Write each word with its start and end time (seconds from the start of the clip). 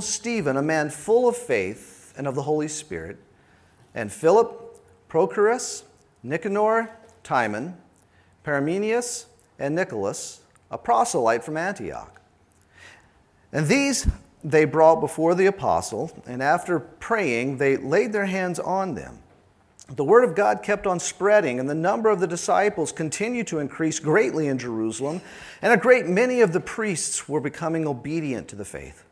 Stephen, 0.00 0.56
a 0.56 0.62
man 0.62 0.90
full 0.90 1.28
of 1.28 1.36
faith 1.36 2.14
and 2.16 2.26
of 2.26 2.34
the 2.34 2.42
Holy 2.42 2.68
Spirit, 2.68 3.18
and 3.94 4.12
Philip, 4.12 4.80
Prochorus, 5.08 5.84
Nicanor, 6.22 6.90
Timon, 7.22 7.76
Parmenas, 8.44 9.26
and 9.58 9.74
Nicholas, 9.74 10.40
a 10.70 10.78
proselyte 10.78 11.44
from 11.44 11.56
Antioch. 11.56 12.20
And 13.52 13.66
these 13.66 14.06
they 14.44 14.64
brought 14.64 15.00
before 15.00 15.34
the 15.34 15.46
apostle, 15.46 16.22
and 16.26 16.42
after 16.42 16.78
praying, 16.78 17.58
they 17.58 17.76
laid 17.76 18.12
their 18.12 18.26
hands 18.26 18.60
on 18.60 18.94
them. 18.94 19.18
The 19.88 20.04
word 20.04 20.24
of 20.24 20.34
God 20.34 20.62
kept 20.62 20.86
on 20.86 21.00
spreading, 21.00 21.58
and 21.58 21.70
the 21.70 21.74
number 21.74 22.10
of 22.10 22.20
the 22.20 22.26
disciples 22.26 22.92
continued 22.92 23.46
to 23.48 23.60
increase 23.60 23.98
greatly 23.98 24.48
in 24.48 24.58
Jerusalem, 24.58 25.20
and 25.62 25.72
a 25.72 25.76
great 25.76 26.06
many 26.06 26.40
of 26.42 26.52
the 26.52 26.60
priests 26.60 27.28
were 27.28 27.40
becoming 27.40 27.86
obedient 27.86 28.48
to 28.48 28.56
the 28.56 28.64
faith. 28.64 29.05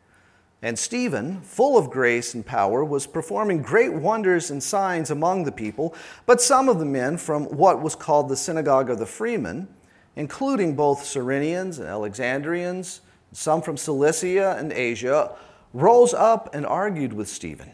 And 0.65 0.79
Stephen, 0.79 1.41
full 1.41 1.77
of 1.77 1.91
grace 1.91 2.33
and 2.33 2.43
power, 2.43 2.83
was 2.83 3.05
performing 3.05 3.61
great 3.61 3.93
wonders 3.93 4.49
and 4.49 4.63
signs 4.63 5.11
among 5.11 5.43
the 5.43 5.51
people. 5.51 5.93
But 6.25 6.41
some 6.41 6.69
of 6.69 6.79
the 6.79 6.85
men 6.85 7.17
from 7.17 7.45
what 7.55 7.83
was 7.83 7.95
called 7.95 8.29
the 8.29 8.35
synagogue 8.35 8.89
of 8.89 8.97
the 8.97 9.05
freemen, 9.05 9.67
including 10.15 10.75
both 10.75 11.03
Cyrenians 11.03 11.77
and 11.77 11.87
Alexandrians, 11.87 13.01
some 13.31 13.61
from 13.61 13.77
Cilicia 13.77 14.55
and 14.57 14.73
Asia, 14.73 15.35
rose 15.71 16.15
up 16.15 16.55
and 16.55 16.65
argued 16.65 17.13
with 17.13 17.27
Stephen. 17.27 17.69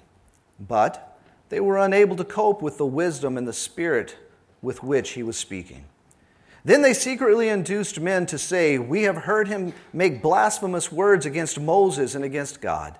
But 0.59 1.17
they 1.47 1.61
were 1.61 1.77
unable 1.77 2.17
to 2.17 2.25
cope 2.25 2.61
with 2.61 2.77
the 2.77 2.85
wisdom 2.85 3.37
and 3.37 3.47
the 3.47 3.53
spirit 3.53 4.17
with 4.61 4.83
which 4.83 5.11
he 5.11 5.23
was 5.23 5.37
speaking. 5.37 5.85
Then 6.63 6.81
they 6.81 6.93
secretly 6.93 7.49
induced 7.49 7.99
men 7.99 8.25
to 8.27 8.37
say, 8.37 8.77
We 8.77 9.03
have 9.03 9.17
heard 9.17 9.47
him 9.47 9.73
make 9.93 10.21
blasphemous 10.21 10.91
words 10.91 11.25
against 11.25 11.59
Moses 11.59 12.13
and 12.13 12.23
against 12.23 12.61
God. 12.61 12.97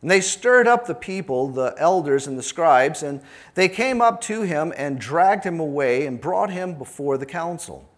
And 0.00 0.10
they 0.10 0.20
stirred 0.20 0.68
up 0.68 0.86
the 0.86 0.94
people, 0.94 1.48
the 1.48 1.74
elders 1.76 2.26
and 2.26 2.38
the 2.38 2.42
scribes, 2.42 3.02
and 3.02 3.20
they 3.54 3.68
came 3.68 4.00
up 4.00 4.20
to 4.22 4.42
him 4.42 4.72
and 4.76 4.98
dragged 4.98 5.44
him 5.44 5.58
away 5.58 6.06
and 6.06 6.20
brought 6.20 6.50
him 6.50 6.74
before 6.74 7.18
the 7.18 7.26
council. 7.26 7.88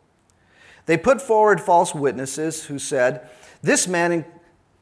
They 0.86 0.96
put 0.96 1.20
forward 1.20 1.60
false 1.60 1.94
witnesses 1.94 2.64
who 2.64 2.78
said, 2.78 3.28
This 3.62 3.86
man 3.86 4.24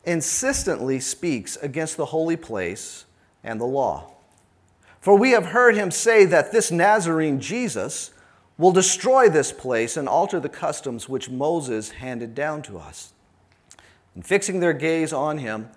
insistently 0.04 1.00
speaks 1.00 1.56
against 1.56 1.96
the 1.96 2.06
holy 2.06 2.36
place 2.36 3.04
and 3.42 3.60
the 3.60 3.66
law. 3.66 4.14
For 5.00 5.16
we 5.16 5.32
have 5.32 5.46
heard 5.46 5.74
him 5.74 5.90
say 5.90 6.24
that 6.24 6.52
this 6.52 6.70
Nazarene 6.70 7.40
Jesus, 7.40 8.12
will 8.58 8.72
destroy 8.72 9.28
this 9.28 9.52
place 9.52 9.96
and 9.96 10.08
alter 10.08 10.40
the 10.40 10.48
customs 10.48 11.08
which 11.08 11.30
Moses 11.30 11.92
handed 11.92 12.34
down 12.34 12.60
to 12.62 12.76
us. 12.78 13.12
And 14.14 14.26
fixing 14.26 14.58
their 14.60 14.72
gaze 14.72 15.12
on 15.12 15.38
him, 15.38 15.70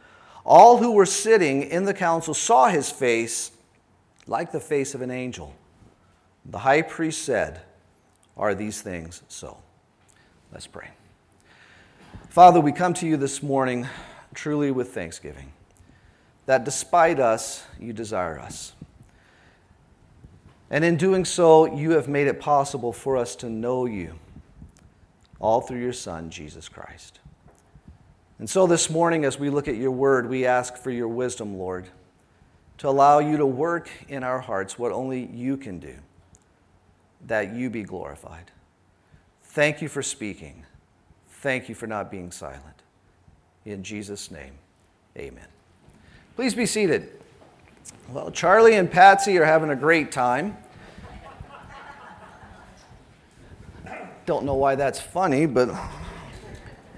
all 0.44 0.78
who 0.78 0.92
were 0.92 1.06
sitting 1.06 1.62
in 1.62 1.86
the 1.86 1.94
council 1.94 2.34
saw 2.34 2.68
his 2.68 2.90
face 2.90 3.52
like 4.26 4.52
the 4.52 4.60
face 4.60 4.96
of 4.96 5.02
an 5.02 5.12
angel. 5.12 5.54
The 6.46 6.58
high 6.60 6.82
priest 6.82 7.24
said, 7.24 7.62
Are 8.36 8.56
these 8.56 8.82
things 8.82 9.22
so? 9.28 9.58
Let's 10.52 10.68
pray. 10.68 10.90
Father, 12.30 12.60
we 12.60 12.72
come 12.72 12.96
to 12.96 13.08
you 13.08 13.16
this 13.16 13.44
morning 13.44 13.88
truly 14.34 14.72
with 14.72 14.94
thanksgiving 14.94 15.52
that 16.46 16.64
despite 16.64 17.20
us, 17.20 17.64
you 17.80 17.94
desire 17.94 18.40
us. 18.40 18.74
And 20.72 20.86
in 20.86 20.96
doing 20.96 21.26
so, 21.26 21.66
you 21.66 21.92
have 21.92 22.08
made 22.08 22.28
it 22.28 22.40
possible 22.40 22.94
for 22.94 23.18
us 23.18 23.36
to 23.36 23.50
know 23.50 23.86
you, 23.86 24.18
all 25.38 25.60
through 25.60 25.82
your 25.82 25.92
Son, 25.92 26.30
Jesus 26.30 26.70
Christ. 26.70 27.20
And 28.40 28.50
so 28.50 28.66
this 28.66 28.90
morning, 28.90 29.26
as 29.26 29.38
we 29.38 29.50
look 29.50 29.68
at 29.68 29.76
your 29.76 29.92
word, 29.92 30.30
we 30.30 30.46
ask 30.46 30.78
for 30.78 30.90
your 30.90 31.10
wisdom, 31.10 31.60
Lord, 31.60 31.90
to 32.78 32.88
allow 32.88 33.20
you 33.20 33.36
to 33.36 33.46
work 33.46 33.90
in 34.08 34.24
our 34.24 34.40
hearts 34.40 34.80
what 34.80 34.94
only 34.94 35.26
you 35.26 35.58
can 35.58 35.78
do, 35.78 35.94
that 37.28 37.54
you 37.54 37.70
be 37.70 37.84
glorified. 37.84 38.50
Thank 39.44 39.82
you 39.82 39.90
for 39.90 40.02
speaking. 40.02 40.66
Thank 41.28 41.68
you 41.68 41.76
for 41.76 41.86
not 41.86 42.10
being 42.10 42.32
silent. 42.32 42.82
In 43.66 43.84
Jesus' 43.84 44.32
name, 44.32 44.54
amen. 45.18 45.48
Please 46.38 46.56
be 46.56 46.66
seated. 46.66 47.21
Well, 48.10 48.32
Charlie 48.32 48.76
and 48.76 48.92
Patsy 48.92 49.38
are 49.38 49.46
having 49.46 49.70
a 49.70 49.76
great 49.76 50.12
time. 50.12 50.58
Don't 54.26 54.46
know 54.46 54.56
why 54.56 54.76
that's 54.76 55.00
funny, 55.00 55.46
but 55.46 55.70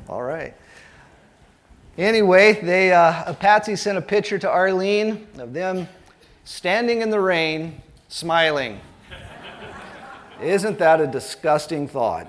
all 0.09 0.22
right. 0.22 0.55
Anyway, 1.97 2.59
they, 2.61 2.91
uh, 2.91 3.33
Patsy 3.35 3.75
sent 3.75 3.97
a 3.97 4.01
picture 4.01 4.39
to 4.39 4.49
Arlene 4.49 5.27
of 5.38 5.53
them 5.53 5.88
standing 6.43 7.01
in 7.01 7.11
the 7.11 7.19
rain, 7.19 7.81
smiling. 8.07 8.79
Isn't 10.41 10.79
that 10.79 10.99
a 10.99 11.07
disgusting 11.07 11.88
thought? 11.88 12.27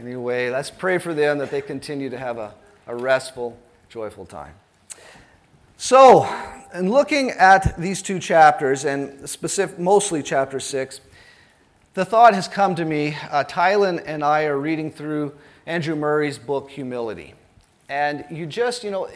Anyway, 0.00 0.48
let's 0.48 0.70
pray 0.70 0.98
for 0.98 1.12
them 1.12 1.38
that 1.38 1.50
they 1.50 1.60
continue 1.60 2.08
to 2.08 2.18
have 2.18 2.38
a, 2.38 2.54
a 2.86 2.96
restful, 2.96 3.58
joyful 3.88 4.24
time. 4.24 4.54
So, 5.80 6.28
in 6.74 6.90
looking 6.90 7.30
at 7.30 7.78
these 7.78 8.02
two 8.02 8.18
chapters, 8.18 8.84
and 8.84 9.30
specific, 9.30 9.78
mostly 9.78 10.24
chapter 10.24 10.58
6, 10.58 11.00
the 11.94 12.04
thought 12.04 12.34
has 12.34 12.48
come 12.48 12.74
to 12.74 12.84
me. 12.84 13.16
Uh, 13.30 13.44
Tylen 13.44 14.02
and 14.04 14.24
I 14.24 14.46
are 14.46 14.58
reading 14.58 14.90
through 14.90 15.36
Andrew 15.66 15.94
Murray's 15.94 16.36
book, 16.36 16.68
Humility. 16.70 17.34
And 17.88 18.24
you 18.28 18.44
just, 18.44 18.82
you 18.82 18.90
know, 18.90 19.08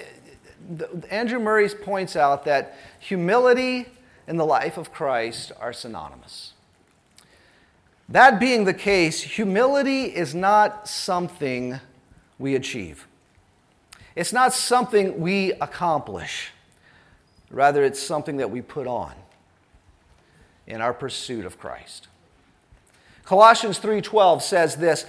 Andrew 1.11 1.41
Murray 1.41 1.69
points 1.69 2.15
out 2.15 2.45
that 2.45 2.77
humility 3.01 3.87
and 4.29 4.39
the 4.39 4.47
life 4.47 4.79
of 4.79 4.93
Christ 4.93 5.51
are 5.59 5.73
synonymous. 5.73 6.53
That 8.09 8.39
being 8.39 8.67
the 8.67 8.75
case, 8.75 9.21
humility 9.21 10.05
is 10.05 10.33
not 10.33 10.87
something 10.87 11.81
we 12.39 12.55
achieve. 12.55 13.09
It's 14.15 14.33
not 14.33 14.53
something 14.53 15.21
we 15.21 15.53
accomplish. 15.53 16.51
Rather, 17.51 17.85
it's 17.85 18.01
something 18.01 18.39
that 18.39 18.51
we 18.51 18.61
put 18.61 18.87
on 18.87 19.13
in 20.67 20.81
our 20.81 20.93
pursuit 20.93 21.45
of 21.45 21.59
Christ. 21.59 22.09
Colossians 23.25 23.79
3:12 23.79 24.43
says 24.43 24.77
this, 24.77 25.07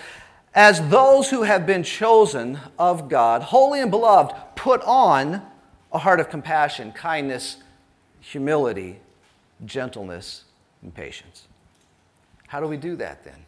as 0.53 0.87
those 0.89 1.31
who 1.31 1.43
have 1.43 1.65
been 1.65 1.83
chosen 1.83 2.59
of 2.77 3.09
God, 3.09 3.41
holy 3.41 3.81
and 3.81 3.89
beloved, 3.89 4.35
put 4.55 4.81
on 4.83 5.41
a 5.91 5.97
heart 5.97 6.19
of 6.19 6.29
compassion, 6.29 6.91
kindness, 6.91 7.57
humility, 8.19 8.99
gentleness, 9.65 10.43
and 10.81 10.93
patience. 10.93 11.47
How 12.47 12.59
do 12.59 12.67
we 12.67 12.77
do 12.77 12.95
that 12.97 13.23
then? 13.23 13.45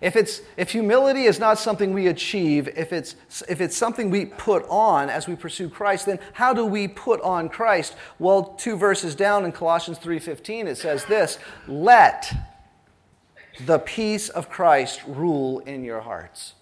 If, 0.00 0.14
it's, 0.14 0.42
if 0.56 0.70
humility 0.70 1.24
is 1.24 1.40
not 1.40 1.58
something 1.58 1.92
we 1.92 2.06
achieve, 2.06 2.68
if 2.76 2.92
it's, 2.92 3.16
if 3.48 3.60
it's 3.60 3.76
something 3.76 4.10
we 4.10 4.26
put 4.26 4.64
on 4.68 5.10
as 5.10 5.26
we 5.26 5.34
pursue 5.34 5.68
Christ, 5.68 6.06
then 6.06 6.20
how 6.34 6.54
do 6.54 6.64
we 6.64 6.86
put 6.86 7.20
on 7.22 7.48
Christ? 7.48 7.96
Well, 8.18 8.54
two 8.58 8.76
verses 8.76 9.16
down 9.16 9.44
in 9.44 9.50
Colossians 9.50 9.98
3.15, 9.98 10.66
it 10.66 10.76
says 10.76 11.04
this, 11.06 11.38
Let 11.66 12.32
the 13.64 13.80
peace 13.80 14.28
of 14.28 14.48
Christ 14.48 15.00
rule 15.06 15.58
in 15.60 15.82
your 15.82 16.00
hearts, 16.00 16.54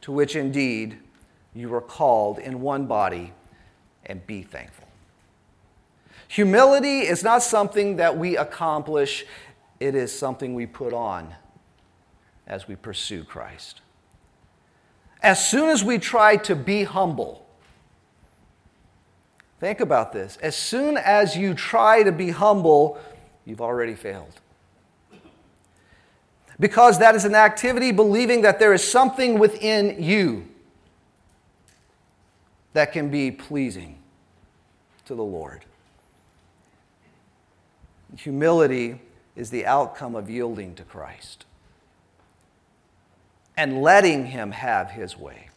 to 0.00 0.12
which 0.12 0.34
indeed 0.34 0.98
you 1.54 1.68
were 1.68 1.82
called 1.82 2.38
in 2.38 2.62
one 2.62 2.86
body, 2.86 3.34
and 4.06 4.26
be 4.26 4.42
thankful. 4.42 4.88
Humility 6.28 7.00
is 7.00 7.22
not 7.22 7.42
something 7.42 7.96
that 7.96 8.16
we 8.16 8.38
accomplish, 8.38 9.26
it 9.80 9.94
is 9.94 10.16
something 10.18 10.54
we 10.54 10.64
put 10.64 10.94
on 10.94 11.34
as 12.52 12.68
we 12.68 12.76
pursue 12.76 13.24
Christ. 13.24 13.80
As 15.22 15.44
soon 15.44 15.70
as 15.70 15.82
we 15.82 15.98
try 15.98 16.36
to 16.36 16.54
be 16.54 16.84
humble, 16.84 17.46
think 19.58 19.80
about 19.80 20.12
this. 20.12 20.36
As 20.42 20.54
soon 20.54 20.98
as 20.98 21.34
you 21.34 21.54
try 21.54 22.02
to 22.02 22.12
be 22.12 22.28
humble, 22.28 23.00
you've 23.46 23.62
already 23.62 23.94
failed. 23.94 24.38
Because 26.60 26.98
that 26.98 27.14
is 27.14 27.24
an 27.24 27.34
activity 27.34 27.90
believing 27.90 28.42
that 28.42 28.58
there 28.58 28.74
is 28.74 28.86
something 28.86 29.38
within 29.38 30.02
you 30.02 30.46
that 32.74 32.92
can 32.92 33.08
be 33.08 33.30
pleasing 33.30 33.96
to 35.06 35.14
the 35.14 35.24
Lord. 35.24 35.64
Humility 38.18 39.00
is 39.36 39.48
the 39.48 39.64
outcome 39.64 40.14
of 40.14 40.28
yielding 40.28 40.74
to 40.74 40.82
Christ 40.82 41.46
and 43.56 43.82
letting 43.82 44.26
Him 44.26 44.52
have 44.52 44.90
His 44.90 45.16
way. 45.16 45.48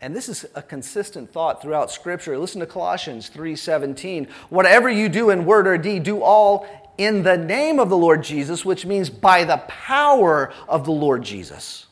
And 0.00 0.14
this 0.14 0.28
is 0.28 0.46
a 0.54 0.62
consistent 0.62 1.32
thought 1.32 1.62
throughout 1.62 1.90
Scripture. 1.90 2.38
Listen 2.38 2.60
to 2.60 2.66
Colossians 2.66 3.28
3:17. 3.28 4.28
Whatever 4.50 4.88
you 4.88 5.08
do 5.08 5.30
in 5.30 5.46
word 5.46 5.66
or 5.66 5.78
deed, 5.78 6.02
do 6.02 6.22
all 6.22 6.66
in 6.98 7.22
the 7.22 7.36
name 7.36 7.78
of 7.78 7.88
the 7.88 7.96
Lord 7.96 8.22
Jesus, 8.22 8.64
which 8.64 8.86
means 8.86 9.10
by 9.10 9.44
the 9.44 9.58
power 9.68 10.52
of 10.68 10.84
the 10.84 10.92
Lord 10.92 11.22
Jesus, 11.22 11.86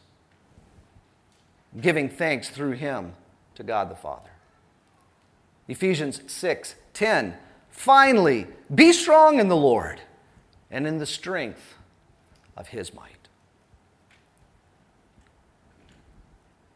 giving 1.80 2.08
thanks 2.08 2.48
through 2.48 2.72
him 2.72 3.14
to 3.54 3.62
God 3.62 3.90
the 3.90 3.96
Father. 3.96 4.30
Ephesians 5.68 6.20
6 6.26 6.74
10. 6.92 7.36
Finally, 7.70 8.46
be 8.72 8.92
strong 8.92 9.40
in 9.40 9.48
the 9.48 9.56
Lord 9.56 10.00
and 10.70 10.86
in 10.86 10.98
the 10.98 11.06
strength 11.06 11.74
of 12.56 12.68
his 12.68 12.94
might. 12.94 13.13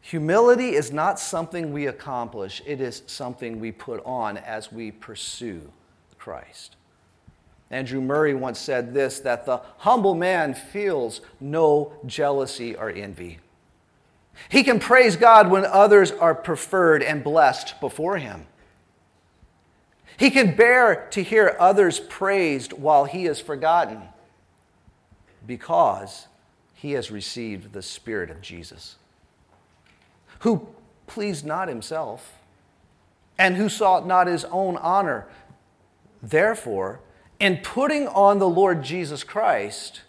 Humility 0.09 0.69
is 0.69 0.91
not 0.91 1.19
something 1.19 1.71
we 1.71 1.85
accomplish, 1.85 2.63
it 2.65 2.81
is 2.81 3.03
something 3.05 3.59
we 3.59 3.71
put 3.71 4.03
on 4.03 4.37
as 4.37 4.71
we 4.71 4.89
pursue 4.89 5.71
Christ. 6.17 6.77
Andrew 7.69 8.01
Murray 8.01 8.33
once 8.33 8.57
said 8.57 8.95
this 8.95 9.19
that 9.19 9.45
the 9.45 9.61
humble 9.77 10.15
man 10.15 10.55
feels 10.55 11.21
no 11.39 11.93
jealousy 12.07 12.75
or 12.75 12.89
envy. 12.89 13.37
He 14.49 14.63
can 14.63 14.79
praise 14.79 15.15
God 15.15 15.51
when 15.51 15.63
others 15.63 16.11
are 16.11 16.33
preferred 16.33 17.03
and 17.03 17.23
blessed 17.23 17.79
before 17.79 18.17
him. 18.17 18.47
He 20.17 20.31
can 20.31 20.55
bear 20.55 21.07
to 21.11 21.21
hear 21.21 21.55
others 21.59 21.99
praised 21.99 22.73
while 22.73 23.05
he 23.05 23.27
is 23.27 23.39
forgotten 23.39 24.01
because 25.45 26.25
he 26.73 26.93
has 26.93 27.11
received 27.11 27.73
the 27.73 27.83
Spirit 27.83 28.31
of 28.31 28.41
Jesus 28.41 28.95
who 30.39 30.67
pleased 31.07 31.45
not 31.45 31.67
himself, 31.67 32.39
and 33.37 33.55
who 33.55 33.69
sought 33.69 34.05
not 34.05 34.27
his 34.27 34.45
own 34.45 34.77
honor. 34.77 35.27
Therefore, 36.21 36.99
in 37.39 37.57
putting 37.57 38.07
on 38.07 38.39
the 38.39 38.49
Lord 38.49 38.83
Jesus 38.83 39.23
Christ, 39.23 40.01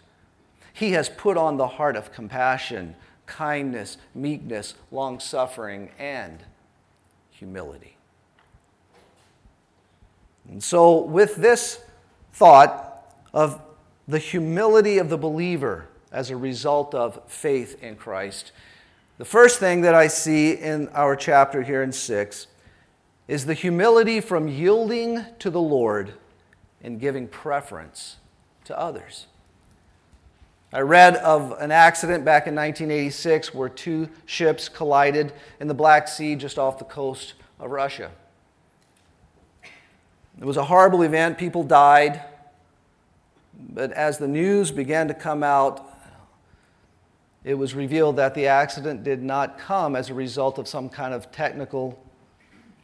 he 0.73 0.91
has 0.91 1.09
put 1.09 1.37
on 1.37 1.57
the 1.57 1.67
heart 1.67 1.95
of 1.95 2.11
compassion, 2.11 2.95
kindness, 3.25 3.97
meekness, 4.13 4.75
long 4.91 5.19
suffering, 5.19 5.89
and 5.97 6.43
humility. 7.29 7.95
And 10.49 10.63
so, 10.63 10.97
with 11.01 11.35
this 11.35 11.81
thought 12.33 13.15
of 13.33 13.61
the 14.07 14.19
humility 14.19 14.97
of 14.97 15.09
the 15.09 15.17
believer 15.17 15.87
as 16.11 16.29
a 16.29 16.35
result 16.35 16.93
of 16.93 17.21
faith 17.27 17.81
in 17.81 17.95
Christ, 17.95 18.51
the 19.21 19.25
first 19.25 19.59
thing 19.59 19.81
that 19.81 19.93
I 19.93 20.07
see 20.07 20.53
in 20.53 20.87
our 20.95 21.15
chapter 21.15 21.61
here 21.61 21.83
in 21.83 21.91
6 21.91 22.47
is 23.27 23.45
the 23.45 23.53
humility 23.53 24.19
from 24.19 24.47
yielding 24.47 25.23
to 25.37 25.51
the 25.51 25.61
Lord 25.61 26.15
and 26.81 26.99
giving 26.99 27.27
preference 27.27 28.17
to 28.63 28.75
others. 28.75 29.27
I 30.73 30.79
read 30.79 31.17
of 31.17 31.51
an 31.59 31.71
accident 31.71 32.25
back 32.25 32.47
in 32.47 32.55
1986 32.55 33.53
where 33.53 33.69
two 33.69 34.09
ships 34.25 34.67
collided 34.67 35.33
in 35.59 35.67
the 35.67 35.75
Black 35.75 36.07
Sea 36.07 36.35
just 36.35 36.57
off 36.57 36.79
the 36.79 36.85
coast 36.85 37.35
of 37.59 37.69
Russia. 37.69 38.09
It 40.39 40.45
was 40.45 40.57
a 40.57 40.65
horrible 40.65 41.03
event, 41.03 41.37
people 41.37 41.61
died. 41.61 42.23
But 43.69 43.91
as 43.91 44.17
the 44.17 44.27
news 44.27 44.71
began 44.71 45.07
to 45.09 45.13
come 45.13 45.43
out, 45.43 45.90
it 47.43 47.55
was 47.55 47.73
revealed 47.73 48.17
that 48.17 48.35
the 48.35 48.47
accident 48.47 49.03
did 49.03 49.21
not 49.23 49.57
come 49.57 49.95
as 49.95 50.09
a 50.09 50.13
result 50.13 50.59
of 50.59 50.67
some 50.67 50.89
kind 50.89 51.13
of 51.13 51.31
technical 51.31 52.01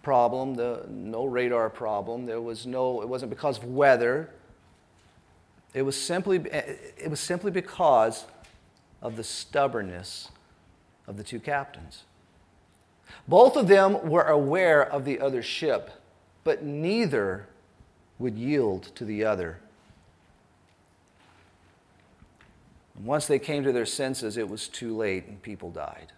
problem, 0.01 0.56
the, 0.56 0.86
no 0.89 1.25
radar 1.25 1.69
problem. 1.69 2.25
There 2.25 2.42
was 2.42 2.65
no, 2.65 3.01
it 3.01 3.07
wasn't 3.09 3.30
because 3.30 3.57
of 3.59 3.65
weather. 3.65 4.31
It 5.74 5.83
was 5.83 6.00
simply, 6.01 6.38
it 6.38 7.09
was 7.09 7.19
simply 7.19 7.51
because 7.51 8.25
of 9.01 9.15
the 9.15 9.24
stubbornness 9.24 10.31
of 11.06 11.18
the 11.18 11.24
two 11.24 11.39
captains. 11.39 12.04
Both 13.27 13.56
of 13.56 13.68
them 13.68 14.09
were 14.09 14.24
aware 14.24 14.83
of 14.83 15.06
the 15.06 15.19
other 15.19 15.44
ship, 15.44 15.92
but 16.44 16.63
neither 16.63 17.48
would 18.18 18.38
yield 18.38 18.83
to 18.95 19.06
the 19.06 19.24
other 19.24 19.59
And 22.98 23.06
once 23.06 23.28
they 23.28 23.40
came 23.40 23.64
to 23.64 23.72
their 23.72 23.86
senses, 23.86 24.38
it 24.38 24.50
was 24.50 24.68
too 24.68 24.96
late 24.96 25.28
and 25.28 25.42
people 25.42 25.72
died. 25.72 26.12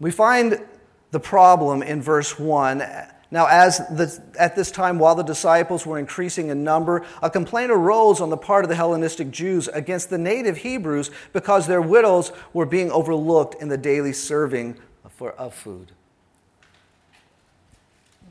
We 0.00 0.10
find 0.10 0.64
the 1.10 1.20
problem 1.20 1.82
in 1.82 2.00
verse 2.00 2.38
1. 2.38 2.82
Now, 3.32 3.46
as 3.46 3.78
the, 3.78 4.20
at 4.38 4.56
this 4.56 4.70
time, 4.72 4.98
while 4.98 5.14
the 5.14 5.22
disciples 5.22 5.86
were 5.86 5.98
increasing 5.98 6.48
in 6.48 6.64
number, 6.64 7.04
a 7.22 7.30
complaint 7.30 7.70
arose 7.70 8.20
on 8.20 8.30
the 8.30 8.36
part 8.36 8.64
of 8.64 8.70
the 8.70 8.74
Hellenistic 8.74 9.30
Jews 9.30 9.68
against 9.68 10.10
the 10.10 10.18
native 10.18 10.58
Hebrews 10.58 11.10
because 11.32 11.66
their 11.66 11.82
widows 11.82 12.32
were 12.52 12.66
being 12.66 12.90
overlooked 12.90 13.60
in 13.60 13.68
the 13.68 13.78
daily 13.78 14.12
serving 14.12 14.78
for, 15.10 15.32
of 15.32 15.54
food. 15.54 15.92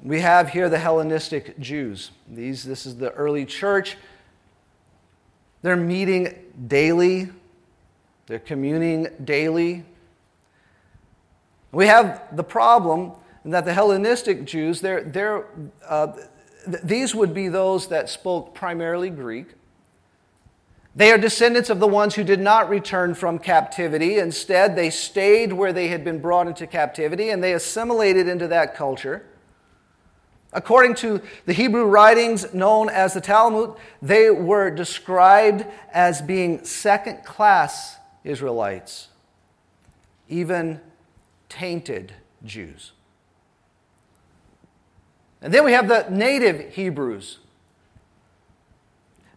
We 0.03 0.21
have 0.21 0.49
here 0.49 0.69
the 0.69 0.79
Hellenistic 0.79 1.59
Jews. 1.59 2.11
These, 2.27 2.63
this 2.63 2.85
is 2.85 2.97
the 2.97 3.11
early 3.11 3.45
church. 3.45 3.95
They're 5.61 5.75
meeting 5.75 6.35
daily, 6.67 7.29
they're 8.27 8.39
communing 8.39 9.07
daily. 9.23 9.83
We 11.71 11.87
have 11.87 12.35
the 12.35 12.43
problem 12.43 13.13
that 13.45 13.65
the 13.65 13.73
Hellenistic 13.73 14.45
Jews, 14.45 14.81
they're, 14.81 15.03
they're, 15.03 15.45
uh, 15.87 16.13
th- 16.65 16.83
these 16.83 17.13
would 17.13 17.33
be 17.33 17.47
those 17.47 17.87
that 17.87 18.09
spoke 18.09 18.53
primarily 18.53 19.09
Greek. 19.09 19.47
They 20.95 21.11
are 21.11 21.17
descendants 21.17 21.69
of 21.69 21.79
the 21.79 21.87
ones 21.87 22.15
who 22.15 22.23
did 22.23 22.39
not 22.39 22.69
return 22.69 23.13
from 23.13 23.39
captivity. 23.39 24.17
Instead, 24.17 24.75
they 24.75 24.89
stayed 24.89 25.53
where 25.53 25.71
they 25.71 25.87
had 25.87 26.03
been 26.03 26.19
brought 26.19 26.47
into 26.47 26.67
captivity 26.67 27.29
and 27.29 27.43
they 27.43 27.53
assimilated 27.53 28.27
into 28.27 28.47
that 28.47 28.75
culture. 28.75 29.25
According 30.51 30.95
to 30.95 31.21
the 31.45 31.53
Hebrew 31.53 31.85
writings 31.85 32.53
known 32.53 32.89
as 32.89 33.13
the 33.13 33.21
Talmud, 33.21 33.73
they 34.01 34.31
were 34.31 34.71
described 34.71 35.65
as 35.93 36.21
being 36.21 36.63
second 36.63 37.23
class 37.23 37.97
Israelites, 38.23 39.09
even 40.27 40.81
tainted 41.49 42.13
Jews. 42.43 42.93
And 45.41 45.53
then 45.53 45.63
we 45.63 45.71
have 45.71 45.87
the 45.87 46.07
native 46.09 46.73
Hebrews. 46.73 47.37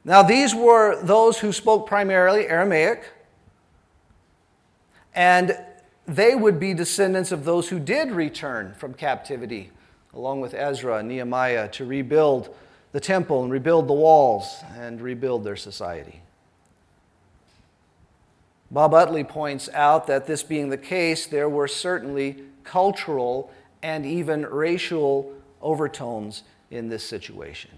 Now, 0.05 0.23
these 0.23 0.55
were 0.55 1.01
those 1.03 1.39
who 1.39 1.53
spoke 1.53 1.87
primarily 1.87 2.49
Aramaic, 2.49 3.05
and 5.15 5.57
they 6.07 6.35
would 6.35 6.59
be 6.59 6.75
descendants 6.75 7.31
of 7.31 7.45
those 7.45 7.69
who 7.69 7.79
did 7.79 8.11
return 8.11 8.75
from 8.75 8.95
captivity 8.95 9.71
along 10.15 10.41
with 10.41 10.55
Ezra 10.55 10.99
and 10.99 11.09
Nehemiah, 11.09 11.69
to 11.69 11.85
rebuild 11.85 12.55
the 12.93 13.01
temple 13.01 13.43
and 13.43 13.53
rebuild 13.53 13.89
the 13.89 13.95
walls 13.95 14.63
and 14.77 15.01
rebuild 15.01 15.45
their 15.45 15.57
society. 15.57 16.23
Bob 18.71 18.95
Utley 18.95 19.25
points 19.25 19.69
out 19.75 20.07
that 20.07 20.27
this 20.27 20.43
being 20.43 20.71
the 20.71 20.79
case, 20.79 21.27
there 21.27 21.49
were 21.49 21.69
certainly 21.69 22.43
cultural 22.65 23.51
and 23.83 24.07
even 24.07 24.47
racial 24.47 25.33
overtones 25.61 26.43
in 26.71 26.89
this 26.89 27.05
situation. 27.05 27.71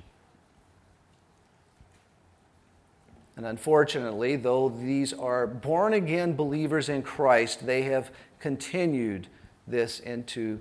And 3.37 3.47
unfortunately, 3.47 4.37
though 4.37 4.69
these 4.69 5.13
are 5.13 5.47
born 5.47 5.95
again 5.95 6.37
believers 6.37 6.89
in 6.89 7.03
Christ, 7.03 7.67
they 7.67 7.83
have 7.83 8.13
continued 8.39 9.27
this 9.67 9.99
into 9.99 10.61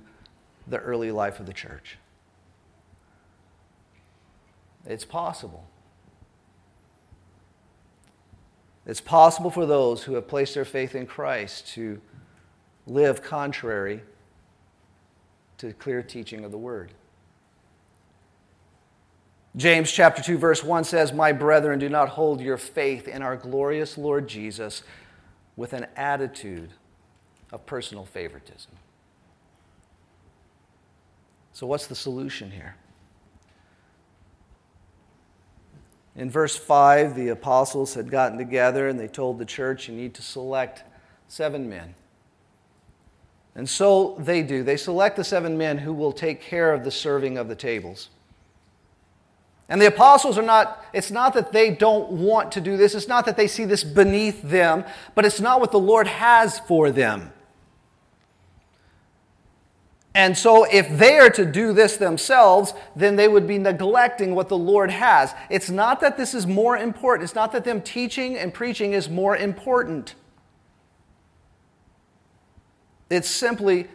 the 0.67 0.77
early 0.77 1.11
life 1.11 1.39
of 1.39 1.45
the 1.45 1.53
church. 1.53 1.97
It's 4.85 5.05
possible. 5.05 5.65
It's 8.85 9.01
possible 9.01 9.49
for 9.49 9.65
those 9.65 10.03
who 10.03 10.15
have 10.15 10.27
placed 10.27 10.55
their 10.55 10.65
faith 10.65 10.93
in 10.93 11.05
Christ 11.05 11.67
to 11.73 12.01
live 12.85 13.21
contrary 13.21 14.01
to 15.57 15.71
clear 15.73 16.03
teaching 16.03 16.43
of 16.43 16.51
the 16.51 16.57
Word. 16.57 16.91
James 19.55 19.91
chapter 19.91 20.21
2 20.21 20.37
verse 20.37 20.63
1 20.63 20.83
says, 20.83 21.13
"My 21.13 21.31
brethren, 21.31 21.79
do 21.79 21.87
not 21.87 22.09
hold 22.09 22.41
your 22.41 22.57
faith 22.57 23.07
in 23.07 23.21
our 23.21 23.37
glorious 23.37 23.97
Lord 23.97 24.27
Jesus 24.27 24.83
with 25.55 25.73
an 25.73 25.87
attitude 25.95 26.73
of 27.51 27.65
personal 27.65 28.03
favoritism." 28.03 28.71
So, 31.53 31.67
what's 31.67 31.87
the 31.87 31.95
solution 31.95 32.51
here? 32.51 32.75
In 36.15 36.29
verse 36.29 36.55
5, 36.55 37.15
the 37.15 37.29
apostles 37.29 37.95
had 37.95 38.11
gotten 38.11 38.37
together 38.37 38.87
and 38.87 38.99
they 38.99 39.07
told 39.07 39.39
the 39.39 39.45
church, 39.45 39.87
you 39.87 39.95
need 39.95 40.13
to 40.15 40.21
select 40.21 40.83
seven 41.27 41.69
men. 41.69 41.95
And 43.55 43.67
so 43.67 44.15
they 44.19 44.41
do. 44.43 44.63
They 44.63 44.77
select 44.77 45.15
the 45.15 45.23
seven 45.23 45.57
men 45.57 45.79
who 45.79 45.93
will 45.93 46.11
take 46.11 46.41
care 46.41 46.73
of 46.73 46.83
the 46.83 46.91
serving 46.91 47.37
of 47.37 47.47
the 47.47 47.55
tables. 47.55 48.09
And 49.69 49.81
the 49.81 49.87
apostles 49.87 50.37
are 50.37 50.43
not, 50.43 50.85
it's 50.93 51.09
not 51.09 51.33
that 51.33 51.51
they 51.51 51.71
don't 51.71 52.11
want 52.11 52.51
to 52.51 52.61
do 52.61 52.77
this, 52.77 52.93
it's 52.93 53.07
not 53.07 53.25
that 53.25 53.37
they 53.37 53.47
see 53.47 53.65
this 53.65 53.83
beneath 53.83 54.41
them, 54.43 54.85
but 55.15 55.25
it's 55.25 55.39
not 55.39 55.59
what 55.59 55.71
the 55.71 55.79
Lord 55.79 56.05
has 56.05 56.59
for 56.59 56.91
them. 56.91 57.32
And 60.15 60.37
so, 60.37 60.63
if 60.65 60.95
they 60.97 61.17
are 61.17 61.31
to 61.31 61.43
do 61.43 61.73
this 61.73 61.97
themselves, 61.97 62.73
then 62.95 63.15
they 63.15 63.27
would 63.27 63.47
be 63.47 63.57
neglecting 63.57 64.35
what 64.35 64.47
the 64.47 64.57
Lord 64.57 64.91
has. 64.91 65.33
It's 65.49 65.71
not 65.71 66.01
that 66.01 66.17
this 66.17 66.35
is 66.35 66.45
more 66.45 66.77
important. 66.77 67.23
It's 67.23 67.35
not 67.35 67.51
that 67.53 67.63
them 67.63 67.81
teaching 67.81 68.37
and 68.37 68.53
preaching 68.53 68.93
is 68.93 69.09
more 69.09 69.35
important. 69.35 70.13
It's 73.09 73.27
simply, 73.27 73.87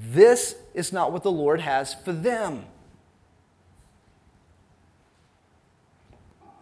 this 0.00 0.56
is 0.72 0.94
not 0.94 1.12
what 1.12 1.22
the 1.22 1.30
Lord 1.30 1.60
has 1.60 1.92
for 1.92 2.12
them. 2.12 2.64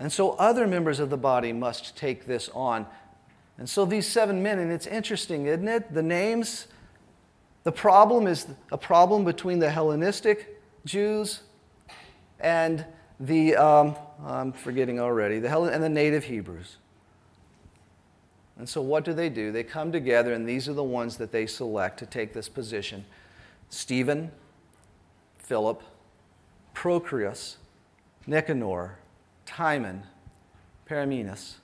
And 0.00 0.12
so, 0.12 0.32
other 0.32 0.66
members 0.66 0.98
of 0.98 1.08
the 1.08 1.16
body 1.16 1.52
must 1.52 1.96
take 1.96 2.26
this 2.26 2.48
on. 2.48 2.86
And 3.58 3.68
so, 3.68 3.84
these 3.84 4.08
seven 4.08 4.42
men, 4.42 4.58
and 4.58 4.72
it's 4.72 4.88
interesting, 4.88 5.46
isn't 5.46 5.68
it? 5.68 5.94
The 5.94 6.02
names 6.02 6.66
the 7.64 7.72
problem 7.72 8.26
is 8.26 8.46
a 8.70 8.78
problem 8.78 9.24
between 9.24 9.58
the 9.58 9.70
Hellenistic 9.70 10.60
Jews 10.84 11.40
and 12.38 12.84
the, 13.18 13.56
um, 13.56 13.96
I'm 14.24 14.52
forgetting 14.52 15.00
already, 15.00 15.38
the 15.38 15.48
Hellen- 15.48 15.72
and 15.72 15.82
the 15.82 15.88
native 15.88 16.24
Hebrews. 16.24 16.76
And 18.56 18.68
so, 18.68 18.82
what 18.82 19.04
do 19.04 19.12
they 19.12 19.28
do? 19.28 19.50
They 19.50 19.64
come 19.64 19.90
together, 19.90 20.32
and 20.32 20.48
these 20.48 20.68
are 20.68 20.74
the 20.74 20.84
ones 20.84 21.16
that 21.16 21.32
they 21.32 21.46
select 21.46 21.98
to 21.98 22.06
take 22.06 22.32
this 22.32 22.48
position 22.48 23.04
Stephen, 23.68 24.30
Philip, 25.38 25.82
Prochorus, 26.74 27.56
Nicanor, 28.26 28.98
Timon, 29.46 30.04
Parmenas. 30.88 31.54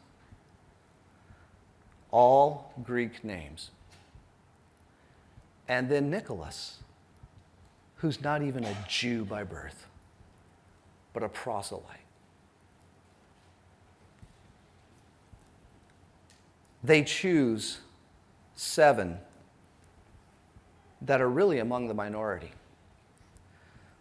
All 2.11 2.73
Greek 2.83 3.23
names. 3.23 3.71
And 5.71 5.89
then 5.89 6.11
Nicholas, 6.11 6.79
who's 7.99 8.21
not 8.21 8.43
even 8.43 8.65
a 8.65 8.77
Jew 8.89 9.25
by 9.25 9.45
birth, 9.45 9.87
but 11.12 11.23
a 11.23 11.29
proselyte. 11.29 11.85
They 16.83 17.05
choose 17.05 17.79
seven 18.57 19.19
that 21.03 21.21
are 21.21 21.31
really 21.31 21.61
among 21.61 21.87
the 21.87 21.95
minority. 21.95 22.50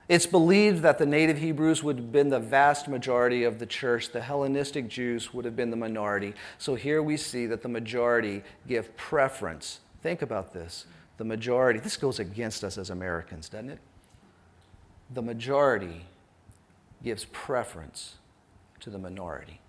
It's 0.08 0.26
believed 0.26 0.82
that 0.82 0.98
the 0.98 1.06
native 1.06 1.38
Hebrews 1.38 1.84
would 1.84 1.98
have 1.98 2.12
been 2.12 2.30
the 2.30 2.40
vast 2.40 2.88
majority 2.88 3.44
of 3.44 3.60
the 3.60 3.68
church. 3.68 4.12
The 4.12 4.22
Hellenistic 4.22 4.88
Jews 4.88 5.36
would 5.36 5.46
have 5.46 5.56
been 5.56 5.70
the 5.70 5.78
minority. 5.78 6.34
So 6.58 6.74
here 6.74 7.04
we 7.04 7.16
see 7.16 7.46
that 7.46 7.62
the 7.62 7.70
majority 7.70 8.42
give 8.68 8.98
preference. 8.98 9.82
Think 10.02 10.24
about 10.24 10.52
this 10.52 10.88
the 11.20 11.26
majority, 11.26 11.80
this 11.80 11.98
goes 11.98 12.18
against 12.18 12.64
us 12.64 12.78
as 12.78 12.90
Americans, 12.90 13.50
doesn't 13.50 13.72
it? 13.72 13.80
The 15.14 15.22
majority 15.22 16.06
gives 17.04 17.26
preference 17.26 18.16
to 18.80 18.90
the 18.90 18.98
minority. 18.98 19.60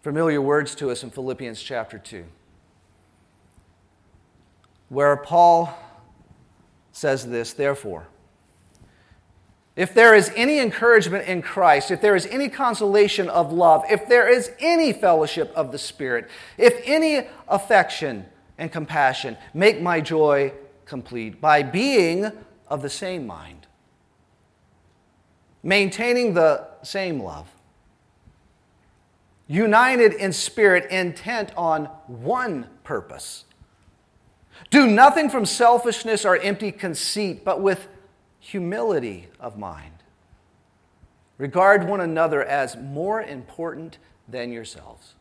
Familiar 0.00 0.40
words 0.40 0.76
to 0.76 0.92
us 0.92 1.02
in 1.02 1.10
Philippians 1.10 1.60
chapter 1.60 1.98
2, 1.98 2.24
where 4.90 5.16
Paul 5.16 5.76
says 6.92 7.26
this, 7.26 7.52
therefore, 7.52 8.06
if 9.74 9.92
there 9.92 10.14
is 10.14 10.30
any 10.36 10.60
encouragement 10.60 11.26
in 11.26 11.42
Christ, 11.42 11.90
if 11.90 12.00
there 12.00 12.14
is 12.14 12.26
any 12.26 12.48
consolation 12.48 13.28
of 13.28 13.52
love, 13.52 13.84
if 13.90 14.06
there 14.08 14.28
is 14.28 14.52
any 14.60 14.92
fellowship 14.92 15.52
of 15.56 15.72
the 15.72 15.78
Spirit, 15.78 16.30
if 16.56 16.80
any 16.84 17.26
affection, 17.48 18.24
and 18.58 18.72
compassion. 18.72 19.36
Make 19.54 19.80
my 19.80 20.00
joy 20.00 20.52
complete 20.84 21.40
by 21.40 21.62
being 21.62 22.30
of 22.68 22.82
the 22.82 22.90
same 22.90 23.26
mind, 23.26 23.66
maintaining 25.62 26.34
the 26.34 26.66
same 26.82 27.22
love, 27.22 27.48
united 29.48 30.12
in 30.14 30.32
spirit, 30.32 30.90
intent 30.90 31.52
on 31.56 31.86
one 32.06 32.68
purpose. 32.84 33.44
Do 34.70 34.86
nothing 34.86 35.28
from 35.28 35.44
selfishness 35.44 36.24
or 36.24 36.36
empty 36.38 36.72
conceit, 36.72 37.44
but 37.44 37.60
with 37.60 37.88
humility 38.38 39.28
of 39.38 39.58
mind. 39.58 39.92
Regard 41.38 41.86
one 41.86 42.00
another 42.00 42.42
as 42.42 42.76
more 42.76 43.20
important 43.20 43.98
than 44.26 44.50
yourselves. 44.50 45.15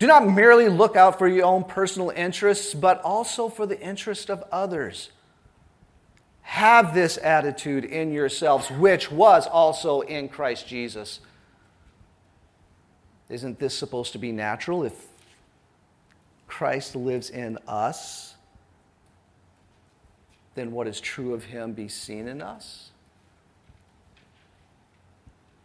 Do 0.00 0.06
not 0.06 0.26
merely 0.26 0.70
look 0.70 0.96
out 0.96 1.18
for 1.18 1.28
your 1.28 1.44
own 1.44 1.62
personal 1.62 2.08
interests, 2.08 2.72
but 2.72 3.02
also 3.02 3.50
for 3.50 3.66
the 3.66 3.78
interest 3.78 4.30
of 4.30 4.42
others. 4.50 5.10
Have 6.40 6.94
this 6.94 7.18
attitude 7.18 7.84
in 7.84 8.10
yourselves, 8.10 8.70
which 8.70 9.12
was 9.12 9.46
also 9.46 10.00
in 10.00 10.30
Christ 10.30 10.66
Jesus. 10.66 11.20
Isn't 13.28 13.58
this 13.58 13.76
supposed 13.76 14.12
to 14.12 14.18
be 14.18 14.32
natural 14.32 14.84
if 14.84 14.94
Christ 16.48 16.96
lives 16.96 17.28
in 17.28 17.58
us? 17.68 18.34
Then 20.54 20.72
what 20.72 20.88
is 20.88 20.98
true 20.98 21.34
of 21.34 21.44
him 21.44 21.74
be 21.74 21.88
seen 21.88 22.26
in 22.26 22.40
us? 22.40 22.89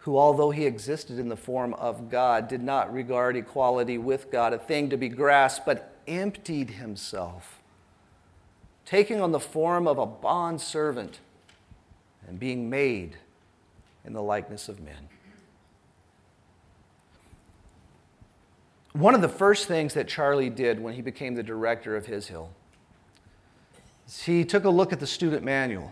Who, 0.05 0.19
although 0.19 0.51
he 0.51 0.67
existed 0.67 1.17
in 1.17 1.29
the 1.29 1.35
form 1.35 1.73
of 1.73 2.11
God, 2.11 2.47
did 2.47 2.61
not 2.61 2.93
regard 2.93 3.35
equality 3.35 3.97
with 3.97 4.29
God 4.29 4.53
a 4.53 4.59
thing 4.59 4.91
to 4.91 4.97
be 4.97 5.09
grasped, 5.09 5.65
but 5.65 5.95
emptied 6.07 6.69
himself, 6.69 7.59
taking 8.85 9.19
on 9.19 9.31
the 9.31 9.39
form 9.39 9.87
of 9.87 9.97
a 9.97 10.05
bond 10.05 10.61
servant 10.61 11.21
and 12.27 12.39
being 12.39 12.69
made 12.69 13.17
in 14.05 14.13
the 14.13 14.21
likeness 14.21 14.69
of 14.69 14.79
men. 14.79 15.09
One 18.93 19.15
of 19.15 19.21
the 19.21 19.27
first 19.27 19.67
things 19.67 19.95
that 19.95 20.07
Charlie 20.07 20.51
did 20.51 20.79
when 20.79 20.93
he 20.93 21.01
became 21.01 21.33
the 21.33 21.41
director 21.41 21.95
of 21.95 22.05
His 22.05 22.27
Hill 22.27 22.51
is 24.05 24.21
he 24.21 24.45
took 24.45 24.65
a 24.65 24.69
look 24.69 24.93
at 24.93 24.99
the 24.99 25.07
student 25.07 25.43
manual 25.43 25.91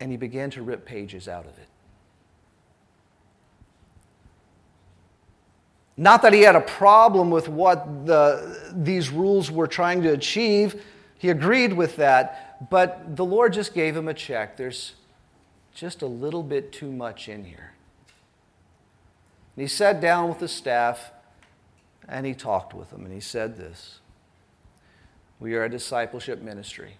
and 0.00 0.10
he 0.10 0.16
began 0.16 0.50
to 0.50 0.62
rip 0.62 0.84
pages 0.84 1.28
out 1.28 1.44
of 1.44 1.58
it. 1.58 1.68
Not 5.96 6.22
that 6.22 6.32
he 6.32 6.42
had 6.42 6.54
a 6.54 6.60
problem 6.60 7.30
with 7.30 7.48
what 7.48 8.06
the, 8.06 8.72
these 8.72 9.10
rules 9.10 9.50
were 9.50 9.66
trying 9.66 10.02
to 10.02 10.12
achieve, 10.12 10.84
he 11.18 11.30
agreed 11.30 11.72
with 11.72 11.96
that, 11.96 12.70
but 12.70 13.16
the 13.16 13.24
Lord 13.24 13.52
just 13.52 13.74
gave 13.74 13.96
him 13.96 14.06
a 14.06 14.14
check. 14.14 14.56
There's 14.56 14.94
just 15.74 16.02
a 16.02 16.06
little 16.06 16.44
bit 16.44 16.72
too 16.72 16.92
much 16.92 17.28
in 17.28 17.44
here. 17.44 17.72
And 19.56 19.62
he 19.62 19.66
sat 19.66 20.00
down 20.00 20.28
with 20.28 20.38
the 20.38 20.46
staff 20.46 21.10
and 22.08 22.24
he 22.24 22.32
talked 22.32 22.74
with 22.74 22.90
them, 22.90 23.04
and 23.04 23.12
he 23.12 23.20
said 23.20 23.56
this 23.56 23.98
We 25.40 25.54
are 25.56 25.64
a 25.64 25.68
discipleship 25.68 26.40
ministry 26.40 26.94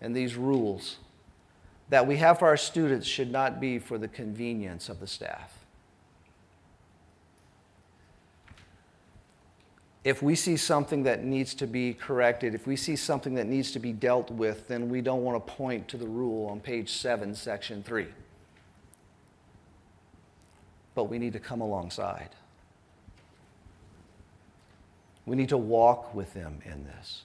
and 0.00 0.14
these 0.14 0.36
rules 0.36 0.96
that 1.90 2.06
we 2.06 2.16
have 2.16 2.38
for 2.38 2.46
our 2.46 2.56
students 2.56 3.06
should 3.06 3.30
not 3.30 3.60
be 3.60 3.78
for 3.78 3.98
the 3.98 4.08
convenience 4.08 4.88
of 4.88 5.00
the 5.00 5.06
staff. 5.06 5.60
If 10.02 10.22
we 10.22 10.34
see 10.34 10.56
something 10.56 11.02
that 11.02 11.24
needs 11.24 11.52
to 11.54 11.66
be 11.66 11.92
corrected, 11.92 12.54
if 12.54 12.66
we 12.66 12.76
see 12.76 12.96
something 12.96 13.34
that 13.34 13.46
needs 13.46 13.70
to 13.72 13.78
be 13.78 13.92
dealt 13.92 14.30
with, 14.30 14.66
then 14.66 14.88
we 14.88 15.02
don't 15.02 15.22
want 15.22 15.46
to 15.46 15.52
point 15.52 15.88
to 15.88 15.98
the 15.98 16.06
rule 16.06 16.48
on 16.48 16.60
page 16.60 16.90
7, 16.90 17.34
section 17.34 17.82
3. 17.82 18.06
But 20.94 21.04
we 21.04 21.18
need 21.18 21.34
to 21.34 21.40
come 21.40 21.60
alongside. 21.60 22.30
We 25.26 25.36
need 25.36 25.50
to 25.50 25.58
walk 25.58 26.14
with 26.14 26.32
them 26.32 26.60
in 26.64 26.86
this. 26.86 27.22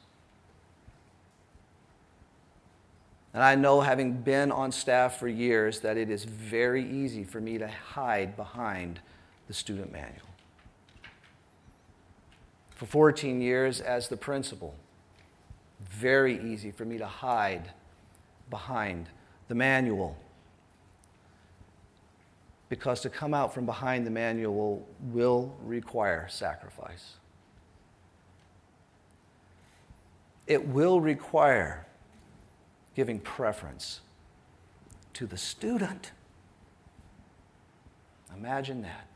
And 3.35 3.43
I 3.43 3.55
know, 3.55 3.81
having 3.81 4.13
been 4.13 4.49
on 4.49 4.71
staff 4.71 5.19
for 5.19 5.27
years, 5.27 5.81
that 5.81 5.97
it 5.97 6.09
is 6.09 6.23
very 6.23 6.89
easy 6.89 7.25
for 7.25 7.41
me 7.41 7.57
to 7.57 7.67
hide 7.67 8.37
behind 8.37 9.01
the 9.49 9.53
student 9.53 9.91
manual. 9.91 10.29
For 12.69 12.85
14 12.85 13.41
years 13.41 13.81
as 13.81 14.07
the 14.07 14.15
principal, 14.15 14.73
very 15.81 16.39
easy 16.49 16.71
for 16.71 16.85
me 16.85 16.97
to 16.97 17.05
hide 17.05 17.73
behind 18.49 19.09
the 19.49 19.55
manual. 19.55 20.17
Because 22.69 23.01
to 23.01 23.09
come 23.09 23.33
out 23.33 23.53
from 23.53 23.65
behind 23.65 24.07
the 24.07 24.11
manual 24.11 24.87
will 25.11 25.53
require 25.61 26.29
sacrifice. 26.29 27.15
It 30.47 30.65
will 30.65 31.01
require 31.01 31.85
giving 32.95 33.19
preference 33.19 33.99
to 35.13 35.25
the 35.25 35.37
student. 35.37 36.11
Imagine 38.37 38.81
that. 38.81 39.07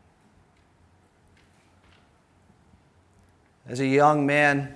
As 3.67 3.79
a 3.79 3.85
young 3.85 4.25
man, 4.25 4.73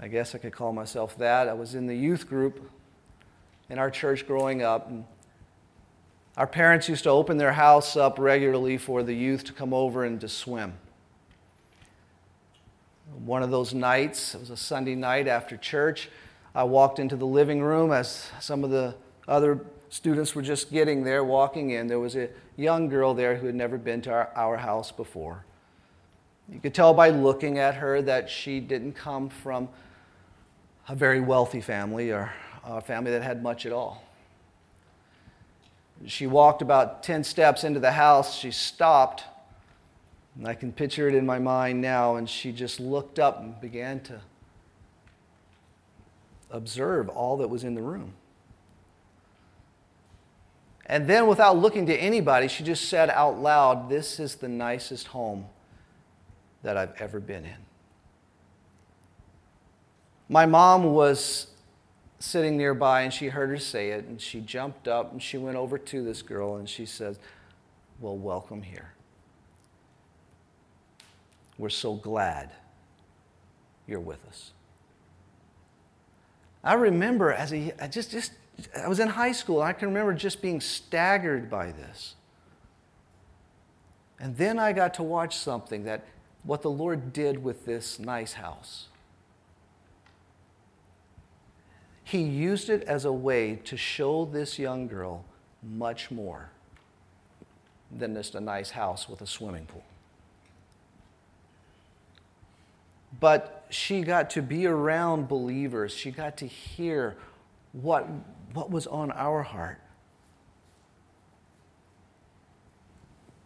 I 0.00 0.08
guess 0.08 0.34
I 0.34 0.38
could 0.38 0.52
call 0.52 0.72
myself 0.72 1.16
that, 1.18 1.48
I 1.48 1.52
was 1.52 1.74
in 1.74 1.86
the 1.86 1.94
youth 1.94 2.28
group 2.28 2.70
in 3.68 3.78
our 3.78 3.90
church 3.90 4.26
growing 4.26 4.62
up. 4.62 4.88
And 4.88 5.04
our 6.36 6.46
parents 6.46 6.88
used 6.88 7.04
to 7.04 7.10
open 7.10 7.36
their 7.36 7.52
house 7.52 7.96
up 7.96 8.18
regularly 8.18 8.78
for 8.78 9.02
the 9.02 9.14
youth 9.14 9.44
to 9.44 9.52
come 9.52 9.72
over 9.74 10.04
and 10.04 10.20
to 10.20 10.28
swim. 10.28 10.74
One 13.24 13.42
of 13.42 13.50
those 13.50 13.74
nights, 13.74 14.34
it 14.34 14.40
was 14.40 14.50
a 14.50 14.56
Sunday 14.56 14.94
night 14.94 15.28
after 15.28 15.56
church, 15.56 16.08
I 16.54 16.64
walked 16.64 16.98
into 16.98 17.16
the 17.16 17.26
living 17.26 17.62
room 17.62 17.92
as 17.92 18.30
some 18.40 18.62
of 18.64 18.70
the 18.70 18.94
other 19.26 19.64
students 19.88 20.34
were 20.34 20.42
just 20.42 20.70
getting 20.70 21.04
there, 21.04 21.24
walking 21.24 21.70
in. 21.70 21.86
There 21.86 21.98
was 21.98 22.16
a 22.16 22.28
young 22.56 22.88
girl 22.88 23.14
there 23.14 23.36
who 23.36 23.46
had 23.46 23.54
never 23.54 23.78
been 23.78 24.02
to 24.02 24.10
our, 24.10 24.30
our 24.34 24.56
house 24.58 24.92
before. 24.92 25.44
You 26.48 26.60
could 26.60 26.74
tell 26.74 26.92
by 26.92 27.08
looking 27.10 27.58
at 27.58 27.76
her 27.76 28.02
that 28.02 28.28
she 28.28 28.60
didn't 28.60 28.92
come 28.92 29.30
from 29.30 29.68
a 30.88 30.94
very 30.94 31.20
wealthy 31.20 31.60
family 31.60 32.10
or 32.10 32.32
a 32.64 32.80
family 32.80 33.12
that 33.12 33.22
had 33.22 33.42
much 33.42 33.64
at 33.64 33.72
all. 33.72 34.02
She 36.06 36.26
walked 36.26 36.62
about 36.62 37.02
10 37.02 37.24
steps 37.24 37.64
into 37.64 37.80
the 37.80 37.92
house. 37.92 38.36
She 38.36 38.50
stopped, 38.50 39.24
and 40.36 40.46
I 40.46 40.54
can 40.54 40.72
picture 40.72 41.08
it 41.08 41.14
in 41.14 41.24
my 41.24 41.38
mind 41.38 41.80
now, 41.80 42.16
and 42.16 42.28
she 42.28 42.52
just 42.52 42.80
looked 42.80 43.18
up 43.18 43.40
and 43.40 43.58
began 43.60 44.00
to 44.00 44.20
observe 46.52 47.08
all 47.08 47.38
that 47.38 47.48
was 47.48 47.64
in 47.64 47.74
the 47.74 47.82
room. 47.82 48.12
And 50.86 51.06
then, 51.06 51.26
without 51.26 51.56
looking 51.56 51.86
to 51.86 51.96
anybody, 51.96 52.48
she 52.48 52.62
just 52.62 52.88
said 52.88 53.08
out 53.10 53.38
loud, 53.38 53.88
This 53.88 54.20
is 54.20 54.36
the 54.36 54.48
nicest 54.48 55.08
home 55.08 55.46
that 56.62 56.76
I've 56.76 56.92
ever 57.00 57.18
been 57.18 57.44
in. 57.44 57.56
My 60.28 60.46
mom 60.46 60.92
was 60.94 61.48
sitting 62.18 62.56
nearby 62.56 63.02
and 63.02 63.12
she 63.12 63.28
heard 63.28 63.50
her 63.50 63.58
say 63.58 63.90
it, 63.90 64.04
and 64.04 64.20
she 64.20 64.40
jumped 64.40 64.86
up 64.86 65.12
and 65.12 65.22
she 65.22 65.38
went 65.38 65.56
over 65.56 65.76
to 65.78 66.04
this 66.04 66.22
girl 66.22 66.56
and 66.56 66.68
she 66.68 66.86
said, 66.86 67.16
Well, 68.00 68.16
welcome 68.16 68.62
here. 68.62 68.92
We're 71.58 71.68
so 71.68 71.94
glad 71.94 72.50
you're 73.86 74.00
with 74.00 74.24
us. 74.26 74.52
I 76.64 76.74
remember 76.74 77.32
as 77.32 77.52
a, 77.52 77.72
I 77.80 77.88
just, 77.88 78.10
just 78.10 78.32
I 78.76 78.88
was 78.88 79.00
in 79.00 79.08
high 79.08 79.32
school. 79.32 79.60
I 79.60 79.72
can 79.72 79.88
remember 79.88 80.14
just 80.14 80.40
being 80.40 80.60
staggered 80.60 81.50
by 81.50 81.72
this. 81.72 82.14
And 84.20 84.36
then 84.36 84.58
I 84.58 84.72
got 84.72 84.94
to 84.94 85.02
watch 85.02 85.36
something 85.36 85.84
that 85.84 86.04
what 86.44 86.62
the 86.62 86.70
Lord 86.70 87.12
did 87.12 87.42
with 87.42 87.64
this 87.64 87.98
nice 87.98 88.34
house. 88.34 88.86
He 92.04 92.22
used 92.22 92.68
it 92.68 92.82
as 92.84 93.04
a 93.04 93.12
way 93.12 93.56
to 93.64 93.76
show 93.76 94.24
this 94.24 94.58
young 94.58 94.86
girl 94.86 95.24
much 95.62 96.10
more 96.10 96.50
than 97.90 98.14
just 98.14 98.34
a 98.34 98.40
nice 98.40 98.70
house 98.70 99.08
with 99.08 99.20
a 99.20 99.26
swimming 99.26 99.66
pool. 99.66 99.84
But 103.20 103.61
she 103.72 104.02
got 104.02 104.30
to 104.30 104.42
be 104.42 104.66
around 104.66 105.28
believers. 105.28 105.94
She 105.94 106.10
got 106.10 106.36
to 106.38 106.46
hear 106.46 107.16
what 107.72 108.06
what 108.52 108.70
was 108.70 108.86
on 108.86 109.10
our 109.12 109.42
heart. 109.42 109.80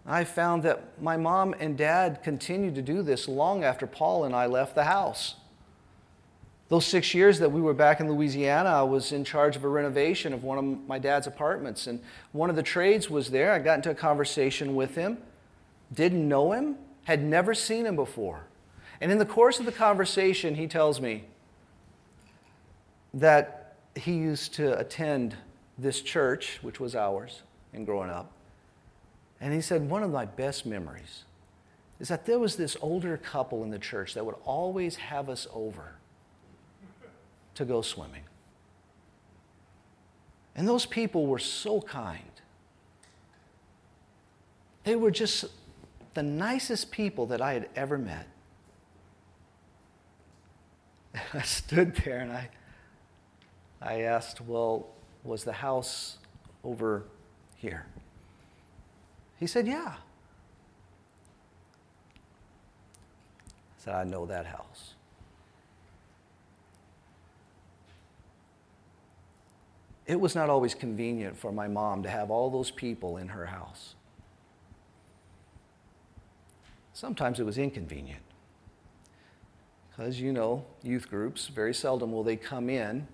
I 0.05 0.25
found 0.25 0.63
that 0.63 1.01
my 1.01 1.17
mom 1.17 1.55
and 1.59 1.77
dad 1.77 2.23
continued 2.23 2.75
to 2.77 2.83
do 2.83 3.03
this 3.03 3.29
long 3.29 3.65
after 3.65 3.87
Paul 3.87 4.25
and 4.25 4.35
I 4.35 4.47
left 4.47 4.75
the 4.75 4.85
house. 4.85 5.37
Those 6.69 6.85
six 6.85 7.15
years 7.15 7.39
that 7.39 7.51
we 7.51 7.61
were 7.61 7.75
back 7.75 8.01
in 8.01 8.11
Louisiana, 8.11 8.71
I 8.71 8.83
was 8.83 9.13
in 9.13 9.25
charge 9.25 9.55
of 9.55 9.63
a 9.63 9.69
renovation 9.69 10.33
of 10.33 10.43
one 10.43 10.59
of 10.59 10.89
my 10.89 10.99
dad's 10.99 11.29
apartments. 11.29 11.87
And 11.87 12.01
one 12.33 12.51
of 12.51 12.57
the 12.57 12.63
trades 12.63 13.09
was 13.09 13.31
there. 13.31 13.53
I 13.53 13.61
got 13.61 13.77
into 13.77 13.91
a 13.91 13.95
conversation 13.95 14.75
with 14.75 14.97
him, 14.97 15.19
didn't 15.93 16.29
know 16.29 16.53
him, 16.53 16.77
had 17.05 17.23
never 17.23 17.55
seen 17.55 17.87
him 17.87 17.95
before. 17.95 18.47
And 19.01 19.13
in 19.13 19.19
the 19.19 19.27
course 19.27 19.61
of 19.61 19.67
the 19.67 19.73
conversation, 19.73 20.55
he 20.55 20.67
tells 20.67 21.01
me 21.01 21.25
that 23.15 23.77
he 23.95 24.13
used 24.13 24.55
to 24.55 24.79
attend 24.79 25.37
this 25.79 26.01
church, 26.01 26.59
which 26.63 26.81
was 26.81 26.95
ours 26.95 27.43
and 27.73 27.85
growing 27.85 28.11
up. 28.11 28.33
And 29.41 29.53
he 29.53 29.61
said, 29.61 29.89
One 29.89 30.03
of 30.03 30.11
my 30.11 30.25
best 30.25 30.67
memories 30.67 31.25
is 32.01 32.09
that 32.09 32.27
there 32.27 32.39
was 32.39 32.57
this 32.57 32.77
older 32.81 33.17
couple 33.17 33.63
in 33.65 33.71
the 33.71 33.79
church 33.79 34.15
that 34.15 34.25
would 34.25 34.37
always 34.45 34.97
have 34.97 35.29
us 35.29 35.47
over 35.53 35.95
to 37.55 37.65
go 37.65 37.83
swimming. 37.83 38.23
And 40.55 40.67
those 40.67 40.87
people 40.87 41.27
were 41.27 41.39
so 41.39 41.81
kind. 41.81 42.23
They 44.85 44.97
were 44.97 45.11
just 45.11 45.47
the 46.15 46.23
nicest 46.23 46.91
people 46.91 47.27
that 47.27 47.43
I 47.43 47.53
had 47.53 47.69
ever 47.77 47.99
met. 47.99 48.27
I 51.35 51.43
stood 51.43 51.97
there 51.97 52.19
and 52.21 52.33
I 52.33 52.51
I 53.81 54.03
asked, 54.03 54.41
Well, 54.41 54.89
was 55.25 55.45
the 55.45 55.53
house 55.53 56.19
over 56.65 57.05
here? 57.57 57.87
He 59.39 59.47
said, 59.47 59.67
Yeah. 59.67 59.95
I 63.47 63.79
said, 63.79 63.95
I 63.95 64.05
know 64.05 64.27
that 64.27 64.47
house. 64.47 64.95
It 70.07 70.21
was 70.21 70.35
not 70.37 70.49
always 70.51 70.75
convenient 70.75 71.37
for 71.37 71.51
my 71.51 71.67
mom 71.67 72.05
to 72.05 72.09
have 72.09 72.31
all 72.31 72.49
those 72.49 72.71
people 72.71 73.17
in 73.17 73.29
her 73.29 73.47
house. 73.47 73.95
Sometimes 76.93 77.41
it 77.41 77.45
was 77.45 77.59
inconvenient. 77.59 78.23
Because, 79.97 80.21
you 80.21 80.33
know, 80.33 80.65
youth 80.83 81.09
groups, 81.09 81.47
very 81.49 81.73
seldom 81.73 82.13
will 82.13 82.23
they 82.23 82.37
come 82.37 82.69
in 82.69 83.07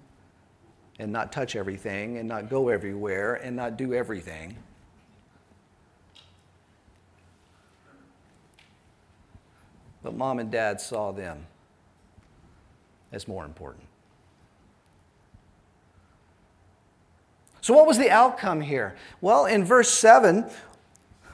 and 0.98 1.12
not 1.12 1.30
touch 1.30 1.54
everything 1.54 2.18
and 2.18 2.28
not 2.28 2.50
go 2.50 2.68
everywhere 2.68 3.34
and 3.34 3.54
not 3.54 3.76
do 3.76 3.94
everything. 3.94 4.56
But 10.02 10.16
mom 10.16 10.40
and 10.40 10.50
dad 10.50 10.80
saw 10.80 11.12
them 11.12 11.46
as 13.12 13.28
more 13.28 13.44
important. 13.44 13.84
So, 17.60 17.74
what 17.74 17.86
was 17.86 17.96
the 17.96 18.10
outcome 18.10 18.60
here? 18.60 18.96
Well, 19.20 19.46
in 19.46 19.64
verse 19.64 19.88
7, 19.88 20.46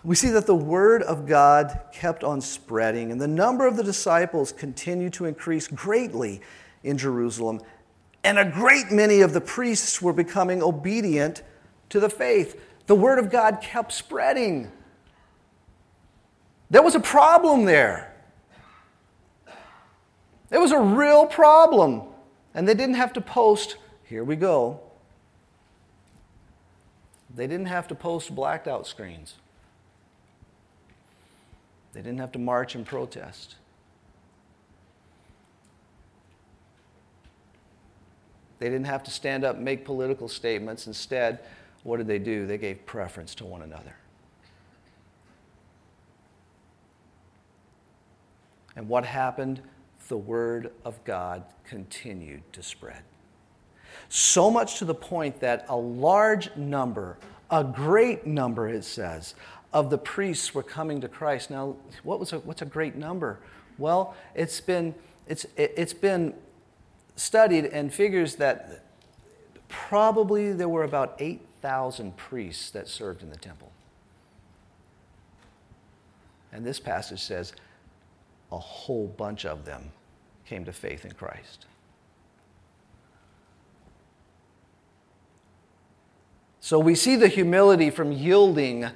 we 0.05 0.15
see 0.15 0.31
that 0.31 0.47
the 0.47 0.55
word 0.55 1.03
of 1.03 1.27
God 1.27 1.81
kept 1.93 2.25
on 2.25 2.41
spreading, 2.41 3.11
and 3.11 3.21
the 3.21 3.29
number 3.29 3.67
of 3.67 3.77
the 3.77 3.83
disciples 3.83 4.53
continued 4.53 5.13
to 5.15 5.25
increase 5.25 5.67
greatly 5.69 6.41
in 6.83 6.97
Jerusalem, 6.97 7.61
and 8.25 8.39
a 8.39 8.45
great 8.45 8.91
many 8.91 9.21
of 9.21 9.33
the 9.33 9.41
priests 9.41 10.01
were 10.01 10.13
becoming 10.13 10.63
obedient 10.63 11.43
to 11.89 12.01
the 12.01 12.11
faith. 12.11 12.61
The 12.87 12.95
word 12.95 13.19
of 13.19 13.31
God 13.31 13.61
kept 13.61 13.93
spreading. 13.93 14.71
There 16.71 16.83
was 16.83 16.95
a 16.95 17.01
problem 17.01 17.65
there. 17.65 18.15
There 20.51 20.61
was 20.61 20.73
a 20.73 20.81
real 20.81 21.27
problem. 21.27 22.03
And 22.55 22.67
they 22.67 22.75
didn't 22.75 22.97
have 22.97 23.13
to 23.13 23.21
post, 23.21 23.77
here 24.05 24.25
we 24.25 24.37
go. 24.37 24.81
They 27.35 27.47
didn't 27.47 27.67
have 27.67 27.87
to 27.89 27.95
post 27.95 28.35
blacked 28.35 28.67
out 28.67 28.87
screens. 28.87 29.35
They 31.93 32.01
didn't 32.01 32.19
have 32.19 32.33
to 32.33 32.39
march 32.39 32.75
and 32.75 32.85
protest. 32.87 33.57
They 38.59 38.67
didn't 38.67 38.87
have 38.87 39.03
to 39.05 39.11
stand 39.11 39.45
up 39.45 39.57
and 39.57 39.65
make 39.65 39.85
political 39.85 40.29
statements. 40.29 40.87
Instead, 40.87 41.41
what 41.85 41.99
did 41.99 42.07
they 42.07 42.19
do? 42.19 42.47
They 42.47 42.59
gave 42.59 42.85
preference 42.87 43.35
to 43.37 43.45
one 43.45 43.63
another. 43.63 43.95
And 48.77 48.89
what 48.89 49.05
happened? 49.05 49.61
The 50.09 50.17
Word 50.17 50.73
of 50.85 51.03
God 51.05 51.45
continued 51.65 52.43
to 52.53 52.63
spread. 52.63 53.03
So 54.09 54.51
much 54.51 54.79
to 54.79 54.85
the 54.85 54.95
point 54.95 55.41
that 55.41 55.67
a 55.69 55.77
large 55.77 56.55
number, 56.57 57.19
a 57.51 57.63
great 57.63 58.27
number, 58.27 58.69
it 58.69 58.85
says, 58.85 59.35
of 59.73 59.91
the 59.91 59.99
priests 59.99 60.55
were 60.55 60.63
coming 60.63 61.01
to 61.01 61.09
Christ. 61.09 61.51
Now, 61.51 61.77
what 62.03 62.19
was 62.19 62.33
a, 62.33 62.39
what's 62.39 62.63
a 62.63 62.67
great 62.67 62.97
number? 62.97 63.39
Well, 63.77 64.17
it's 64.35 64.61
been, 64.61 64.95
it's, 65.27 65.45
it, 65.57 65.75
it's 65.77 65.93
been 65.93 66.35
studied 67.17 67.67
and 67.67 67.93
figures 67.93 68.37
that 68.37 68.85
probably 69.69 70.53
there 70.53 70.69
were 70.69 70.85
about 70.85 71.17
8,000 71.19 72.17
priests 72.17 72.71
that 72.71 72.89
served 72.89 73.23
in 73.23 73.31
the 73.31 73.37
temple. 73.37 73.71
And 76.53 76.65
this 76.65 76.81
passage 76.81 77.23
says 77.23 77.53
a 78.51 78.59
whole 78.59 79.07
bunch 79.07 79.45
of 79.45 79.67
them 79.67 79.93
came 80.47 80.65
to 80.65 80.73
faith 80.73 81.05
in 81.05 81.13
Christ. 81.13 81.67
So 86.61 86.79
we 86.79 86.95
see 86.95 87.17
the 87.17 87.29
humility 87.29 87.91
from 87.91 88.13
yielding 88.13 88.87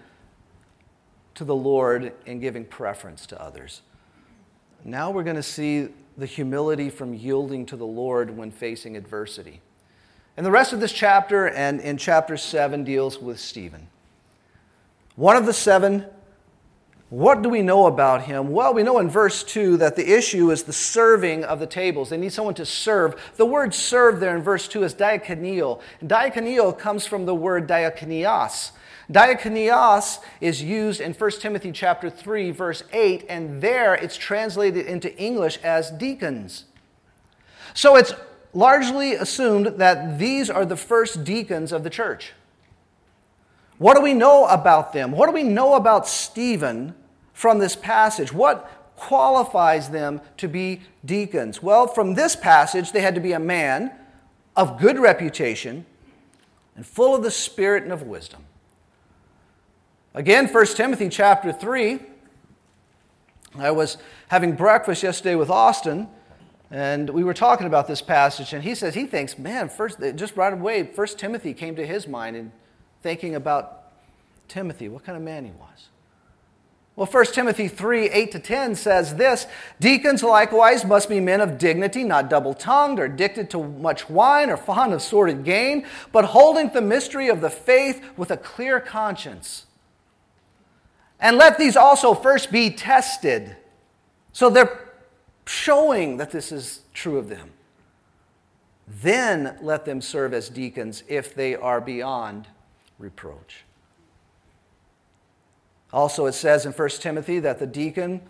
to 1.42 1.46
the 1.46 1.54
Lord 1.56 2.12
and 2.24 2.40
giving 2.40 2.64
preference 2.64 3.26
to 3.26 3.42
others. 3.42 3.82
Now 4.84 5.10
we're 5.10 5.24
going 5.24 5.34
to 5.34 5.42
see 5.42 5.88
the 6.16 6.24
humility 6.24 6.88
from 6.88 7.14
yielding 7.14 7.66
to 7.66 7.76
the 7.76 7.84
Lord 7.84 8.36
when 8.36 8.52
facing 8.52 8.96
adversity. 8.96 9.60
And 10.36 10.46
the 10.46 10.52
rest 10.52 10.72
of 10.72 10.78
this 10.78 10.92
chapter 10.92 11.48
and 11.48 11.80
in 11.80 11.96
chapter 11.96 12.36
7 12.36 12.84
deals 12.84 13.18
with 13.18 13.40
Stephen. 13.40 13.88
One 15.16 15.36
of 15.36 15.44
the 15.44 15.52
seven 15.52 16.06
what 17.10 17.42
do 17.42 17.50
we 17.50 17.60
know 17.60 17.88
about 17.88 18.22
him? 18.22 18.52
Well, 18.52 18.72
we 18.72 18.82
know 18.82 18.98
in 18.98 19.10
verse 19.10 19.44
2 19.44 19.76
that 19.76 19.96
the 19.96 20.16
issue 20.16 20.50
is 20.50 20.62
the 20.62 20.72
serving 20.72 21.44
of 21.44 21.60
the 21.60 21.66
tables. 21.66 22.08
They 22.08 22.16
need 22.16 22.32
someone 22.32 22.54
to 22.54 22.64
serve. 22.64 23.20
The 23.36 23.44
word 23.44 23.74
serve 23.74 24.18
there 24.18 24.34
in 24.34 24.42
verse 24.42 24.66
2 24.66 24.82
is 24.84 24.94
diakonio. 24.94 25.82
Diakonio 26.02 26.78
comes 26.78 27.04
from 27.04 27.26
the 27.26 27.34
word 27.34 27.68
diakonios. 27.68 28.70
Diakonios 29.12 30.20
is 30.40 30.62
used 30.62 31.00
in 31.00 31.12
1 31.12 31.30
Timothy 31.32 31.70
chapter 31.70 32.08
3 32.08 32.50
verse 32.50 32.82
8 32.92 33.26
and 33.28 33.60
there 33.60 33.94
it's 33.94 34.16
translated 34.16 34.86
into 34.86 35.14
English 35.18 35.58
as 35.58 35.90
deacons. 35.90 36.64
So 37.74 37.96
it's 37.96 38.14
largely 38.54 39.12
assumed 39.14 39.78
that 39.78 40.18
these 40.18 40.48
are 40.48 40.64
the 40.64 40.76
first 40.76 41.24
deacons 41.24 41.72
of 41.72 41.84
the 41.84 41.90
church. 41.90 42.32
What 43.78 43.96
do 43.96 44.02
we 44.02 44.14
know 44.14 44.46
about 44.46 44.92
them? 44.92 45.12
What 45.12 45.26
do 45.26 45.32
we 45.32 45.42
know 45.42 45.74
about 45.74 46.06
Stephen 46.06 46.94
from 47.32 47.58
this 47.58 47.76
passage? 47.76 48.32
What 48.32 48.70
qualifies 48.96 49.90
them 49.90 50.20
to 50.36 50.48
be 50.48 50.82
deacons? 51.04 51.62
Well, 51.62 51.86
from 51.86 52.14
this 52.14 52.36
passage, 52.36 52.92
they 52.92 53.00
had 53.00 53.14
to 53.16 53.20
be 53.20 53.32
a 53.32 53.40
man 53.40 53.92
of 54.54 54.78
good 54.80 54.98
reputation 54.98 55.84
and 56.76 56.86
full 56.86 57.14
of 57.14 57.22
the 57.22 57.30
Spirit 57.30 57.82
and 57.82 57.92
of 57.92 58.02
wisdom. 58.02 58.44
Again, 60.14 60.46
1 60.46 60.66
Timothy 60.66 61.08
chapter 61.08 61.54
3. 61.54 61.98
I 63.56 63.70
was 63.70 63.96
having 64.28 64.54
breakfast 64.54 65.02
yesterday 65.02 65.36
with 65.36 65.48
Austin, 65.48 66.06
and 66.70 67.08
we 67.08 67.24
were 67.24 67.32
talking 67.32 67.66
about 67.66 67.88
this 67.88 68.02
passage, 68.02 68.52
and 68.52 68.62
he 68.62 68.74
says 68.74 68.94
he 68.94 69.06
thinks, 69.06 69.38
man, 69.38 69.70
first, 69.70 69.98
just 70.16 70.36
right 70.36 70.52
away, 70.52 70.82
1 70.82 71.06
Timothy 71.16 71.54
came 71.54 71.76
to 71.76 71.86
his 71.86 72.06
mind 72.06 72.36
in 72.36 72.52
thinking 73.00 73.34
about 73.34 73.90
Timothy, 74.48 74.90
what 74.90 75.02
kind 75.02 75.16
of 75.16 75.24
man 75.24 75.46
he 75.46 75.50
was. 75.52 75.88
Well, 76.94 77.06
1 77.06 77.24
Timothy 77.32 77.68
3 77.68 78.10
8 78.10 78.32
to 78.32 78.38
10 78.38 78.74
says 78.74 79.16
this 79.16 79.46
Deacons 79.80 80.22
likewise 80.22 80.84
must 80.84 81.08
be 81.08 81.20
men 81.20 81.40
of 81.40 81.56
dignity, 81.56 82.04
not 82.04 82.28
double 82.28 82.52
tongued, 82.52 83.00
or 83.00 83.06
addicted 83.06 83.48
to 83.50 83.64
much 83.64 84.10
wine, 84.10 84.50
or 84.50 84.58
fond 84.58 84.92
of 84.92 85.00
sordid 85.00 85.42
gain, 85.42 85.86
but 86.12 86.26
holding 86.26 86.68
the 86.68 86.82
mystery 86.82 87.28
of 87.28 87.40
the 87.40 87.48
faith 87.48 88.04
with 88.18 88.30
a 88.30 88.36
clear 88.36 88.78
conscience. 88.78 89.64
And 91.22 91.36
let 91.36 91.56
these 91.56 91.76
also 91.76 92.14
first 92.14 92.50
be 92.50 92.68
tested. 92.68 93.56
So 94.32 94.50
they're 94.50 94.90
showing 95.46 96.16
that 96.16 96.32
this 96.32 96.50
is 96.50 96.80
true 96.92 97.16
of 97.16 97.28
them. 97.28 97.52
Then 98.88 99.56
let 99.62 99.84
them 99.84 100.00
serve 100.00 100.34
as 100.34 100.48
deacons 100.48 101.04
if 101.06 101.32
they 101.32 101.54
are 101.54 101.80
beyond 101.80 102.48
reproach. 102.98 103.64
Also, 105.92 106.26
it 106.26 106.32
says 106.32 106.66
in 106.66 106.72
1 106.72 106.88
Timothy 106.88 107.38
that 107.38 107.60
the 107.60 107.66
deacon 107.66 108.20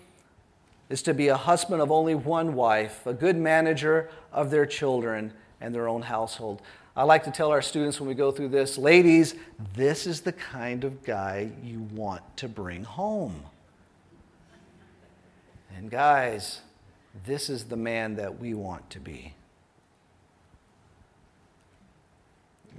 is 0.90 1.00
to 1.02 1.14
be 1.14 1.28
a 1.28 1.37
husband 1.37 1.81
of 1.81 1.90
only 1.90 2.14
one 2.14 2.55
wife, 2.55 3.07
a 3.07 3.14
good 3.14 3.37
manager 3.37 4.11
of 4.33 4.50
their 4.50 4.66
children 4.66 5.33
and 5.61 5.74
their 5.74 5.88
own 5.88 6.02
household. 6.02 6.61
I 6.94 7.05
like 7.05 7.24
to 7.24 7.31
tell 7.31 7.50
our 7.50 7.62
students 7.62 7.98
when 7.98 8.09
we 8.09 8.14
go 8.14 8.31
through 8.31 8.48
this 8.48 8.76
ladies, 8.76 9.35
this 9.74 10.07
is 10.07 10.20
the 10.20 10.33
kind 10.33 10.85
of 10.85 11.02
guy 11.02 11.50
you 11.62 11.81
want 11.94 12.37
to 12.37 12.48
bring 12.48 12.85
home. 12.85 13.42
And 15.74 15.90
guys, 15.90 16.61
this 17.24 17.48
is 17.48 17.64
the 17.64 17.76
man 17.76 18.16
that 18.16 18.38
we 18.38 18.52
want 18.52 18.90
to 18.90 19.00
be. 19.00 19.35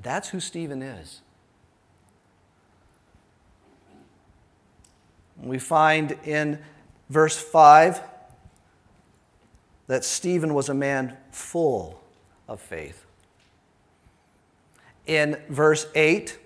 That's 0.01 0.29
who 0.29 0.39
Stephen 0.39 0.83
is. 0.83 1.21
We 5.41 5.57
find 5.57 6.17
in 6.23 6.59
verse 7.09 7.37
5 7.37 8.01
that 9.87 10.05
Stephen 10.05 10.53
was 10.53 10.69
a 10.69 10.73
man 10.73 11.17
full 11.31 11.99
of 12.47 12.61
faith. 12.61 13.02
In 15.05 15.41
verse 15.49 15.85
8, 15.95 16.39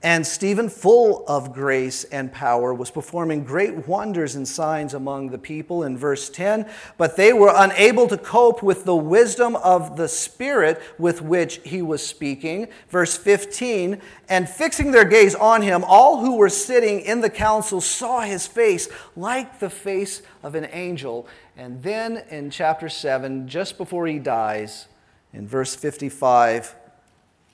and 0.00 0.24
Stephen, 0.24 0.68
full 0.68 1.24
of 1.26 1.52
grace 1.52 2.04
and 2.04 2.32
power, 2.32 2.72
was 2.72 2.92
performing 2.92 3.42
great 3.42 3.88
wonders 3.88 4.36
and 4.36 4.46
signs 4.46 4.94
among 4.94 5.30
the 5.30 5.38
people 5.38 5.82
in 5.82 5.98
verse 5.98 6.30
10. 6.30 6.70
But 6.96 7.16
they 7.16 7.32
were 7.32 7.52
unable 7.52 8.06
to 8.06 8.16
cope 8.16 8.62
with 8.62 8.84
the 8.84 8.94
wisdom 8.94 9.56
of 9.56 9.96
the 9.96 10.06
Spirit 10.06 10.80
with 10.98 11.20
which 11.20 11.60
he 11.64 11.82
was 11.82 12.06
speaking. 12.06 12.68
Verse 12.90 13.16
15. 13.16 14.00
And 14.28 14.48
fixing 14.48 14.92
their 14.92 15.04
gaze 15.04 15.34
on 15.34 15.62
him, 15.62 15.82
all 15.84 16.20
who 16.20 16.36
were 16.36 16.48
sitting 16.48 17.00
in 17.00 17.20
the 17.20 17.30
council 17.30 17.80
saw 17.80 18.20
his 18.20 18.46
face 18.46 18.88
like 19.16 19.58
the 19.58 19.70
face 19.70 20.22
of 20.44 20.54
an 20.54 20.68
angel. 20.70 21.26
And 21.56 21.82
then 21.82 22.22
in 22.30 22.50
chapter 22.50 22.88
7, 22.88 23.48
just 23.48 23.78
before 23.78 24.06
he 24.06 24.20
dies, 24.20 24.86
in 25.32 25.48
verse 25.48 25.74
55, 25.74 26.76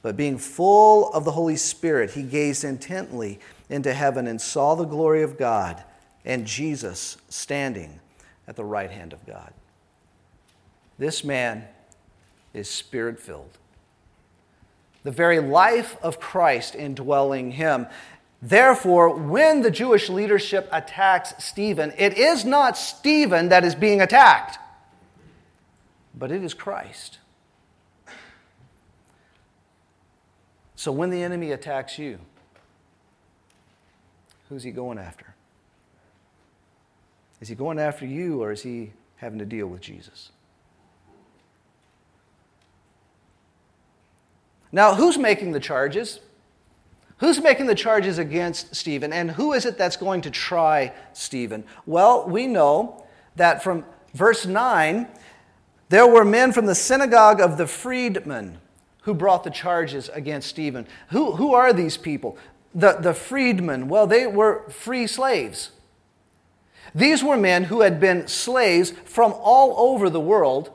but 0.02 0.16
being 0.16 0.38
full 0.38 1.12
of 1.12 1.24
the 1.24 1.32
Holy 1.32 1.56
Spirit, 1.56 2.12
he 2.12 2.22
gazed 2.22 2.64
intently 2.64 3.40
into 3.68 3.92
heaven 3.92 4.26
and 4.26 4.40
saw 4.40 4.74
the 4.74 4.84
glory 4.84 5.22
of 5.22 5.38
God 5.38 5.82
and 6.24 6.46
Jesus 6.46 7.16
standing 7.28 8.00
at 8.46 8.56
the 8.56 8.64
right 8.64 8.90
hand 8.90 9.12
of 9.12 9.24
God. 9.26 9.52
This 10.98 11.22
man 11.22 11.64
is 12.54 12.68
spirit 12.68 13.20
filled. 13.20 13.58
The 15.04 15.10
very 15.10 15.40
life 15.40 15.96
of 16.02 16.20
Christ 16.20 16.74
indwelling 16.74 17.52
him. 17.52 17.86
Therefore, 18.42 19.10
when 19.10 19.62
the 19.62 19.70
Jewish 19.70 20.08
leadership 20.08 20.68
attacks 20.72 21.34
Stephen, 21.44 21.92
it 21.96 22.18
is 22.18 22.44
not 22.44 22.76
Stephen 22.76 23.48
that 23.48 23.64
is 23.64 23.74
being 23.74 24.00
attacked, 24.00 24.58
but 26.14 26.30
it 26.30 26.42
is 26.42 26.54
Christ. 26.54 27.18
So 30.78 30.92
when 30.92 31.10
the 31.10 31.24
enemy 31.24 31.50
attacks 31.50 31.98
you, 31.98 32.20
who's 34.48 34.62
he 34.62 34.70
going 34.70 34.96
after? 34.96 35.34
Is 37.40 37.48
he 37.48 37.56
going 37.56 37.80
after 37.80 38.06
you 38.06 38.40
or 38.44 38.52
is 38.52 38.62
he 38.62 38.92
having 39.16 39.40
to 39.40 39.44
deal 39.44 39.66
with 39.66 39.80
Jesus? 39.80 40.30
Now, 44.70 44.94
who's 44.94 45.18
making 45.18 45.50
the 45.50 45.58
charges? 45.58 46.20
Who's 47.16 47.40
making 47.40 47.66
the 47.66 47.74
charges 47.74 48.18
against 48.18 48.76
Stephen? 48.76 49.12
And 49.12 49.32
who 49.32 49.54
is 49.54 49.66
it 49.66 49.78
that's 49.78 49.96
going 49.96 50.20
to 50.20 50.30
try 50.30 50.92
Stephen? 51.12 51.64
Well, 51.86 52.24
we 52.28 52.46
know 52.46 53.04
that 53.34 53.64
from 53.64 53.84
verse 54.14 54.46
9, 54.46 55.08
there 55.88 56.06
were 56.06 56.24
men 56.24 56.52
from 56.52 56.66
the 56.66 56.76
synagogue 56.76 57.40
of 57.40 57.58
the 57.58 57.66
freedmen 57.66 58.60
who 59.02 59.14
brought 59.14 59.44
the 59.44 59.50
charges 59.50 60.08
against 60.10 60.48
Stephen. 60.48 60.86
Who, 61.10 61.32
who 61.32 61.54
are 61.54 61.72
these 61.72 61.96
people? 61.96 62.38
The, 62.74 62.92
the 62.92 63.14
freedmen, 63.14 63.88
well, 63.88 64.06
they 64.06 64.26
were 64.26 64.68
free 64.68 65.06
slaves. 65.06 65.70
These 66.94 67.22
were 67.22 67.36
men 67.36 67.64
who 67.64 67.80
had 67.80 68.00
been 68.00 68.28
slaves 68.28 68.92
from 69.04 69.32
all 69.36 69.74
over 69.78 70.10
the 70.10 70.20
world 70.20 70.70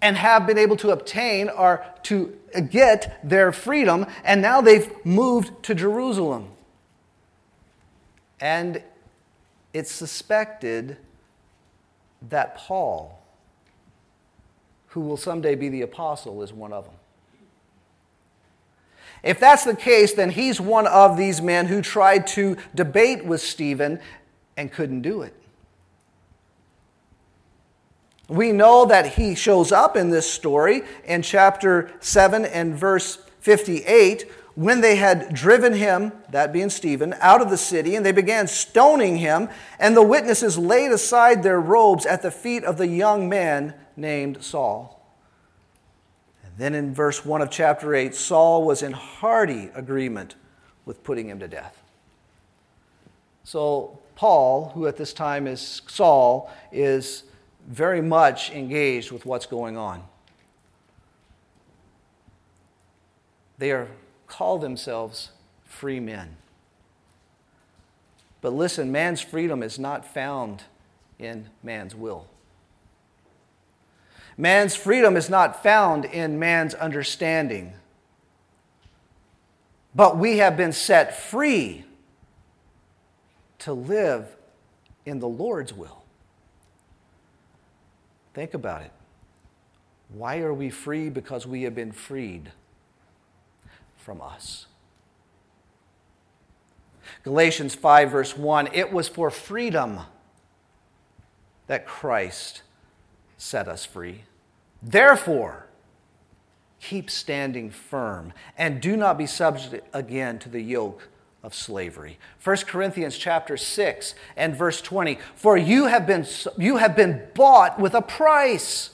and 0.00 0.16
have 0.16 0.46
been 0.46 0.58
able 0.58 0.76
to 0.76 0.90
obtain 0.90 1.48
or 1.48 1.84
to 2.04 2.36
get 2.70 3.18
their 3.28 3.52
freedom, 3.52 4.06
and 4.24 4.40
now 4.40 4.60
they've 4.60 4.90
moved 5.04 5.62
to 5.64 5.74
Jerusalem. 5.74 6.48
And 8.40 8.82
it's 9.72 9.90
suspected 9.90 10.96
that 12.28 12.56
Paul 12.56 13.17
who 14.88 15.00
will 15.00 15.16
someday 15.16 15.54
be 15.54 15.68
the 15.68 15.82
apostle, 15.82 16.42
is 16.42 16.52
one 16.52 16.72
of 16.72 16.84
them. 16.84 16.94
If 19.22 19.40
that's 19.40 19.64
the 19.64 19.76
case, 19.76 20.14
then 20.14 20.30
he's 20.30 20.60
one 20.60 20.86
of 20.86 21.16
these 21.16 21.42
men 21.42 21.66
who 21.66 21.82
tried 21.82 22.26
to 22.28 22.56
debate 22.74 23.24
with 23.24 23.40
Stephen 23.40 24.00
and 24.56 24.72
couldn't 24.72 25.02
do 25.02 25.22
it. 25.22 25.34
We 28.28 28.52
know 28.52 28.84
that 28.86 29.14
he 29.14 29.34
shows 29.34 29.72
up 29.72 29.96
in 29.96 30.10
this 30.10 30.30
story 30.30 30.82
in 31.04 31.22
chapter 31.22 31.90
7 32.00 32.44
and 32.44 32.74
verse 32.74 33.18
58 33.40 34.30
when 34.54 34.80
they 34.80 34.96
had 34.96 35.32
driven 35.32 35.72
him, 35.72 36.12
that 36.30 36.52
being 36.52 36.68
Stephen, 36.68 37.14
out 37.20 37.40
of 37.40 37.48
the 37.48 37.56
city, 37.56 37.94
and 37.94 38.04
they 38.04 38.12
began 38.12 38.48
stoning 38.48 39.16
him, 39.16 39.48
and 39.78 39.96
the 39.96 40.02
witnesses 40.02 40.58
laid 40.58 40.90
aside 40.90 41.42
their 41.42 41.60
robes 41.60 42.04
at 42.04 42.22
the 42.22 42.30
feet 42.30 42.64
of 42.64 42.76
the 42.76 42.88
young 42.88 43.28
man 43.28 43.72
named 43.98 44.42
Saul. 44.42 44.94
And 46.44 46.52
then 46.56 46.74
in 46.74 46.94
verse 46.94 47.24
1 47.24 47.42
of 47.42 47.50
chapter 47.50 47.94
8, 47.94 48.14
Saul 48.14 48.64
was 48.64 48.82
in 48.82 48.92
hearty 48.92 49.70
agreement 49.74 50.36
with 50.84 51.04
putting 51.04 51.28
him 51.28 51.38
to 51.40 51.48
death. 51.48 51.82
So, 53.44 53.98
Paul, 54.14 54.70
who 54.74 54.86
at 54.86 54.96
this 54.96 55.12
time 55.12 55.46
is 55.46 55.82
Saul, 55.86 56.50
is 56.72 57.24
very 57.66 58.00
much 58.00 58.50
engaged 58.50 59.12
with 59.12 59.26
what's 59.26 59.46
going 59.46 59.76
on. 59.76 60.02
They 63.58 63.72
are 63.72 63.88
call 64.26 64.58
themselves 64.58 65.30
free 65.64 66.00
men. 66.00 66.36
But 68.40 68.52
listen, 68.52 68.92
man's 68.92 69.20
freedom 69.20 69.62
is 69.62 69.78
not 69.78 70.06
found 70.06 70.62
in 71.18 71.48
man's 71.62 71.94
will. 71.94 72.26
Man's 74.40 74.76
freedom 74.76 75.16
is 75.16 75.28
not 75.28 75.64
found 75.64 76.04
in 76.04 76.38
man's 76.38 76.72
understanding. 76.72 77.72
But 79.96 80.16
we 80.16 80.38
have 80.38 80.56
been 80.56 80.72
set 80.72 81.18
free 81.18 81.84
to 83.58 83.72
live 83.72 84.36
in 85.04 85.18
the 85.18 85.28
Lord's 85.28 85.74
will. 85.74 86.04
Think 88.32 88.54
about 88.54 88.82
it. 88.82 88.92
Why 90.10 90.38
are 90.38 90.54
we 90.54 90.70
free? 90.70 91.10
Because 91.10 91.44
we 91.44 91.62
have 91.62 91.74
been 91.74 91.90
freed 91.90 92.52
from 93.96 94.22
us. 94.22 94.66
Galatians 97.24 97.74
5, 97.74 98.10
verse 98.12 98.36
1 98.36 98.68
it 98.72 98.92
was 98.92 99.08
for 99.08 99.30
freedom 99.32 100.00
that 101.66 101.86
Christ 101.86 102.62
set 103.38 103.68
us 103.68 103.86
free. 103.86 104.22
Therefore, 104.82 105.66
keep 106.80 107.08
standing 107.08 107.70
firm 107.70 108.32
and 108.56 108.80
do 108.80 108.96
not 108.96 109.16
be 109.16 109.26
subject 109.26 109.88
again 109.92 110.38
to 110.40 110.48
the 110.48 110.60
yoke 110.60 111.08
of 111.42 111.54
slavery. 111.54 112.18
1 112.42 112.56
Corinthians 112.66 113.16
chapter 113.16 113.56
6 113.56 114.14
and 114.36 114.54
verse 114.54 114.82
20 114.82 115.18
for 115.34 115.56
you 115.56 115.86
have 115.86 116.06
been 116.06 116.26
you 116.56 116.76
have 116.76 116.94
been 116.94 117.22
bought 117.34 117.78
with 117.78 117.94
a 117.94 118.02
price. 118.02 118.90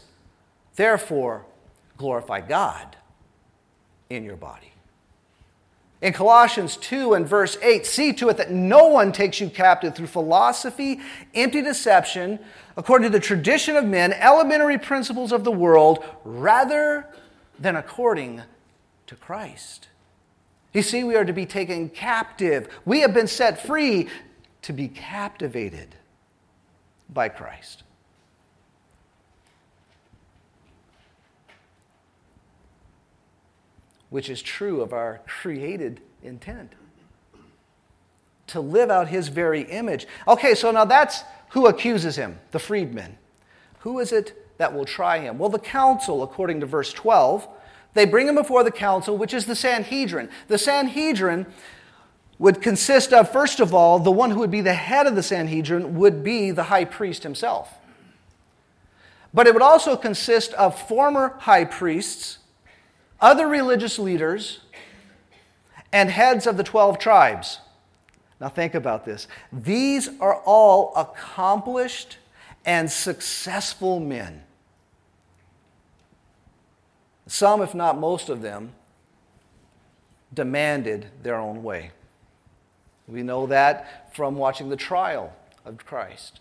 Therefore, 0.77 1.47
glorify 1.97 2.41
God 2.41 2.97
in 4.11 4.25
your 4.25 4.37
body. 4.37 4.73
In 6.03 6.13
Colossians 6.13 6.77
2 6.77 7.15
and 7.15 7.27
verse 7.27 7.57
8, 7.63 7.87
see 7.87 8.13
to 8.15 8.29
it 8.29 8.37
that 8.37 8.51
no 8.51 8.89
one 8.89 9.11
takes 9.11 9.41
you 9.41 9.49
captive 9.49 9.95
through 9.95 10.09
philosophy, 10.09 11.01
empty 11.35 11.63
deception, 11.63 12.39
according 12.77 13.11
to 13.11 13.19
the 13.19 13.25
tradition 13.25 13.77
of 13.77 13.85
men, 13.85 14.13
elementary 14.13 14.79
principles 14.79 15.33
of 15.33 15.45
the 15.45 15.53
world, 15.53 16.05
rather 16.25 17.07
than 17.59 17.77
according 17.77 18.43
to 19.07 19.15
Christ. 19.15 19.89
You 20.73 20.83
see, 20.83 21.05
we 21.05 21.15
are 21.15 21.25
to 21.25 21.33
be 21.33 21.47
taken 21.47 21.89
captive. 21.89 22.69
We 22.85 23.01
have 23.01 23.15
been 23.15 23.29
set 23.29 23.65
free 23.65 24.09
to 24.63 24.73
be 24.73 24.89
captivated 24.89 25.95
by 27.09 27.29
Christ. 27.29 27.85
which 34.15 34.31
is 34.31 34.41
true 34.41 34.81
of 34.81 34.93
our 34.93 35.21
created 35.27 36.01
intent 36.23 36.73
to 38.47 38.61
live 38.61 38.89
out 38.89 39.09
his 39.09 39.27
very 39.27 39.63
image. 39.63 40.07
Okay, 40.29 40.55
so 40.55 40.71
now 40.71 40.85
that's 40.85 41.25
who 41.55 41.67
accuses 41.67 42.17
him, 42.17 42.39
the 42.51 42.59
freedmen. 42.59 43.17
Who 43.81 43.99
is 44.01 44.13
it 44.13 44.57
that 44.59 44.75
will 44.75 44.85
try 44.85 45.21
him? 45.21 45.39
Well, 45.39 45.49
the 45.49 45.59
council, 45.59 46.23
according 46.23 46.61
to 46.61 46.67
verse 46.67 46.93
12, 46.93 47.49
they 47.95 48.05
bring 48.05 48.29
him 48.29 48.35
before 48.35 48.65
the 48.65 48.71
council, 48.71 49.17
which 49.17 49.33
is 49.33 49.47
the 49.47 49.55
Sanhedrin. 49.55 50.29
The 50.49 50.59
Sanhedrin 50.59 51.47
would 52.41 52.61
consist 52.61 53.13
of, 53.13 53.31
first 53.31 53.61
of 53.61 53.73
all, 53.73 54.01
the 54.01 54.11
one 54.11 54.33
who 54.33 54.41
would 54.41 54.51
be 54.51 54.61
the 54.61 54.75
head 54.75 55.07
of 55.07 55.15
the 55.15 55.23
Sanhedrin 55.23 55.95
would 55.95 56.25
be 56.25 56.51
the 56.51 56.65
high 56.65 56.85
priest 56.85 57.23
himself. 57.23 57.73
But 59.33 59.47
it 59.47 59.55
would 59.55 59.63
also 59.63 59.97
consist 59.97 60.53
of 60.55 60.77
former 60.89 61.37
high 61.41 61.65
priests 61.65 62.39
other 63.21 63.49
religious 63.49 63.99
leaders, 63.99 64.61
and 65.93 66.11
heads 66.11 66.47
of 66.47 66.57
the 66.57 66.65
12 66.65 66.99
tribes. 66.99 67.61
Now, 68.41 68.49
think 68.49 68.75
about 68.75 69.05
this. 69.05 69.29
These 69.53 70.09
are 70.21 70.37
all 70.45 70.93
accomplished 70.97 72.19
and 72.65 72.91
successful 72.91 74.01
men. 74.01 74.43
Some, 77.27 77.63
if 77.63 77.75
not 77.75 77.99
most 77.99 78.29
of 78.29 78.43
them, 78.43 78.73
demanded 80.33 81.07
their 81.23 81.37
own 81.37 81.63
way. 81.63 81.93
We 83.07 83.23
know 83.23 83.47
that 83.47 84.15
from 84.15 84.37
watching 84.37 84.69
the 84.69 84.77
trial 84.77 85.33
of 85.65 85.85
Christ. 85.85 86.41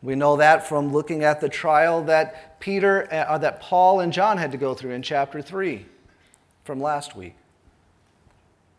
We 0.00 0.14
know 0.14 0.36
that 0.36 0.66
from 0.68 0.92
looking 0.92 1.24
at 1.24 1.40
the 1.40 1.48
trial 1.48 2.04
that 2.04 2.60
Peter, 2.60 3.12
uh, 3.12 3.38
that 3.38 3.60
Paul 3.60 4.00
and 4.00 4.12
John 4.12 4.38
had 4.38 4.52
to 4.52 4.58
go 4.58 4.74
through 4.74 4.92
in 4.92 5.02
chapter 5.02 5.42
3 5.42 5.86
from 6.64 6.80
last 6.80 7.16
week. 7.16 7.34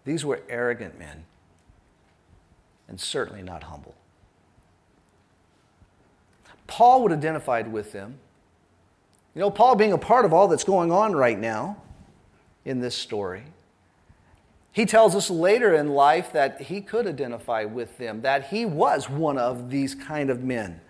These 0.09 0.25
were 0.25 0.41
arrogant 0.49 0.97
men 0.97 1.25
and 2.87 2.99
certainly 2.99 3.43
not 3.43 3.61
humble. 3.61 3.93
Paul 6.65 7.03
would 7.03 7.11
identified 7.11 7.71
with 7.71 7.91
them. 7.91 8.17
You 9.35 9.41
know, 9.41 9.51
Paul 9.51 9.75
being 9.75 9.93
a 9.93 9.99
part 9.99 10.25
of 10.25 10.33
all 10.33 10.47
that's 10.47 10.63
going 10.63 10.91
on 10.91 11.15
right 11.15 11.37
now 11.37 11.77
in 12.65 12.79
this 12.79 12.95
story. 12.95 13.43
He 14.71 14.87
tells 14.87 15.13
us 15.13 15.29
later 15.29 15.75
in 15.75 15.89
life 15.89 16.33
that 16.33 16.59
he 16.59 16.81
could 16.81 17.05
identify 17.05 17.65
with 17.65 17.99
them, 17.99 18.23
that 18.23 18.47
he 18.47 18.65
was 18.65 19.11
one 19.11 19.37
of 19.37 19.69
these 19.69 19.93
kind 19.93 20.31
of 20.31 20.43
men 20.43 20.81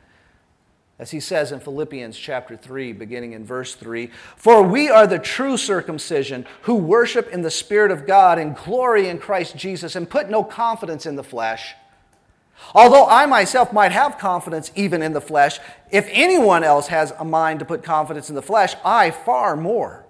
as 1.00 1.12
he 1.12 1.22
says 1.22 1.54
in 1.54 1.62
Philippians 1.62 2.18
chapter 2.18 2.58
3, 2.58 2.92
beginning 2.92 3.32
in 3.32 3.46
verse 3.46 3.74
3 3.74 4.12
For 4.36 4.62
we 4.62 4.90
are 4.90 5.08
the 5.08 5.18
true 5.18 5.56
circumcision 5.56 6.46
who 6.64 6.76
worship 6.76 7.30
in 7.30 7.42
the 7.42 7.50
Spirit 7.50 7.90
of 7.90 8.06
God 8.06 8.38
and 8.38 8.56
glory 8.56 9.08
in 9.08 9.18
Christ 9.18 9.56
Jesus 9.56 9.96
and 9.96 10.10
put 10.10 10.30
no 10.30 10.44
confidence 10.44 11.06
in 11.06 11.16
the 11.16 11.24
flesh. 11.24 11.74
Although 12.76 13.08
I 13.08 13.26
myself 13.26 13.72
might 13.72 13.94
have 13.94 14.18
confidence 14.18 14.72
even 14.76 15.02
in 15.02 15.14
the 15.14 15.22
flesh, 15.22 15.60
if 15.90 16.08
anyone 16.12 16.66
else 16.66 16.88
has 16.88 17.14
a 17.18 17.24
mind 17.24 17.60
to 17.60 17.66
put 17.66 17.82
confidence 17.82 18.28
in 18.28 18.36
the 18.36 18.42
flesh, 18.42 18.76
I 18.84 19.12
far 19.12 19.56
more 19.56 20.06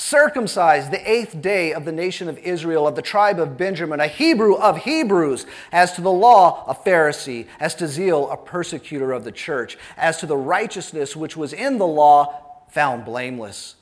circumcised 0.00 0.90
the 0.90 1.10
eighth 1.10 1.42
day 1.42 1.74
of 1.74 1.84
the 1.84 1.92
nation 1.92 2.28
of 2.28 2.38
Israel, 2.38 2.88
of 2.88 2.96
the 2.96 3.02
tribe 3.02 3.38
of 3.38 3.58
Benjamin, 3.58 4.00
a 4.00 4.06
Hebrew 4.06 4.54
of 4.54 4.78
Hebrews, 4.78 5.44
as 5.70 5.92
to 5.92 6.00
the 6.00 6.10
law, 6.10 6.64
a 6.66 6.74
Pharisee, 6.74 7.46
as 7.60 7.74
to 7.76 7.86
zeal, 7.86 8.30
a 8.30 8.36
persecutor 8.36 9.12
of 9.12 9.24
the 9.24 9.32
church, 9.32 9.76
as 9.98 10.16
to 10.18 10.26
the 10.26 10.36
righteousness 10.36 11.14
which 11.14 11.36
was 11.36 11.52
in 11.52 11.76
the 11.76 11.86
law, 11.86 12.64
found 12.70 13.04
blameless. 13.04 13.76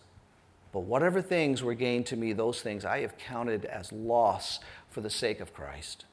But 0.72 0.80
whatever 0.80 1.22
things 1.22 1.62
were 1.62 1.74
gained 1.74 2.06
to 2.06 2.16
me, 2.16 2.32
those 2.32 2.60
things 2.60 2.84
I 2.84 3.00
have 3.00 3.16
counted 3.16 3.64
as 3.64 3.92
loss 3.92 4.58
for 4.90 5.00
the 5.00 5.10
sake 5.10 5.38
of 5.40 5.54
Christ. 5.54 6.04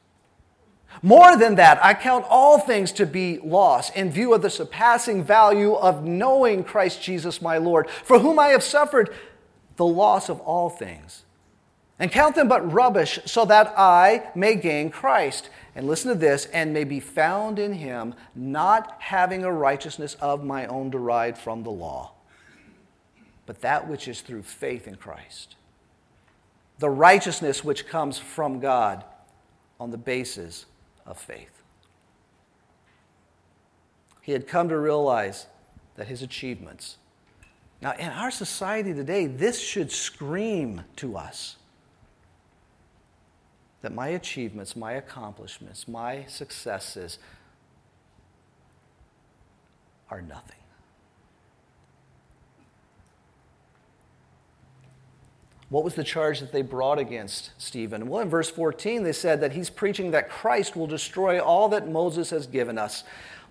More 1.01 1.35
than 1.35 1.55
that, 1.55 1.83
I 1.83 1.95
count 1.95 2.25
all 2.29 2.59
things 2.59 2.91
to 2.93 3.07
be 3.07 3.39
loss 3.39 3.89
in 3.89 4.11
view 4.11 4.35
of 4.35 4.43
the 4.43 4.49
surpassing 4.51 5.23
value 5.23 5.73
of 5.73 6.05
knowing 6.05 6.63
Christ 6.63 7.01
Jesus 7.01 7.41
my 7.41 7.57
Lord, 7.57 7.89
for 7.89 8.19
whom 8.19 8.37
I 8.37 8.49
have 8.49 8.63
suffered 8.63 9.09
the 9.77 9.85
loss 9.85 10.29
of 10.29 10.39
all 10.41 10.69
things, 10.69 11.23
and 11.97 12.11
count 12.11 12.35
them 12.35 12.47
but 12.47 12.71
rubbish, 12.71 13.19
so 13.25 13.45
that 13.45 13.73
I 13.77 14.29
may 14.35 14.55
gain 14.55 14.89
Christ. 14.89 15.49
And 15.75 15.87
listen 15.87 16.09
to 16.09 16.17
this, 16.17 16.45
and 16.47 16.73
may 16.73 16.83
be 16.83 16.99
found 16.99 17.59
in 17.59 17.73
him, 17.73 18.15
not 18.33 18.95
having 18.99 19.43
a 19.43 19.51
righteousness 19.51 20.15
of 20.21 20.43
my 20.43 20.65
own 20.67 20.89
derived 20.89 21.37
from 21.37 21.63
the 21.63 21.71
law, 21.71 22.13
but 23.45 23.61
that 23.61 23.87
which 23.87 24.07
is 24.07 24.21
through 24.21 24.43
faith 24.43 24.87
in 24.87 24.95
Christ. 24.95 25.55
The 26.79 26.89
righteousness 26.89 27.63
which 27.63 27.87
comes 27.87 28.17
from 28.17 28.59
God 28.59 29.03
on 29.79 29.91
the 29.91 29.97
basis 29.97 30.65
of 31.05 31.17
faith. 31.17 31.61
He 34.21 34.31
had 34.31 34.47
come 34.47 34.69
to 34.69 34.77
realize 34.77 35.47
that 35.95 36.07
his 36.07 36.21
achievements 36.21 36.97
now, 37.81 37.93
in 37.93 38.09
our 38.09 38.31
society 38.31 38.93
today, 38.93 39.27
this 39.27 39.59
should 39.59 39.91
scream 39.91 40.81
to 40.95 41.17
us 41.17 41.57
that 43.81 43.93
my 43.93 44.07
achievements, 44.07 44.75
my 44.75 44.93
accomplishments, 44.93 45.87
my 45.87 46.25
successes 46.27 47.19
are 50.09 50.21
nothing. 50.21 50.55
What 55.69 55.83
was 55.83 55.95
the 55.95 56.03
charge 56.03 56.39
that 56.39 56.51
they 56.51 56.61
brought 56.61 56.99
against 56.99 57.51
Stephen? 57.57 58.07
Well, 58.07 58.21
in 58.21 58.29
verse 58.29 58.49
14, 58.49 59.03
they 59.03 59.13
said 59.13 59.41
that 59.41 59.51
he's 59.51 59.69
preaching 59.69 60.11
that 60.11 60.29
Christ 60.29 60.75
will 60.75 60.87
destroy 60.87 61.39
all 61.39 61.69
that 61.69 61.89
Moses 61.89 62.29
has 62.29 62.47
given 62.47 62.77
us. 62.77 63.03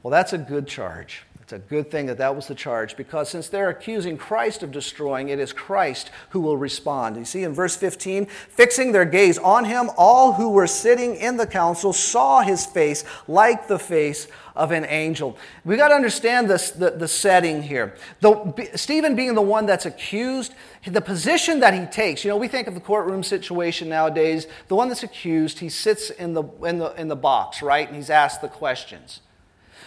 Well, 0.03 0.11
that's 0.11 0.33
a 0.33 0.39
good 0.39 0.67
charge. 0.67 1.25
It's 1.45 1.53
a 1.53 1.59
good 1.59 1.91
thing 1.91 2.07
that 2.07 2.17
that 2.17 2.35
was 2.35 2.47
the 2.47 2.55
charge 2.55 2.97
because 2.97 3.29
since 3.29 3.51
they're 3.51 3.69
accusing 3.69 4.17
Christ 4.17 4.63
of 4.63 4.73
destroying, 4.73 5.29
it 5.29 5.39
is 5.39 5.53
Christ 5.53 6.11
who 6.31 6.41
will 6.41 6.57
respond. 6.57 7.19
You 7.19 7.27
see 7.27 7.43
in 7.43 7.53
verse 7.53 7.77
15, 7.77 8.25
fixing 8.25 8.93
their 8.93 9.05
gaze 9.05 9.37
on 9.37 9.67
him, 9.67 9.91
all 9.99 10.33
who 10.33 10.49
were 10.49 10.67
sitting 10.67 11.17
in 11.17 11.37
the 11.37 11.47
council 11.47 11.93
saw 11.93 12.41
his 12.41 12.65
face 12.65 13.05
like 13.29 13.69
the 13.69 13.79
face 13.79 14.27
of 14.57 14.71
an 14.71 14.87
angel. 14.87 15.37
We 15.67 15.77
got 15.77 15.89
to 15.89 15.95
understand 15.95 16.49
this, 16.49 16.71
the, 16.71 16.93
the 16.93 17.09
setting 17.09 17.63
here. 17.63 17.95
The, 18.23 18.71
Stephen 18.75 19.15
being 19.15 19.35
the 19.35 19.43
one 19.43 19.67
that's 19.67 19.85
accused, 19.85 20.55
the 20.87 21.03
position 21.03 21.61
that 21.61 21.75
he 21.75 21.85
takes, 21.85 22.25
you 22.25 22.31
know, 22.31 22.39
we 22.39 22.49
think 22.49 22.69
of 22.69 22.75
the 22.75 22.81
courtroom 22.81 23.23
situation 23.23 23.91
nowadays, 23.91 24.47
the 24.69 24.77
one 24.77 24.89
that's 24.89 25.03
accused, 25.03 25.59
he 25.59 25.69
sits 25.69 26.09
in 26.09 26.33
the, 26.33 26.45
in 26.65 26.79
the, 26.79 26.95
in 26.95 27.09
the 27.09 27.17
box, 27.17 27.61
right? 27.61 27.87
And 27.87 27.97
he's 27.97 28.09
asked 28.09 28.41
the 28.41 28.49
questions. 28.49 29.21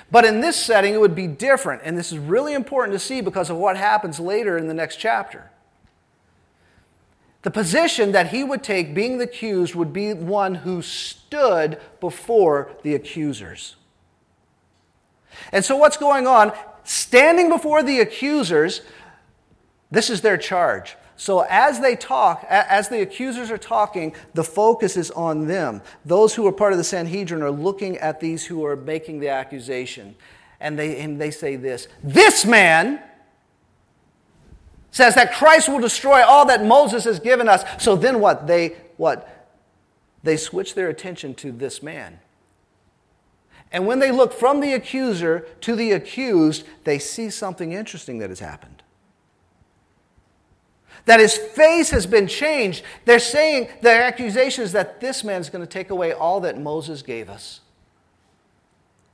But 0.09 0.25
in 0.25 0.39
this 0.39 0.55
setting, 0.55 0.93
it 0.93 1.01
would 1.01 1.15
be 1.15 1.27
different. 1.27 1.81
And 1.83 1.97
this 1.97 2.11
is 2.11 2.17
really 2.17 2.53
important 2.53 2.93
to 2.93 2.99
see 2.99 3.21
because 3.21 3.49
of 3.49 3.57
what 3.57 3.75
happens 3.75 4.19
later 4.19 4.57
in 4.57 4.67
the 4.67 4.73
next 4.73 4.97
chapter. 4.97 5.51
The 7.41 7.51
position 7.51 8.11
that 8.13 8.29
he 8.29 8.43
would 8.43 8.63
take, 8.63 8.93
being 8.93 9.17
the 9.17 9.25
accused, 9.25 9.75
would 9.75 9.93
be 9.93 10.13
one 10.13 10.55
who 10.55 10.81
stood 10.81 11.79
before 11.99 12.71
the 12.83 12.95
accusers. 12.95 13.75
And 15.51 15.63
so, 15.63 15.77
what's 15.77 15.97
going 15.97 16.25
on? 16.25 16.51
Standing 16.83 17.49
before 17.49 17.83
the 17.83 17.99
accusers, 17.99 18.81
this 19.91 20.10
is 20.10 20.21
their 20.21 20.38
charge. 20.38 20.95
So 21.15 21.45
as 21.50 21.80
they 21.80 21.95
talk, 21.95 22.45
as 22.47 22.89
the 22.89 23.02
accusers 23.02 23.50
are 23.50 23.58
talking, 23.58 24.13
the 24.36 24.43
focus 24.43 24.95
is 24.95 25.10
on 25.12 25.47
them. 25.47 25.82
Those 26.06 26.36
who 26.36 26.45
are 26.45 26.52
part 26.52 26.73
of 26.73 26.78
the 26.78 26.84
Sanhedrin 26.84 27.41
are 27.41 27.52
looking 27.52 27.97
at 27.97 28.19
these 28.19 28.45
who 28.45 28.63
are 28.65 28.76
making 28.76 29.19
the 29.19 29.30
accusation. 29.30 30.15
And 30.60 30.78
they, 30.78 31.00
and 31.00 31.19
they 31.19 31.32
say 31.32 31.56
this 31.56 31.88
This 32.04 32.45
man 32.45 33.02
says 34.91 35.15
that 35.15 35.34
Christ 35.34 35.69
will 35.69 35.80
destroy 35.80 36.23
all 36.23 36.45
that 36.45 36.63
Moses 36.63 37.04
has 37.06 37.19
given 37.19 37.47
us. 37.47 37.63
So 37.84 37.95
then 37.95 38.19
what? 38.19 38.45
They 38.45 38.76
what? 38.97 39.47
They 40.21 40.38
switch 40.38 40.76
their 40.76 40.89
attention 40.89 41.34
to 41.36 41.52
this 41.52 41.82
man. 41.82 42.19
And 43.71 43.88
when 43.88 44.00
they 44.00 44.12
look 44.12 44.34
from 44.34 44.60
the 44.62 44.73
accuser 44.73 45.47
to 45.62 45.76
the 45.76 45.91
accused, 45.91 46.63
they 46.84 47.00
see 47.00 47.30
something 47.30 47.71
interesting 47.73 48.19
that 48.19 48.30
has 48.30 48.39
happened 48.39 48.84
that 51.07 51.19
his 51.19 51.35
face 51.35 51.89
has 51.89 52.05
been 52.05 52.27
changed. 52.27 52.83
They're 53.05 53.17
saying, 53.17 53.69
their 53.81 54.03
accusation 54.03 54.63
is 54.63 54.73
that 54.73 55.01
this 55.01 55.23
man 55.23 55.41
is 55.41 55.49
going 55.49 55.65
to 55.65 55.69
take 55.69 55.89
away 55.89 56.11
all 56.13 56.41
that 56.41 56.59
Moses 56.59 57.01
gave 57.01 57.29
us. 57.29 57.61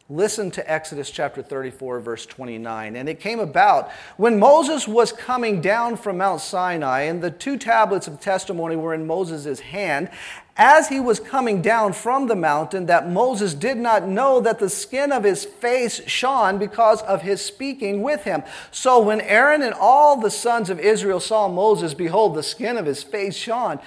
Listen 0.10 0.52
to 0.52 0.72
Exodus 0.72 1.10
chapter 1.10 1.42
34, 1.42 2.02
verse 2.02 2.26
29. 2.26 2.96
And 2.96 3.08
it 3.08 3.20
came 3.20 3.40
about 3.40 3.90
when 4.18 4.38
Moses 4.38 4.88
was 4.88 5.14
coming 5.14 5.62
down 5.62 5.96
from 5.96 6.18
Mount 6.18 6.42
Sinai, 6.42 7.04
and 7.04 7.22
the 7.22 7.32
two 7.32 7.58
tablets 7.58 8.08
of 8.08 8.20
testimony 8.20 8.76
were 8.76 8.94
in 8.94 9.08
Moses' 9.08 9.62
hand, 9.62 10.10
as 10.56 10.90
he 10.90 11.00
was 11.00 11.20
coming 11.20 11.62
down 11.62 11.94
from 11.94 12.28
the 12.28 12.36
mountain, 12.36 12.86
that 12.86 13.10
Moses 13.10 13.56
did 13.56 13.78
not 13.78 14.08
know 14.08 14.40
that 14.40 14.60
the 14.60 14.70
skin 14.70 15.12
of 15.12 15.24
his 15.24 15.46
face 15.46 16.08
shone 16.08 16.60
because 16.60 17.02
of 17.04 17.24
his 17.24 17.44
speaking 17.44 18.04
with 18.04 18.24
him. 18.24 18.44
So 18.70 19.02
when 19.02 19.20
Aaron 19.22 19.64
and 19.64 19.74
all 19.74 20.20
the 20.20 20.30
sons 20.30 20.70
of 20.70 20.80
Israel 20.80 21.20
saw 21.20 21.48
Moses, 21.48 21.96
behold, 21.96 22.36
the 22.36 22.44
skin 22.44 22.78
of 22.78 22.86
his 22.86 23.02
face 23.02 23.36
shone, 23.36 23.80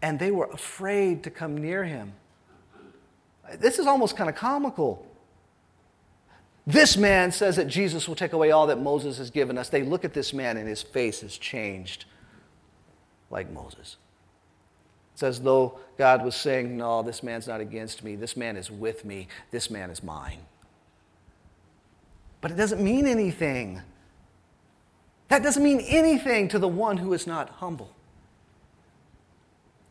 and 0.00 0.18
they 0.18 0.30
were 0.30 0.46
afraid 0.46 1.22
to 1.24 1.30
come 1.30 1.58
near 1.58 1.84
him. 1.84 2.14
This 3.58 3.78
is 3.78 3.86
almost 3.86 4.16
kind 4.16 4.30
of 4.30 4.36
comical. 4.36 5.06
This 6.66 6.96
man 6.96 7.30
says 7.30 7.56
that 7.56 7.68
Jesus 7.68 8.08
will 8.08 8.16
take 8.16 8.32
away 8.32 8.50
all 8.50 8.66
that 8.68 8.80
Moses 8.80 9.18
has 9.18 9.30
given 9.30 9.58
us. 9.58 9.68
They 9.68 9.82
look 9.82 10.04
at 10.04 10.14
this 10.14 10.32
man, 10.32 10.56
and 10.56 10.66
his 10.66 10.82
face 10.82 11.20
has 11.20 11.36
changed 11.36 12.06
like 13.30 13.50
Moses. 13.50 13.98
It's 15.16 15.22
as 15.22 15.40
though 15.40 15.78
God 15.96 16.22
was 16.22 16.36
saying, 16.36 16.76
No, 16.76 17.02
this 17.02 17.22
man's 17.22 17.46
not 17.46 17.62
against 17.62 18.04
me. 18.04 18.16
This 18.16 18.36
man 18.36 18.54
is 18.54 18.70
with 18.70 19.02
me. 19.02 19.28
This 19.50 19.70
man 19.70 19.88
is 19.88 20.02
mine. 20.02 20.40
But 22.42 22.50
it 22.50 22.58
doesn't 22.58 22.84
mean 22.84 23.06
anything. 23.06 23.80
That 25.28 25.42
doesn't 25.42 25.62
mean 25.62 25.80
anything 25.80 26.48
to 26.48 26.58
the 26.58 26.68
one 26.68 26.98
who 26.98 27.14
is 27.14 27.26
not 27.26 27.48
humble. 27.48 27.96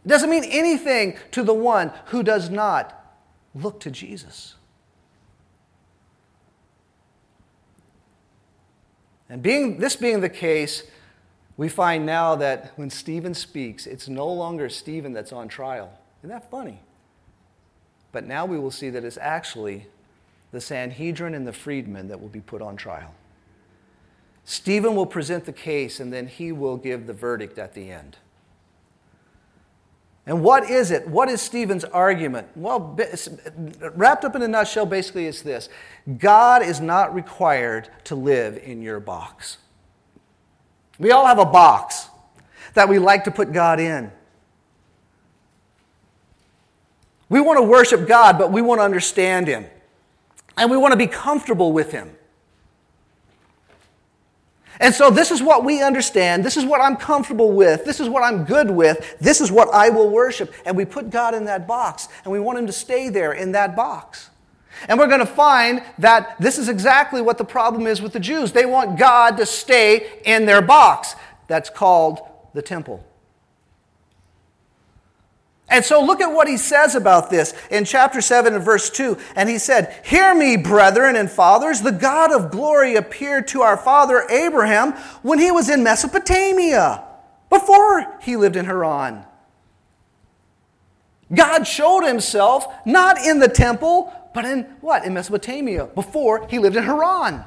It 0.05 0.09
doesn't 0.09 0.29
mean 0.29 0.43
anything 0.43 1.17
to 1.31 1.41
the 1.41 1.55
one 1.55 1.91
who 2.05 2.21
does 2.21 2.51
not 2.51 2.93
look 3.55 3.79
to 3.79 3.89
Jesus. 3.89 4.53
And 9.27 9.41
being, 9.41 9.79
this 9.79 9.95
being 9.95 10.21
the 10.21 10.29
case, 10.29 10.83
we 11.57 11.69
find 11.69 12.05
now 12.05 12.35
that 12.35 12.73
when 12.75 12.89
Stephen 12.89 13.33
speaks, 13.33 13.87
it's 13.87 14.09
no 14.09 14.27
longer 14.27 14.69
Stephen 14.69 15.13
that's 15.13 15.31
on 15.31 15.47
trial. 15.47 15.97
Isn't 16.19 16.29
that 16.29 16.49
funny? 16.51 16.81
But 18.11 18.25
now 18.25 18.45
we 18.45 18.59
will 18.59 18.71
see 18.71 18.89
that 18.89 19.03
it's 19.03 19.17
actually 19.17 19.87
the 20.51 20.61
Sanhedrin 20.61 21.33
and 21.33 21.47
the 21.47 21.53
freedmen 21.53 22.07
that 22.09 22.19
will 22.19 22.29
be 22.29 22.41
put 22.41 22.61
on 22.61 22.75
trial. 22.75 23.13
Stephen 24.43 24.95
will 24.95 25.05
present 25.05 25.45
the 25.45 25.53
case 25.53 25.99
and 25.99 26.13
then 26.13 26.27
he 26.27 26.51
will 26.51 26.77
give 26.77 27.07
the 27.07 27.13
verdict 27.13 27.57
at 27.57 27.73
the 27.73 27.89
end. 27.91 28.17
And 30.27 30.41
what 30.43 30.69
is 30.69 30.91
it? 30.91 31.07
What 31.07 31.29
is 31.29 31.41
Stephen's 31.41 31.83
argument? 31.83 32.47
Well, 32.55 32.97
wrapped 33.95 34.25
up 34.25 34.35
in 34.35 34.41
a 34.41 34.47
nutshell, 34.47 34.85
basically, 34.85 35.27
it's 35.27 35.41
this 35.41 35.69
God 36.17 36.63
is 36.63 36.81
not 36.81 37.13
required 37.13 37.89
to 38.05 38.15
live 38.15 38.57
in 38.57 38.81
your 38.81 38.99
box. 38.99 39.57
We 40.99 41.11
all 41.11 41.25
have 41.25 41.39
a 41.39 41.45
box 41.45 42.09
that 42.73 42.87
we 42.89 42.99
like 42.99 43.25
to 43.25 43.31
put 43.31 43.51
God 43.51 43.79
in. 43.79 44.11
We 47.29 47.41
want 47.41 47.57
to 47.57 47.63
worship 47.63 48.07
God, 48.07 48.37
but 48.37 48.51
we 48.51 48.61
want 48.61 48.79
to 48.79 48.83
understand 48.83 49.47
Him. 49.47 49.65
And 50.57 50.69
we 50.69 50.77
want 50.77 50.91
to 50.93 50.97
be 50.97 51.07
comfortable 51.07 51.71
with 51.71 51.91
Him. 51.91 52.11
And 54.79 54.93
so, 54.93 55.09
this 55.09 55.31
is 55.31 55.41
what 55.41 55.63
we 55.63 55.81
understand. 55.81 56.43
This 56.43 56.57
is 56.57 56.65
what 56.65 56.81
I'm 56.81 56.97
comfortable 56.97 57.51
with. 57.51 57.85
This 57.85 57.99
is 57.99 58.09
what 58.09 58.23
I'm 58.23 58.43
good 58.43 58.69
with. 58.69 59.17
This 59.19 59.39
is 59.39 59.51
what 59.51 59.73
I 59.73 59.89
will 59.89 60.09
worship. 60.09 60.53
And 60.65 60.75
we 60.75 60.83
put 60.85 61.09
God 61.09 61.33
in 61.33 61.45
that 61.45 61.65
box, 61.65 62.09
and 62.23 62.31
we 62.31 62.39
want 62.39 62.59
Him 62.59 62.67
to 62.67 62.73
stay 62.73 63.09
there 63.09 63.31
in 63.31 63.53
that 63.53 63.75
box. 63.75 64.29
And 64.87 64.99
we're 64.99 65.07
going 65.07 65.19
to 65.19 65.25
find 65.25 65.83
that 65.99 66.35
this 66.39 66.57
is 66.57 66.69
exactly 66.69 67.21
what 67.21 67.37
the 67.37 67.45
problem 67.45 67.87
is 67.87 68.01
with 68.01 68.13
the 68.13 68.19
Jews. 68.19 68.51
They 68.51 68.65
want 68.65 68.99
God 68.99 69.37
to 69.37 69.45
stay 69.45 70.21
in 70.25 70.45
their 70.45 70.61
box. 70.61 71.15
That's 71.47 71.69
called 71.69 72.19
the 72.53 72.61
temple. 72.61 73.03
And 75.67 75.83
so 75.83 76.03
look 76.03 76.21
at 76.21 76.27
what 76.27 76.47
he 76.47 76.57
says 76.57 76.95
about 76.95 77.29
this 77.29 77.53
in 77.71 77.85
chapter 77.85 78.21
7 78.21 78.53
and 78.53 78.63
verse 78.63 78.89
2. 78.89 79.17
And 79.35 79.49
he 79.49 79.57
said, 79.57 79.99
Hear 80.05 80.35
me, 80.35 80.57
brethren 80.57 81.15
and 81.15 81.29
fathers, 81.29 81.81
the 81.81 81.91
God 81.91 82.31
of 82.31 82.51
glory 82.51 82.95
appeared 82.95 83.47
to 83.49 83.61
our 83.61 83.77
father 83.77 84.25
Abraham 84.29 84.93
when 85.23 85.39
he 85.39 85.51
was 85.51 85.69
in 85.69 85.83
Mesopotamia, 85.83 87.03
before 87.49 88.17
he 88.21 88.35
lived 88.35 88.55
in 88.55 88.65
Haran. 88.65 89.25
God 91.33 91.63
showed 91.63 92.03
himself 92.03 92.67
not 92.85 93.17
in 93.17 93.39
the 93.39 93.47
temple, 93.47 94.13
but 94.35 94.43
in 94.43 94.63
what? 94.81 95.05
In 95.05 95.13
Mesopotamia, 95.13 95.85
before 95.85 96.45
he 96.49 96.59
lived 96.59 96.75
in 96.75 96.83
Haran. 96.83 97.45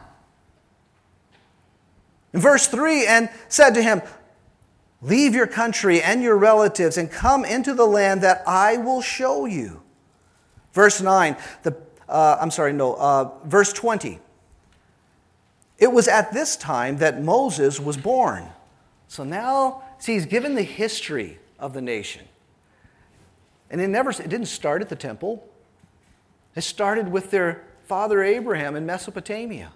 In 2.33 2.41
verse 2.41 2.67
3, 2.67 3.07
and 3.07 3.29
said 3.49 3.75
to 3.75 3.83
him, 3.83 4.01
Leave 5.03 5.35
your 5.35 5.47
country 5.47 6.03
and 6.03 6.23
your 6.23 6.37
relatives 6.37 6.97
and 6.97 7.11
come 7.11 7.45
into 7.45 7.75
the 7.75 7.87
land 7.87 8.23
that 8.23 8.43
I 8.47 8.79
will 8.79 9.03
show 9.03 9.45
you. 9.45 9.83
Verse 10.73 11.01
9, 11.03 11.37
the, 11.63 11.77
uh, 12.09 12.39
I'm 12.41 12.51
sorry, 12.51 12.73
no, 12.73 12.95
uh, 12.95 13.31
verse 13.45 13.73
20. 13.75 14.19
It 15.79 15.93
was 15.93 16.09
at 16.09 16.33
this 16.33 16.57
time 16.57 16.97
that 16.99 17.23
Moses 17.23 17.79
was 17.79 17.99
born. 17.99 18.49
So 19.09 19.25
now, 19.25 19.83
see, 19.99 20.15
he's 20.15 20.27
given 20.27 20.55
the 20.55 20.63
history 20.63 21.39
of 21.59 21.75
the 21.75 21.83
nation. 21.83 22.25
And 23.71 23.79
it 23.81 23.89
never 23.89 24.11
it 24.11 24.29
didn't 24.29 24.47
start 24.47 24.81
at 24.81 24.89
the 24.89 24.97
temple. 24.97 25.48
It 26.59 26.63
started 26.63 27.13
with 27.13 27.31
their 27.31 27.63
father 27.85 28.21
Abraham 28.21 28.75
in 28.75 28.85
Mesopotamia. 28.85 29.71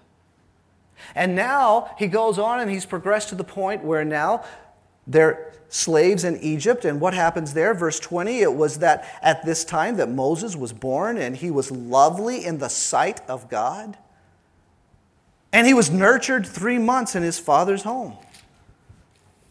And 1.15 1.33
now 1.33 1.95
he 1.97 2.07
goes 2.07 2.37
on 2.37 2.59
and 2.59 2.69
he's 2.69 2.85
progressed 2.85 3.29
to 3.29 3.35
the 3.35 3.43
point 3.45 3.85
where 3.85 4.03
now 4.03 4.43
they're 5.07 5.53
slaves 5.69 6.25
in 6.25 6.37
Egypt. 6.41 6.83
And 6.83 6.99
what 6.99 7.13
happens 7.13 7.53
there? 7.53 7.73
Verse 7.73 8.01
20 8.01 8.39
it 8.39 8.53
was 8.53 8.79
that 8.79 9.07
at 9.21 9.45
this 9.45 9.63
time 9.63 9.95
that 9.95 10.09
Moses 10.09 10.57
was 10.57 10.73
born 10.73 11.17
and 11.17 11.37
he 11.37 11.49
was 11.49 11.71
lovely 11.71 12.43
in 12.43 12.57
the 12.57 12.67
sight 12.67 13.21
of 13.29 13.49
God. 13.49 13.97
And 15.53 15.65
he 15.65 15.73
was 15.73 15.89
nurtured 15.89 16.45
three 16.45 16.79
months 16.79 17.15
in 17.15 17.23
his 17.23 17.39
father's 17.39 17.83
home. 17.83 18.17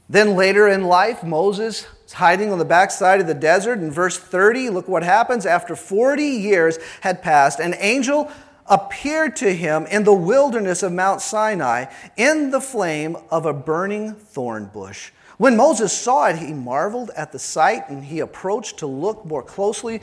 Then 0.07 0.37
later 0.37 0.69
in 0.69 0.85
life, 0.85 1.25
Moses 1.25 1.87
is 2.13 2.17
hiding 2.17 2.53
on 2.53 2.59
the 2.59 2.65
backside 2.65 3.21
of 3.23 3.27
the 3.27 3.35
desert. 3.35 3.79
In 3.79 3.91
verse 3.91 4.19
30, 4.19 4.69
look 4.69 4.87
what 4.87 5.03
happens. 5.03 5.47
After 5.47 5.75
40 5.75 6.23
years 6.23 6.79
had 7.01 7.23
passed, 7.23 7.59
an 7.59 7.75
angel 7.79 8.31
appeared 8.67 9.35
to 9.37 9.55
him 9.55 9.87
in 9.87 10.05
the 10.05 10.13
wilderness 10.13 10.83
of 10.83 10.93
Mount 10.93 11.23
Sinai 11.23 11.87
in 12.19 12.51
the 12.51 12.61
flame 12.61 13.17
of 13.31 13.47
a 13.47 13.55
burning 13.55 14.15
thorn 14.15 14.67
bush. 14.67 15.11
When 15.39 15.57
Moses 15.57 15.93
saw 15.93 16.27
it, 16.27 16.37
he 16.37 16.53
marveled 16.53 17.11
at 17.17 17.33
the 17.33 17.39
sight 17.39 17.89
and 17.89 18.05
he 18.05 18.21
approached 18.21 18.79
to 18.81 18.87
look 18.87 19.25
more 19.25 19.43
closely. 19.43 20.03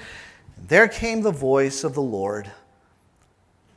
There 0.58 0.88
came 0.88 1.22
the 1.22 1.32
voice 1.32 1.84
of 1.84 1.94
the 1.94 2.02
Lord 2.02 2.52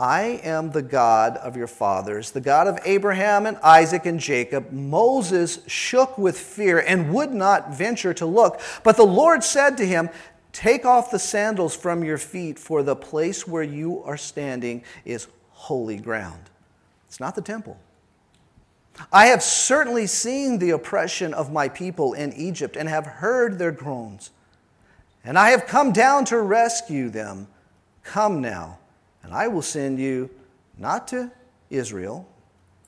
I 0.02 0.40
am 0.42 0.72
the 0.72 0.82
God 0.82 1.36
of 1.36 1.56
your 1.56 1.68
fathers, 1.68 2.32
the 2.32 2.40
God 2.40 2.66
of 2.66 2.76
Abraham 2.84 3.46
and 3.46 3.56
Isaac 3.58 4.04
and 4.04 4.18
Jacob. 4.18 4.72
Moses 4.72 5.60
shook 5.68 6.18
with 6.18 6.36
fear 6.36 6.80
and 6.80 7.14
would 7.14 7.32
not 7.32 7.72
venture 7.72 8.12
to 8.14 8.26
look. 8.26 8.60
But 8.82 8.96
the 8.96 9.04
Lord 9.04 9.44
said 9.44 9.76
to 9.76 9.86
him, 9.86 10.10
Take 10.50 10.84
off 10.84 11.12
the 11.12 11.20
sandals 11.20 11.76
from 11.76 12.02
your 12.02 12.18
feet, 12.18 12.58
for 12.58 12.82
the 12.82 12.96
place 12.96 13.46
where 13.46 13.62
you 13.62 14.02
are 14.02 14.16
standing 14.16 14.82
is 15.04 15.28
holy 15.50 15.98
ground. 15.98 16.50
It's 17.06 17.20
not 17.20 17.36
the 17.36 17.40
temple. 17.40 17.78
I 19.12 19.26
have 19.26 19.40
certainly 19.40 20.08
seen 20.08 20.58
the 20.58 20.70
oppression 20.70 21.32
of 21.32 21.52
my 21.52 21.68
people 21.68 22.12
in 22.12 22.32
Egypt 22.32 22.76
and 22.76 22.88
have 22.88 23.06
heard 23.06 23.60
their 23.60 23.70
groans. 23.70 24.32
And 25.24 25.38
I 25.38 25.50
have 25.50 25.68
come 25.68 25.92
down 25.92 26.24
to 26.24 26.40
rescue 26.40 27.08
them. 27.08 27.46
Come 28.02 28.40
now, 28.40 28.80
and 29.22 29.32
I 29.32 29.48
will 29.48 29.62
send 29.62 29.98
you 29.98 30.30
not 30.78 31.08
to 31.08 31.30
Israel, 31.70 32.28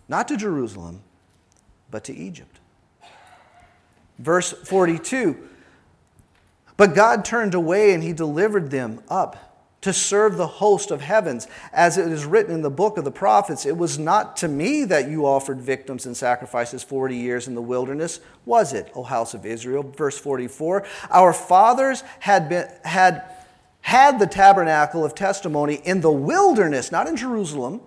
not 0.08 0.28
to 0.28 0.36
Jerusalem, 0.36 1.02
but 1.90 2.04
to 2.04 2.14
Egypt. 2.14 2.58
Verse 4.18 4.52
42 4.52 5.50
but 6.76 6.94
God 6.94 7.24
turned 7.24 7.54
away 7.54 7.92
and 7.92 8.02
he 8.02 8.12
delivered 8.12 8.70
them 8.70 9.00
up 9.08 9.52
to 9.82 9.92
serve 9.92 10.36
the 10.36 10.46
host 10.46 10.90
of 10.90 11.02
heavens. 11.02 11.46
As 11.72 11.98
it 11.98 12.10
is 12.10 12.24
written 12.24 12.54
in 12.54 12.62
the 12.62 12.70
book 12.70 12.96
of 12.96 13.04
the 13.04 13.12
prophets, 13.12 13.66
it 13.66 13.76
was 13.76 13.98
not 13.98 14.36
to 14.38 14.48
me 14.48 14.84
that 14.84 15.10
you 15.10 15.26
offered 15.26 15.60
victims 15.60 16.06
and 16.06 16.16
sacrifices 16.16 16.82
40 16.82 17.16
years 17.16 17.46
in 17.46 17.54
the 17.54 17.62
wilderness, 17.62 18.20
was 18.46 18.72
it, 18.72 18.90
O 18.94 19.02
house 19.02 19.34
of 19.34 19.44
Israel? 19.44 19.82
Verse 19.82 20.18
44 20.18 20.86
Our 21.10 21.32
fathers 21.32 22.02
had, 22.20 22.48
been, 22.48 22.68
had, 22.82 23.24
had 23.84 24.18
the 24.18 24.26
tabernacle 24.26 25.04
of 25.04 25.14
testimony 25.14 25.74
in 25.84 26.00
the 26.00 26.10
wilderness, 26.10 26.90
not 26.90 27.06
in 27.06 27.16
Jerusalem 27.16 27.80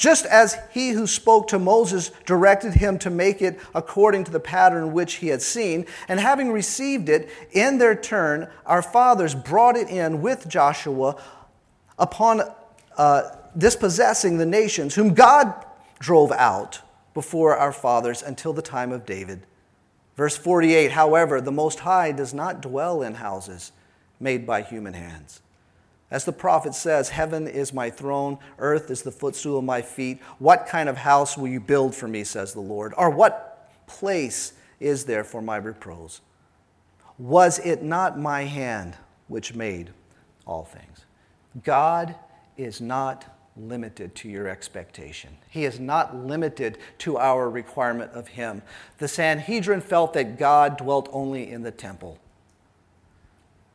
just 0.00 0.24
as 0.24 0.56
he 0.72 0.92
who 0.92 1.06
spoke 1.06 1.46
to 1.48 1.58
Moses 1.58 2.10
directed 2.24 2.72
him 2.72 2.98
to 3.00 3.10
make 3.10 3.42
it 3.42 3.60
according 3.74 4.24
to 4.24 4.30
the 4.30 4.40
pattern 4.40 4.94
which 4.94 5.16
he 5.16 5.28
had 5.28 5.42
seen, 5.42 5.84
and 6.08 6.18
having 6.18 6.50
received 6.50 7.10
it 7.10 7.28
in 7.52 7.76
their 7.76 7.94
turn, 7.94 8.48
our 8.64 8.80
fathers 8.80 9.34
brought 9.34 9.76
it 9.76 9.90
in 9.90 10.22
with 10.22 10.48
Joshua 10.48 11.22
upon 11.98 12.40
uh, 12.96 13.22
dispossessing 13.58 14.38
the 14.38 14.46
nations 14.46 14.94
whom 14.94 15.12
God 15.12 15.66
drove 15.98 16.32
out 16.32 16.80
before 17.12 17.54
our 17.58 17.72
fathers 17.72 18.22
until 18.22 18.54
the 18.54 18.62
time 18.62 18.92
of 18.92 19.04
David. 19.04 19.44
Verse 20.16 20.34
48 20.34 20.92
However, 20.92 21.42
the 21.42 21.52
Most 21.52 21.80
High 21.80 22.12
does 22.12 22.32
not 22.32 22.62
dwell 22.62 23.02
in 23.02 23.16
houses 23.16 23.72
made 24.20 24.46
by 24.46 24.62
human 24.62 24.94
hands 24.94 25.40
as 26.10 26.24
the 26.24 26.32
prophet 26.32 26.74
says, 26.74 27.10
Heaven 27.10 27.46
is 27.46 27.72
my 27.72 27.88
throne, 27.88 28.38
earth 28.58 28.90
is 28.90 29.02
the 29.02 29.12
footstool 29.12 29.58
of 29.58 29.64
my 29.64 29.80
feet. 29.80 30.20
What 30.38 30.66
kind 30.66 30.88
of 30.88 30.96
house 30.96 31.38
will 31.38 31.48
you 31.48 31.60
build 31.60 31.94
for 31.94 32.08
me, 32.08 32.24
says 32.24 32.52
the 32.52 32.60
Lord? 32.60 32.92
Or 32.96 33.10
what 33.10 33.70
place 33.86 34.54
is 34.80 35.04
there 35.04 35.24
for 35.24 35.40
my 35.40 35.56
repose? 35.56 36.20
Was 37.18 37.58
it 37.60 37.82
not 37.82 38.18
my 38.18 38.44
hand 38.44 38.96
which 39.28 39.54
made 39.54 39.90
all 40.46 40.64
things? 40.64 41.04
God 41.62 42.16
is 42.56 42.80
not 42.80 43.36
limited 43.56 44.14
to 44.14 44.28
your 44.28 44.48
expectation. 44.48 45.36
He 45.48 45.64
is 45.64 45.78
not 45.78 46.16
limited 46.16 46.78
to 46.98 47.18
our 47.18 47.50
requirement 47.50 48.12
of 48.12 48.28
Him. 48.28 48.62
The 48.98 49.08
Sanhedrin 49.08 49.80
felt 49.80 50.14
that 50.14 50.38
God 50.38 50.78
dwelt 50.78 51.08
only 51.12 51.50
in 51.50 51.62
the 51.62 51.70
temple. 51.70 52.18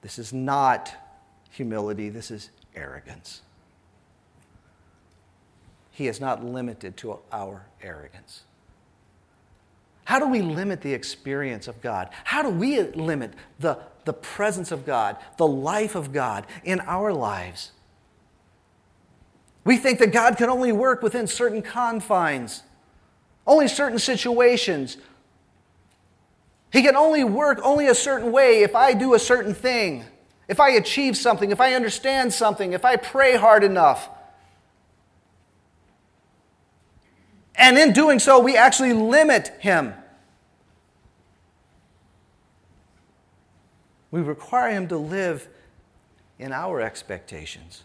This 0.05 0.19
is 0.19 0.31
not 0.31 0.93
humility, 1.49 2.09
this 2.09 2.29
is 2.29 2.51
arrogance. 2.75 3.41
He 5.89 6.07
is 6.07 6.21
not 6.21 6.45
limited 6.45 6.95
to 6.97 7.17
our 7.31 7.65
arrogance. 7.81 8.43
How 10.03 10.19
do 10.19 10.27
we 10.27 10.43
limit 10.43 10.81
the 10.81 10.93
experience 10.93 11.67
of 11.67 11.81
God? 11.81 12.09
How 12.23 12.43
do 12.43 12.49
we 12.49 12.83
limit 12.83 13.33
the, 13.57 13.79
the 14.03 14.13
presence 14.13 14.71
of 14.71 14.85
God, 14.85 15.17
the 15.37 15.47
life 15.47 15.95
of 15.95 16.13
God 16.13 16.45
in 16.63 16.81
our 16.81 17.11
lives? 17.11 17.71
We 19.63 19.75
think 19.75 19.97
that 19.97 20.11
God 20.11 20.37
can 20.37 20.51
only 20.51 20.71
work 20.71 21.01
within 21.01 21.25
certain 21.25 21.63
confines, 21.63 22.61
only 23.47 23.67
certain 23.67 23.97
situations. 23.97 24.97
He 26.75 26.81
can 26.81 26.97
only 26.97 27.23
work 27.23 27.61
only 27.63 27.87
a 27.87 27.95
certain 27.95 28.33
way 28.33 28.61
if 28.61 28.75
I 28.75 28.93
do 28.93 29.13
a 29.13 29.19
certain 29.19 29.53
thing. 29.53 30.03
If 30.49 30.59
I 30.59 30.71
achieve 30.71 31.15
something, 31.15 31.49
if 31.49 31.61
I 31.61 31.73
understand 31.73 32.33
something, 32.33 32.73
if 32.73 32.83
I 32.83 32.97
pray 32.97 33.37
hard 33.37 33.63
enough. 33.63 34.09
And 37.55 37.77
in 37.77 37.93
doing 37.93 38.19
so, 38.19 38.41
we 38.41 38.57
actually 38.57 38.91
limit 38.91 39.55
Him. 39.61 39.93
We 44.11 44.19
require 44.19 44.71
Him 44.71 44.89
to 44.89 44.97
live 44.97 45.47
in 46.39 46.51
our 46.51 46.81
expectations. 46.81 47.83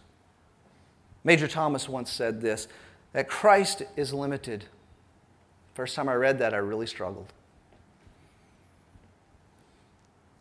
Major 1.23 1.47
Thomas 1.47 1.89
once 1.89 2.11
said 2.11 2.41
this 2.41 2.67
that 3.13 3.29
Christ 3.29 3.85
is 3.95 4.13
limited. 4.13 4.65
First 5.75 5.95
time 5.95 6.09
I 6.09 6.15
read 6.15 6.41
that, 6.41 6.55
I 6.55 6.57
really 6.57 6.89
struggled. 6.89 7.33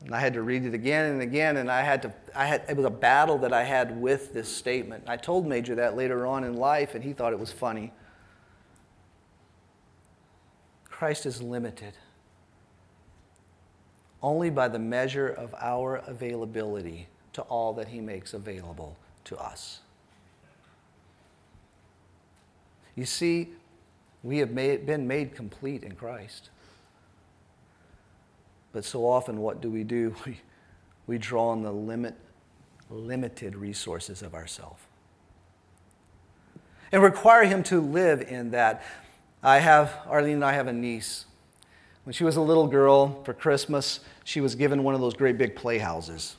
And 0.05 0.15
I 0.15 0.19
had 0.19 0.33
to 0.33 0.41
read 0.41 0.65
it 0.65 0.73
again 0.73 1.11
and 1.11 1.21
again, 1.21 1.57
and 1.57 1.69
I 1.69 1.81
had 1.81 2.01
to, 2.03 2.13
I 2.33 2.45
had, 2.45 2.63
it 2.69 2.77
was 2.77 2.85
a 2.85 2.89
battle 2.89 3.37
that 3.39 3.51
I 3.51 3.63
had 3.63 3.99
with 3.99 4.33
this 4.33 4.47
statement. 4.47 5.03
I 5.07 5.17
told 5.17 5.45
Major 5.45 5.75
that 5.75 5.97
later 5.97 6.25
on 6.25 6.43
in 6.43 6.55
life, 6.55 6.95
and 6.95 7.03
he 7.03 7.11
thought 7.11 7.33
it 7.33 7.39
was 7.39 7.51
funny. 7.51 7.91
Christ 10.85 11.25
is 11.25 11.41
limited 11.41 11.93
only 14.21 14.49
by 14.49 14.67
the 14.67 14.79
measure 14.79 15.27
of 15.27 15.55
our 15.59 15.97
availability 16.07 17.07
to 17.33 17.41
all 17.43 17.73
that 17.73 17.87
he 17.87 18.01
makes 18.01 18.33
available 18.33 18.97
to 19.23 19.37
us. 19.37 19.79
You 22.95 23.05
see, 23.05 23.49
we 24.23 24.39
have 24.39 24.51
made, 24.51 24.85
been 24.85 25.07
made 25.07 25.33
complete 25.35 25.83
in 25.83 25.95
Christ. 25.95 26.49
But 28.71 28.85
so 28.85 29.05
often, 29.05 29.41
what 29.41 29.61
do 29.61 29.69
we 29.69 29.83
do? 29.83 30.15
We, 30.25 30.39
we 31.07 31.17
draw 31.17 31.49
on 31.49 31.63
the 31.63 31.71
limit, 31.71 32.13
limited 32.91 33.55
resources 33.55 34.21
of 34.21 34.35
ourselves 34.35 34.79
and 36.91 37.03
require 37.03 37.43
him 37.43 37.63
to 37.63 37.79
live 37.79 38.21
in 38.21 38.51
that. 38.51 38.83
I 39.41 39.59
have, 39.59 39.93
Arlene 40.07 40.35
and 40.35 40.45
I 40.45 40.53
have 40.53 40.67
a 40.67 40.73
niece. 40.73 41.25
When 42.03 42.13
she 42.13 42.23
was 42.23 42.35
a 42.35 42.41
little 42.41 42.67
girl 42.67 43.23
for 43.23 43.33
Christmas, 43.33 43.99
she 44.23 44.41
was 44.41 44.55
given 44.55 44.83
one 44.83 44.95
of 44.95 45.01
those 45.01 45.13
great 45.13 45.37
big 45.37 45.55
playhouses. 45.55 46.35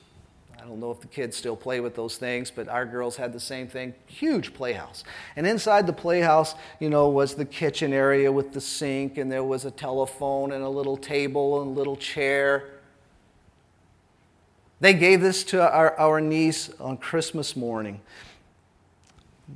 I 0.60 0.66
don't 0.66 0.78
know 0.78 0.90
if 0.90 1.00
the 1.00 1.06
kids 1.06 1.36
still 1.36 1.56
play 1.56 1.80
with 1.80 1.94
those 1.94 2.18
things, 2.18 2.50
but 2.50 2.68
our 2.68 2.84
girls 2.84 3.16
had 3.16 3.32
the 3.32 3.40
same 3.40 3.66
thing 3.66 3.94
huge 4.06 4.52
playhouse. 4.52 5.04
And 5.34 5.46
inside 5.46 5.86
the 5.86 5.92
playhouse, 5.94 6.54
you 6.78 6.90
know, 6.90 7.08
was 7.08 7.34
the 7.34 7.46
kitchen 7.46 7.94
area 7.94 8.30
with 8.30 8.52
the 8.52 8.60
sink, 8.60 9.16
and 9.16 9.32
there 9.32 9.44
was 9.44 9.64
a 9.64 9.70
telephone, 9.70 10.52
and 10.52 10.62
a 10.62 10.68
little 10.68 10.98
table, 10.98 11.62
and 11.62 11.70
a 11.70 11.78
little 11.78 11.96
chair. 11.96 12.68
They 14.80 14.92
gave 14.92 15.22
this 15.22 15.44
to 15.44 15.62
our, 15.62 15.98
our 15.98 16.20
niece 16.20 16.70
on 16.78 16.98
Christmas 16.98 17.56
morning. 17.56 18.02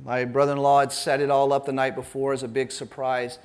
My 0.03 0.25
brother 0.25 0.53
in 0.53 0.57
law 0.57 0.79
had 0.79 0.91
set 0.91 1.21
it 1.21 1.29
all 1.29 1.53
up 1.53 1.65
the 1.65 1.71
night 1.71 1.95
before 1.95 2.33
as 2.33 2.41
a 2.41 2.47
big 2.47 2.71
surprise. 2.71 3.37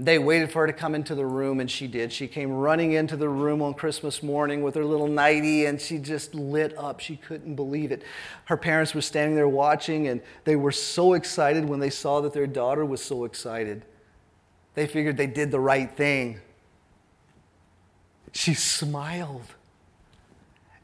They 0.00 0.20
waited 0.20 0.52
for 0.52 0.60
her 0.60 0.68
to 0.68 0.72
come 0.72 0.94
into 0.94 1.16
the 1.16 1.26
room, 1.26 1.58
and 1.58 1.68
she 1.68 1.88
did. 1.88 2.12
She 2.12 2.28
came 2.28 2.52
running 2.52 2.92
into 2.92 3.16
the 3.16 3.28
room 3.28 3.60
on 3.60 3.74
Christmas 3.74 4.22
morning 4.22 4.62
with 4.62 4.76
her 4.76 4.84
little 4.84 5.08
nightie, 5.08 5.66
and 5.66 5.80
she 5.80 5.98
just 5.98 6.36
lit 6.36 6.72
up. 6.78 7.00
She 7.00 7.16
couldn't 7.16 7.56
believe 7.56 7.90
it. 7.90 8.04
Her 8.44 8.56
parents 8.56 8.94
were 8.94 9.00
standing 9.00 9.34
there 9.34 9.48
watching, 9.48 10.06
and 10.06 10.22
they 10.44 10.54
were 10.54 10.70
so 10.70 11.14
excited 11.14 11.64
when 11.64 11.80
they 11.80 11.90
saw 11.90 12.20
that 12.20 12.32
their 12.32 12.46
daughter 12.46 12.84
was 12.84 13.02
so 13.02 13.24
excited. 13.24 13.84
They 14.74 14.86
figured 14.86 15.16
they 15.16 15.26
did 15.26 15.50
the 15.50 15.58
right 15.58 15.90
thing. 15.90 16.38
She 18.32 18.54
smiled, 18.54 19.52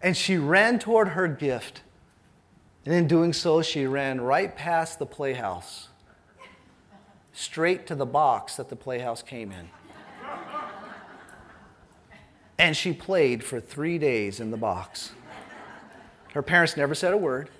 and 0.02 0.16
she 0.16 0.38
ran 0.38 0.80
toward 0.80 1.10
her 1.10 1.28
gift. 1.28 1.82
And 2.84 2.92
in 2.92 3.06
doing 3.06 3.32
so, 3.32 3.62
she 3.62 3.86
ran 3.86 4.20
right 4.20 4.56
past 4.56 4.98
the 4.98 5.06
playhouse 5.06 5.88
straight 7.34 7.86
to 7.88 7.94
the 7.94 8.06
box 8.06 8.56
that 8.56 8.70
the 8.70 8.76
playhouse 8.76 9.22
came 9.22 9.52
in. 9.52 9.68
And 12.56 12.76
she 12.76 12.92
played 12.92 13.42
for 13.42 13.60
three 13.60 13.98
days 13.98 14.40
in 14.40 14.50
the 14.50 14.56
box. 14.56 15.12
Her 16.32 16.42
parents 16.42 16.76
never 16.76 16.94
said 16.94 17.12
a 17.12 17.16
word. 17.16 17.50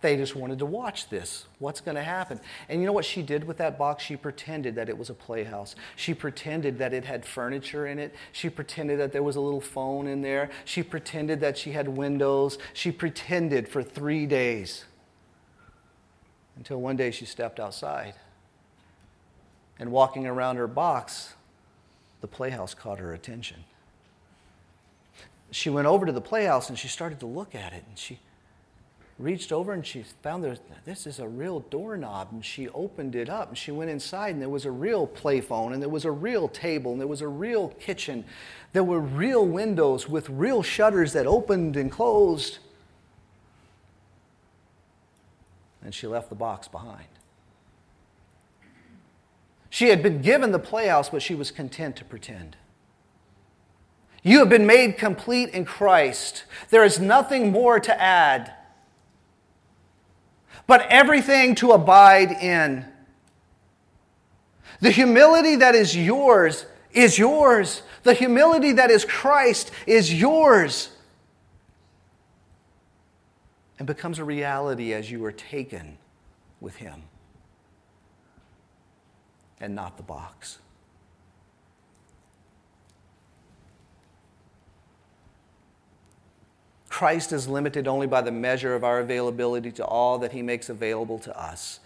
They 0.00 0.16
just 0.16 0.36
wanted 0.36 0.60
to 0.60 0.66
watch 0.66 1.08
this. 1.08 1.46
What's 1.58 1.80
going 1.80 1.96
to 1.96 2.02
happen? 2.04 2.38
And 2.68 2.80
you 2.80 2.86
know 2.86 2.92
what 2.92 3.04
she 3.04 3.20
did 3.20 3.42
with 3.42 3.56
that 3.56 3.76
box? 3.76 4.04
She 4.04 4.16
pretended 4.16 4.76
that 4.76 4.88
it 4.88 4.96
was 4.96 5.10
a 5.10 5.14
playhouse. 5.14 5.74
She 5.96 6.14
pretended 6.14 6.78
that 6.78 6.94
it 6.94 7.04
had 7.04 7.26
furniture 7.26 7.88
in 7.88 7.98
it. 7.98 8.14
She 8.30 8.48
pretended 8.48 9.00
that 9.00 9.10
there 9.10 9.24
was 9.24 9.34
a 9.34 9.40
little 9.40 9.60
phone 9.60 10.06
in 10.06 10.22
there. 10.22 10.50
She 10.64 10.84
pretended 10.84 11.40
that 11.40 11.58
she 11.58 11.72
had 11.72 11.88
windows. 11.88 12.58
She 12.74 12.92
pretended 12.92 13.68
for 13.68 13.82
three 13.82 14.26
days 14.26 14.84
until 16.56 16.80
one 16.80 16.96
day 16.96 17.10
she 17.10 17.24
stepped 17.24 17.58
outside. 17.58 18.14
And 19.78 19.92
walking 19.92 20.26
around 20.26 20.56
her 20.56 20.66
box, 20.66 21.34
the 22.20 22.26
playhouse 22.26 22.74
caught 22.74 22.98
her 22.98 23.12
attention. 23.12 23.64
She 25.50 25.70
went 25.70 25.86
over 25.86 26.04
to 26.04 26.12
the 26.12 26.20
playhouse 26.20 26.68
and 26.68 26.78
she 26.78 26.88
started 26.88 27.20
to 27.20 27.26
look 27.26 27.54
at 27.54 27.72
it. 27.72 27.84
And 27.88 27.98
she 27.98 28.18
reached 29.18 29.52
over 29.52 29.72
and 29.72 29.84
she 29.86 30.04
found 30.22 30.44
there, 30.44 30.56
this 30.84 31.06
is 31.06 31.18
a 31.18 31.28
real 31.28 31.60
doorknob. 31.60 32.28
And 32.32 32.44
she 32.44 32.68
opened 32.68 33.14
it 33.14 33.28
up 33.28 33.48
and 33.48 33.56
she 33.56 33.70
went 33.70 33.90
inside 33.90 34.30
and 34.30 34.42
there 34.42 34.48
was 34.48 34.64
a 34.64 34.70
real 34.70 35.06
playphone 35.06 35.72
and 35.72 35.80
there 35.80 35.88
was 35.88 36.04
a 36.04 36.10
real 36.10 36.48
table 36.48 36.92
and 36.92 37.00
there 37.00 37.08
was 37.08 37.22
a 37.22 37.28
real 37.28 37.68
kitchen. 37.80 38.24
There 38.72 38.84
were 38.84 39.00
real 39.00 39.46
windows 39.46 40.08
with 40.08 40.28
real 40.28 40.62
shutters 40.62 41.12
that 41.14 41.26
opened 41.26 41.76
and 41.76 41.90
closed. 41.90 42.58
And 45.82 45.94
she 45.94 46.06
left 46.06 46.28
the 46.28 46.34
box 46.34 46.68
behind. 46.68 47.06
She 49.78 49.90
had 49.90 50.02
been 50.02 50.22
given 50.22 50.50
the 50.50 50.58
playhouse, 50.58 51.08
but 51.08 51.22
she 51.22 51.36
was 51.36 51.52
content 51.52 51.94
to 51.98 52.04
pretend. 52.04 52.56
You 54.24 54.40
have 54.40 54.48
been 54.48 54.66
made 54.66 54.98
complete 54.98 55.50
in 55.50 55.64
Christ. 55.64 56.42
There 56.70 56.82
is 56.82 56.98
nothing 56.98 57.52
more 57.52 57.78
to 57.78 58.02
add, 58.02 58.52
but 60.66 60.84
everything 60.90 61.54
to 61.54 61.70
abide 61.70 62.32
in. 62.32 62.86
The 64.80 64.90
humility 64.90 65.54
that 65.54 65.76
is 65.76 65.96
yours 65.96 66.66
is 66.90 67.16
yours. 67.16 67.82
The 68.02 68.14
humility 68.14 68.72
that 68.72 68.90
is 68.90 69.04
Christ 69.04 69.70
is 69.86 70.12
yours 70.12 70.90
and 73.78 73.86
becomes 73.86 74.18
a 74.18 74.24
reality 74.24 74.92
as 74.92 75.08
you 75.08 75.24
are 75.24 75.30
taken 75.30 75.98
with 76.60 76.74
Him 76.74 77.04
and 79.60 79.74
not 79.74 79.96
the 79.96 80.02
box. 80.02 80.58
Christ 86.88 87.32
is 87.32 87.46
limited 87.46 87.86
only 87.86 88.08
by 88.08 88.22
the 88.22 88.32
measure 88.32 88.74
of 88.74 88.82
our 88.82 88.98
availability 88.98 89.70
to 89.72 89.84
all 89.84 90.18
that 90.18 90.32
he 90.32 90.42
makes 90.42 90.68
available 90.68 91.18
to 91.20 91.40
us. 91.40 91.78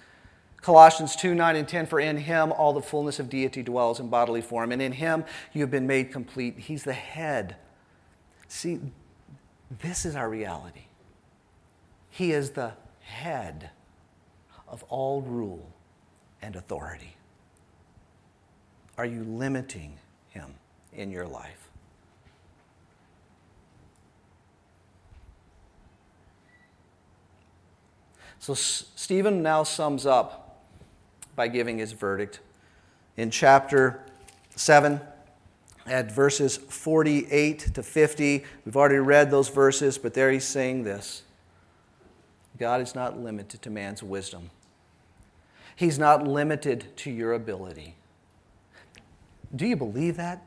Colossians 0.63 1.17
2 1.17 1.35
9 1.35 1.57
and 1.57 1.69
10 1.69 1.87
For 1.87 2.01
in 2.01 2.17
him 2.17 2.53
all 2.53 2.73
the 2.73 2.81
fullness 2.81 3.19
of 3.19 3.29
deity 3.29 3.63
dwells 3.63 4.01
in 4.01 4.09
bodily 4.09 4.41
form, 4.41 4.73
and 4.73 4.81
in 4.81 4.93
him 4.93 5.25
you 5.53 5.61
have 5.61 5.71
been 5.71 5.87
made 5.87 6.13
complete. 6.13 6.61
He's 6.61 6.85
the 6.85 6.93
head. 6.93 7.57
See, 8.49 8.81
this 9.83 10.07
is 10.07 10.17
our 10.17 10.31
reality. 10.31 10.87
He 12.09 12.33
is 12.33 12.51
the 12.51 12.73
head 13.01 13.71
of 14.69 14.83
all 14.85 15.21
rule 15.21 15.73
and 16.41 16.57
authority. 16.57 17.17
Are 19.03 19.07
you 19.07 19.25
limiting 19.25 19.99
him 20.29 20.55
in 20.93 21.11
your 21.11 21.27
life? 21.27 21.69
So 28.39 28.55
Stephen 28.55 29.43
now 29.43 29.65
sums 29.65 30.07
up 30.07 30.63
by 31.35 31.49
giving 31.49 31.79
his 31.79 31.91
verdict 31.91 32.39
in 33.17 33.33
chapter 33.33 34.05
7 34.55 35.01
at 35.85 36.13
verses 36.13 36.57
48 36.57 37.75
to 37.75 37.83
50. 37.83 38.45
We've 38.65 38.77
already 38.77 38.99
read 38.99 39.33
those 39.33 39.49
verses, 39.49 39.99
but 39.99 40.15
there 40.15 40.31
he's 40.31 40.45
saying 40.45 40.85
this 40.85 41.25
God 42.57 42.81
is 42.81 42.95
not 42.95 43.19
limited 43.19 43.63
to 43.63 43.71
man's 43.71 44.01
wisdom, 44.01 44.51
He's 45.75 45.99
not 45.99 46.25
limited 46.25 46.97
to 46.99 47.11
your 47.11 47.33
ability. 47.33 47.97
Do 49.55 49.67
you 49.67 49.77
believe 49.77 50.17
that? 50.17 50.43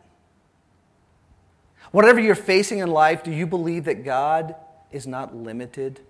Whatever 1.91 2.20
you're 2.20 2.36
facing 2.36 2.80
in 2.80 2.89
life, 2.89 3.24
do 3.24 3.32
you 3.32 3.45
believe 3.45 3.86
that 3.86 4.03
God 4.03 4.56
is 4.91 5.06
not 5.06 5.36
limited 5.36 6.01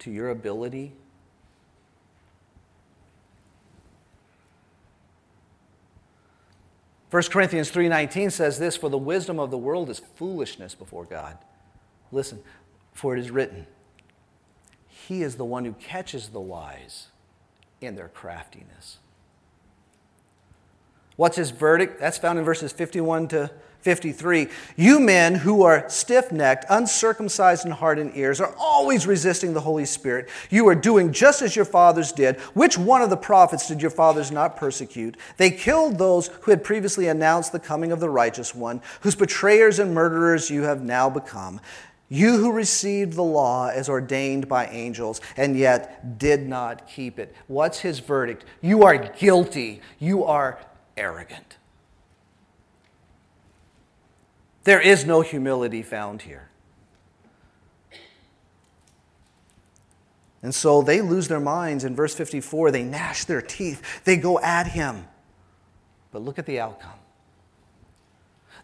to 0.00 0.10
your 0.10 0.30
ability? 0.30 0.92
First 7.10 7.30
Corinthians 7.30 7.70
3:19 7.70 8.30
says 8.30 8.58
this 8.58 8.76
for 8.76 8.90
the 8.90 8.98
wisdom 8.98 9.38
of 9.38 9.50
the 9.50 9.58
world 9.58 9.88
is 9.88 9.98
foolishness 9.98 10.74
before 10.74 11.04
God. 11.04 11.38
Listen, 12.12 12.42
for 12.92 13.16
it 13.16 13.20
is 13.20 13.30
written, 13.30 13.66
he 14.86 15.22
is 15.22 15.36
the 15.36 15.44
one 15.44 15.64
who 15.64 15.72
catches 15.72 16.30
the 16.30 16.40
wise 16.40 17.08
in 17.80 17.94
their 17.94 18.08
craftiness. 18.08 18.98
What's 21.18 21.36
his 21.36 21.50
verdict? 21.50 21.98
That's 21.98 22.16
found 22.16 22.38
in 22.38 22.44
verses 22.44 22.70
51 22.70 23.26
to 23.28 23.50
53. 23.80 24.46
You 24.76 25.00
men 25.00 25.34
who 25.34 25.62
are 25.62 25.88
stiff 25.88 26.30
necked, 26.30 26.64
uncircumcised 26.70 27.66
in 27.66 27.72
heart 27.72 27.98
and 27.98 28.16
ears, 28.16 28.40
are 28.40 28.54
always 28.56 29.04
resisting 29.04 29.52
the 29.52 29.60
Holy 29.60 29.84
Spirit. 29.84 30.28
You 30.48 30.68
are 30.68 30.76
doing 30.76 31.12
just 31.12 31.42
as 31.42 31.56
your 31.56 31.64
fathers 31.64 32.12
did. 32.12 32.36
Which 32.54 32.78
one 32.78 33.02
of 33.02 33.10
the 33.10 33.16
prophets 33.16 33.66
did 33.66 33.82
your 33.82 33.90
fathers 33.90 34.30
not 34.30 34.56
persecute? 34.56 35.16
They 35.38 35.50
killed 35.50 35.98
those 35.98 36.28
who 36.42 36.52
had 36.52 36.62
previously 36.62 37.08
announced 37.08 37.50
the 37.50 37.58
coming 37.58 37.90
of 37.90 37.98
the 37.98 38.10
righteous 38.10 38.54
one, 38.54 38.80
whose 39.00 39.16
betrayers 39.16 39.80
and 39.80 39.92
murderers 39.92 40.50
you 40.50 40.62
have 40.62 40.84
now 40.84 41.10
become. 41.10 41.60
You 42.10 42.38
who 42.38 42.52
received 42.52 43.14
the 43.14 43.22
law 43.24 43.68
as 43.68 43.88
ordained 43.88 44.48
by 44.48 44.66
angels 44.68 45.20
and 45.36 45.58
yet 45.58 46.18
did 46.18 46.48
not 46.48 46.88
keep 46.88 47.18
it. 47.18 47.34
What's 47.48 47.80
his 47.80 47.98
verdict? 47.98 48.46
You 48.62 48.84
are 48.84 48.96
guilty. 48.96 49.82
You 49.98 50.24
are 50.24 50.58
arrogant. 50.98 51.56
There 54.64 54.80
is 54.80 55.06
no 55.06 55.22
humility 55.22 55.82
found 55.82 56.22
here. 56.22 56.50
And 60.42 60.54
so 60.54 60.82
they 60.82 61.00
lose 61.00 61.28
their 61.28 61.40
minds. 61.40 61.84
In 61.84 61.96
verse 61.96 62.14
54, 62.14 62.70
they 62.70 62.82
gnash 62.82 63.24
their 63.24 63.42
teeth, 63.42 64.04
they 64.04 64.16
go 64.16 64.38
at 64.40 64.68
him. 64.68 65.06
But 66.12 66.22
look 66.22 66.38
at 66.38 66.46
the 66.46 66.60
outcome 66.60 66.98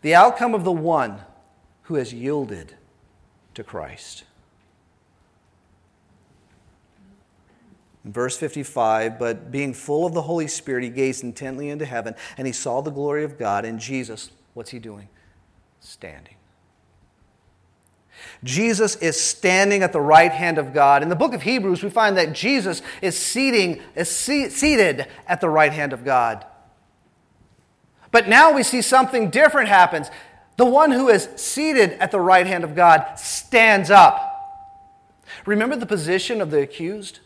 the 0.05 0.15
outcome 0.15 0.55
of 0.55 0.65
the 0.65 0.73
one 0.73 1.19
who 1.85 1.95
has 1.95 2.13
yielded 2.13 2.75
to 3.55 3.65
Christ. 3.65 4.25
Verse 8.05 8.37
55, 8.37 9.19
but 9.19 9.51
being 9.51 9.73
full 9.75 10.07
of 10.07 10.15
the 10.15 10.23
Holy 10.23 10.47
Spirit, 10.47 10.85
he 10.85 10.91
gazed 10.91 11.25
intently 11.25 11.71
into 11.71 11.87
heaven 11.87 12.15
and 12.37 12.47
he 12.47 12.53
saw 12.53 12.81
the 12.81 12.91
glory 12.91 13.25
of 13.25 13.39
God 13.39 13.65
and 13.65 13.79
Jesus. 13.79 14.31
What's 14.53 14.71
he 14.71 14.79
doing? 14.79 15.09
standing. 15.85 16.35
Jesus 18.43 18.97
is 18.97 19.21
standing 19.21 19.83
at 19.83 19.93
the 19.93 20.01
right 20.01 20.33
hand 20.33 20.59
of 20.59 20.73
God. 20.73 21.03
In 21.03 21.09
the 21.09 21.17
book 21.17 21.35
of 21.35 21.43
Hebrews, 21.43 21.83
we 21.83 21.91
find 21.91 22.17
that 22.17 22.33
Jesus 22.33 22.83
is, 23.03 23.19
seating, 23.19 23.83
is 23.95 24.09
seated 24.09 25.07
at 25.27 25.41
the 25.41 25.49
right 25.49 25.73
hand 25.73 25.93
of 25.93 26.05
God. 26.05 26.45
But 28.11 28.29
now 28.29 28.53
we 28.53 28.63
see 28.63 28.81
something 28.81 29.31
different 29.31 29.69
happens. 29.69 30.11
The 30.57 30.65
one 30.65 30.91
who 30.91 31.09
is 31.09 31.29
seated 31.37 31.93
at 31.93 32.11
the 32.11 32.21
right 32.21 32.47
hand 32.47 32.65
of 32.65 32.75
God 32.75 33.19
stands 33.19 33.91
up. 33.91 34.31
Remember 35.47 35.77
the 35.77 35.87
position 35.87 36.41
of 36.41 36.51
the 36.51 36.61
accused? 36.61 37.21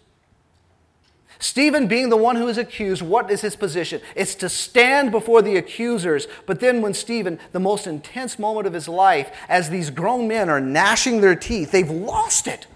Stephen, 1.38 1.86
being 1.86 2.08
the 2.08 2.16
one 2.16 2.34
who 2.34 2.48
is 2.48 2.58
accused, 2.58 3.00
what 3.00 3.30
is 3.30 3.42
his 3.42 3.54
position? 3.54 4.00
It's 4.16 4.34
to 4.36 4.48
stand 4.48 5.12
before 5.12 5.40
the 5.40 5.56
accusers. 5.56 6.26
But 6.46 6.58
then, 6.58 6.82
when 6.82 6.94
Stephen, 6.94 7.38
the 7.52 7.60
most 7.60 7.86
intense 7.86 8.38
moment 8.38 8.66
of 8.66 8.72
his 8.72 8.88
life, 8.88 9.30
as 9.48 9.70
these 9.70 9.90
grown 9.90 10.26
men 10.26 10.48
are 10.48 10.60
gnashing 10.60 11.20
their 11.20 11.36
teeth, 11.36 11.70
they've 11.70 11.90
lost 11.90 12.48
it. 12.48 12.66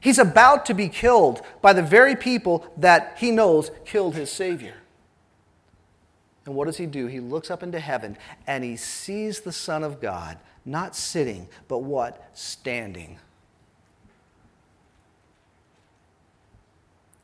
He's 0.00 0.18
about 0.18 0.66
to 0.66 0.74
be 0.74 0.88
killed 0.88 1.42
by 1.62 1.72
the 1.72 1.82
very 1.82 2.16
people 2.16 2.66
that 2.76 3.16
he 3.18 3.30
knows 3.30 3.70
killed 3.84 4.14
his 4.14 4.30
Savior. 4.30 4.74
And 6.44 6.54
what 6.54 6.66
does 6.66 6.76
he 6.76 6.86
do? 6.86 7.06
He 7.06 7.18
looks 7.18 7.50
up 7.50 7.62
into 7.62 7.80
heaven 7.80 8.16
and 8.46 8.62
he 8.62 8.76
sees 8.76 9.40
the 9.40 9.52
Son 9.52 9.82
of 9.82 10.00
God, 10.00 10.38
not 10.64 10.94
sitting, 10.94 11.48
but 11.66 11.78
what? 11.78 12.30
Standing 12.34 13.18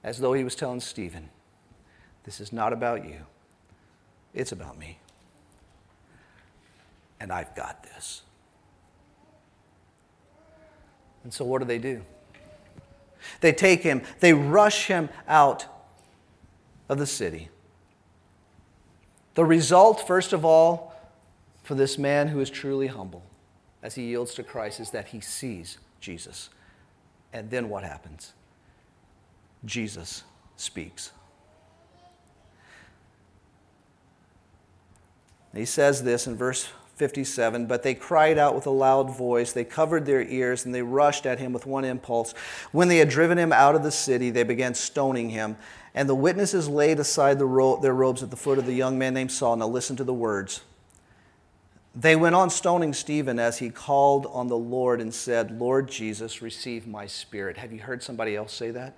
as 0.05 0.19
though 0.19 0.33
he 0.33 0.45
was 0.45 0.55
telling 0.55 0.81
Stephen, 0.81 1.29
This 2.25 2.41
is 2.41 2.53
not 2.53 2.73
about 2.73 3.05
you, 3.05 3.21
it's 4.35 4.53
about 4.53 4.79
me. 4.79 4.99
And 7.21 7.31
I've 7.31 7.55
got 7.55 7.85
this. 7.85 8.23
And 11.23 11.33
so, 11.33 11.45
what 11.45 11.61
do 11.61 11.65
they 11.65 11.79
do? 11.79 12.03
They 13.41 13.53
take 13.53 13.83
him, 13.83 14.03
they 14.21 14.33
rush 14.33 14.87
him 14.87 15.09
out 15.29 15.67
of 16.89 16.99
the 16.99 17.07
city. 17.07 17.49
The 19.35 19.45
result, 19.45 20.07
first 20.07 20.33
of 20.33 20.45
all, 20.45 20.95
for 21.63 21.75
this 21.75 21.97
man 21.97 22.29
who 22.29 22.41
is 22.41 22.51
truly 22.51 22.89
humble 22.89 23.23
as 23.83 23.95
he 23.95 24.03
yields 24.09 24.35
to 24.35 24.43
Christ 24.43 24.81
is 24.81 24.91
that 24.91 25.09
he 25.09 25.21
sees 25.21 25.79
Jesus. 26.01 26.51
And 27.33 27.51
then 27.51 27.69
what 27.69 27.85
happens? 27.85 28.33
Jesus 29.65 30.25
speaks. 30.57 31.13
He 35.55 35.65
says 35.65 36.03
this 36.03 36.27
in 36.27 36.37
verse 36.37 36.69
57 36.97 37.67
But 37.67 37.83
they 37.83 37.95
cried 37.95 38.39
out 38.39 38.55
with 38.55 38.67
a 38.67 38.71
loud 38.71 39.17
voice, 39.17 39.53
they 39.53 39.65
covered 39.65 40.07
their 40.07 40.23
ears, 40.23 40.65
and 40.65 40.75
they 40.75 40.83
rushed 40.83 41.27
at 41.27 41.39
him 41.39 41.53
with 41.53 41.67
one 41.67 41.85
impulse. 41.85 42.33
When 42.71 42.89
they 42.89 42.99
had 42.99 43.09
driven 43.09 43.39
him 43.39 43.53
out 43.53 43.75
of 43.75 43.83
the 43.83 43.91
city, 43.91 44.31
they 44.31 44.45
began 44.45 44.75
stoning 44.75 45.31
him. 45.31 45.57
And 45.95 46.09
the 46.09 46.15
witnesses 46.15 46.69
laid 46.69 46.99
aside 46.99 47.39
the 47.39 47.47
ro- 47.47 47.79
their 47.81 47.95
robes 47.95 48.23
at 48.23 48.31
the 48.31 48.37
foot 48.37 48.59
of 48.59 48.67
the 48.67 48.73
young 48.73 48.99
man 48.99 49.15
named 49.15 49.33
Saul. 49.33 49.57
Now 49.57 49.69
listen 49.69 49.97
to 49.97 50.05
the 50.05 50.15
words. 50.15 50.63
They 51.95 52.17
went 52.17 52.35
on 52.35 52.49
stoning 52.49 52.95
Stephen 52.95 53.39
as 53.39 53.59
he 53.59 53.69
called 53.69 54.27
on 54.27 54.49
the 54.49 54.57
Lord 54.57 54.99
and 54.99 55.13
said, 55.13 55.61
Lord 55.61 55.91
Jesus, 55.91 56.41
receive 56.41 56.87
my 56.87 57.07
spirit. 57.07 57.59
Have 57.59 57.73
you 57.73 57.81
heard 57.81 58.03
somebody 58.03 58.35
else 58.35 58.55
say 58.55 58.71
that? 58.71 58.95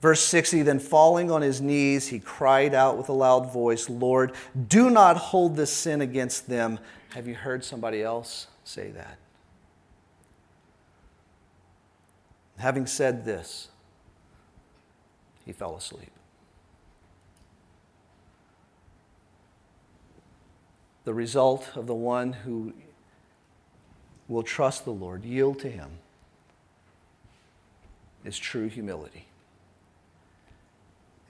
Verse 0.00 0.22
60 0.22 0.62
Then 0.62 0.78
falling 0.78 1.30
on 1.30 1.42
his 1.42 1.60
knees, 1.60 2.08
he 2.08 2.18
cried 2.18 2.74
out 2.74 2.98
with 2.98 3.08
a 3.08 3.12
loud 3.12 3.52
voice, 3.52 3.88
Lord, 3.88 4.32
do 4.68 4.90
not 4.90 5.16
hold 5.16 5.56
this 5.56 5.72
sin 5.72 6.00
against 6.00 6.48
them. 6.48 6.78
Have 7.10 7.26
you 7.26 7.34
heard 7.34 7.64
somebody 7.64 8.02
else 8.02 8.48
say 8.64 8.90
that? 8.90 9.18
Having 12.58 12.86
said 12.86 13.24
this, 13.24 13.68
he 15.44 15.52
fell 15.52 15.76
asleep. 15.76 16.10
The 21.04 21.14
result 21.14 21.70
of 21.76 21.86
the 21.86 21.94
one 21.94 22.32
who 22.32 22.72
will 24.28 24.42
trust 24.42 24.84
the 24.84 24.92
Lord, 24.92 25.24
yield 25.24 25.60
to 25.60 25.70
him, 25.70 25.90
is 28.24 28.36
true 28.36 28.68
humility 28.68 29.26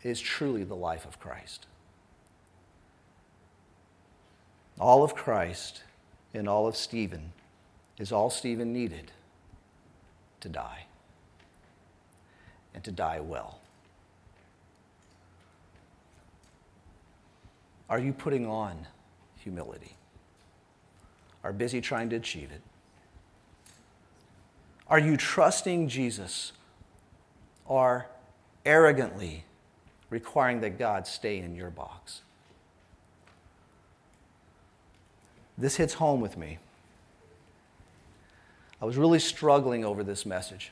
is 0.03 0.21
truly 0.21 0.65
the 0.65 0.77
life 0.77 1.05
of 1.05 1.19
Christ. 1.19 1.67
All 4.79 5.03
of 5.03 5.15
Christ 5.15 5.83
and 6.35 6.49
all 6.49 6.67
of 6.67 6.77
Stephen 6.77 7.33
is 7.99 8.13
all 8.13 8.29
Stephen 8.29 8.73
needed 8.73 9.11
to 10.41 10.49
die, 10.49 10.85
and 12.75 12.85
to 12.85 12.93
die 12.93 13.21
well. 13.21 13.59
Are 17.89 17.99
you 17.99 18.13
putting 18.13 18.47
on 18.47 18.87
humility? 19.39 19.93
Are 21.43 21.53
busy 21.53 21.81
trying 21.81 22.11
to 22.11 22.17
achieve 22.17 22.51
it? 22.53 22.61
Are 24.89 24.99
you 24.99 25.17
trusting 25.17 25.89
Jesus 25.89 26.53
or 27.65 28.07
arrogantly 28.65 29.46
requiring 30.11 30.61
that 30.61 30.79
God 30.79 31.07
stay 31.07 31.39
in 31.39 31.55
your 31.55 31.71
box. 31.71 32.23
This 35.59 35.77
hits 35.77 35.95
home 35.95 36.21
with 36.21 36.37
me. 36.37 36.59
I 38.81 38.85
was 38.85 38.97
really 38.97 39.19
struggling 39.19 39.85
over 39.85 40.05
this 40.05 40.27
message. 40.27 40.71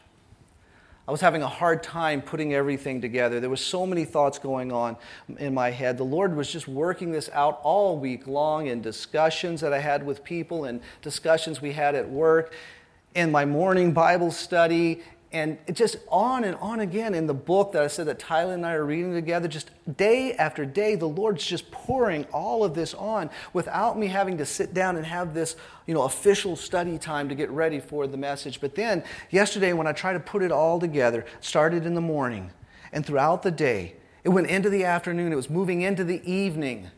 I 1.06 1.10
was 1.10 1.20
having 1.20 1.42
a 1.42 1.48
hard 1.48 1.82
time 1.82 2.22
putting 2.22 2.54
everything 2.54 3.00
together. 3.00 3.38
There 3.38 3.50
was 3.50 3.60
so 3.60 3.86
many 3.86 4.06
thoughts 4.06 4.38
going 4.38 4.72
on 4.72 4.96
in 5.38 5.52
my 5.52 5.70
head. 5.70 5.98
The 5.98 6.04
Lord 6.04 6.34
was 6.34 6.50
just 6.50 6.66
working 6.66 7.12
this 7.12 7.28
out 7.34 7.60
all 7.62 7.98
week 7.98 8.26
long 8.26 8.68
in 8.68 8.80
discussions 8.80 9.60
that 9.60 9.72
I 9.72 9.80
had 9.80 10.04
with 10.06 10.24
people 10.24 10.64
and 10.64 10.80
discussions 11.02 11.60
we 11.60 11.72
had 11.72 11.94
at 11.94 12.08
work, 12.08 12.54
in 13.14 13.30
my 13.30 13.44
morning 13.44 13.92
Bible 13.92 14.30
study, 14.30 15.02
and 15.34 15.58
just 15.72 15.96
on 16.08 16.44
and 16.44 16.54
on 16.60 16.78
again 16.78 17.12
in 17.12 17.26
the 17.26 17.34
book 17.34 17.72
that 17.72 17.82
I 17.82 17.88
said 17.88 18.06
that 18.06 18.20
Tyler 18.20 18.54
and 18.54 18.64
I 18.64 18.74
are 18.74 18.84
reading 18.84 19.12
together, 19.12 19.48
just 19.48 19.68
day 19.96 20.32
after 20.34 20.64
day, 20.64 20.94
the 20.94 21.08
Lord's 21.08 21.44
just 21.44 21.72
pouring 21.72 22.24
all 22.32 22.62
of 22.62 22.72
this 22.72 22.94
on 22.94 23.28
without 23.52 23.98
me 23.98 24.06
having 24.06 24.38
to 24.38 24.46
sit 24.46 24.72
down 24.72 24.96
and 24.96 25.04
have 25.04 25.34
this, 25.34 25.56
you 25.88 25.94
know, 25.94 26.02
official 26.02 26.54
study 26.54 26.98
time 26.98 27.28
to 27.28 27.34
get 27.34 27.50
ready 27.50 27.80
for 27.80 28.06
the 28.06 28.16
message. 28.16 28.60
But 28.60 28.76
then 28.76 29.02
yesterday, 29.30 29.72
when 29.72 29.88
I 29.88 29.92
tried 29.92 30.12
to 30.12 30.20
put 30.20 30.40
it 30.40 30.52
all 30.52 30.78
together, 30.78 31.26
started 31.40 31.84
in 31.84 31.94
the 31.94 32.00
morning 32.00 32.52
and 32.92 33.04
throughout 33.04 33.42
the 33.42 33.50
day, 33.50 33.96
it 34.22 34.28
went 34.28 34.46
into 34.46 34.70
the 34.70 34.84
afternoon, 34.84 35.32
it 35.32 35.36
was 35.36 35.50
moving 35.50 35.82
into 35.82 36.04
the 36.04 36.22
evening. 36.30 36.90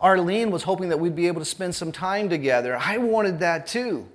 Arlene 0.00 0.50
was 0.50 0.62
hoping 0.62 0.88
that 0.88 0.98
we'd 0.98 1.14
be 1.14 1.26
able 1.26 1.42
to 1.42 1.44
spend 1.44 1.74
some 1.74 1.92
time 1.92 2.30
together. 2.30 2.78
I 2.78 2.96
wanted 2.96 3.40
that 3.40 3.66
too. 3.66 4.08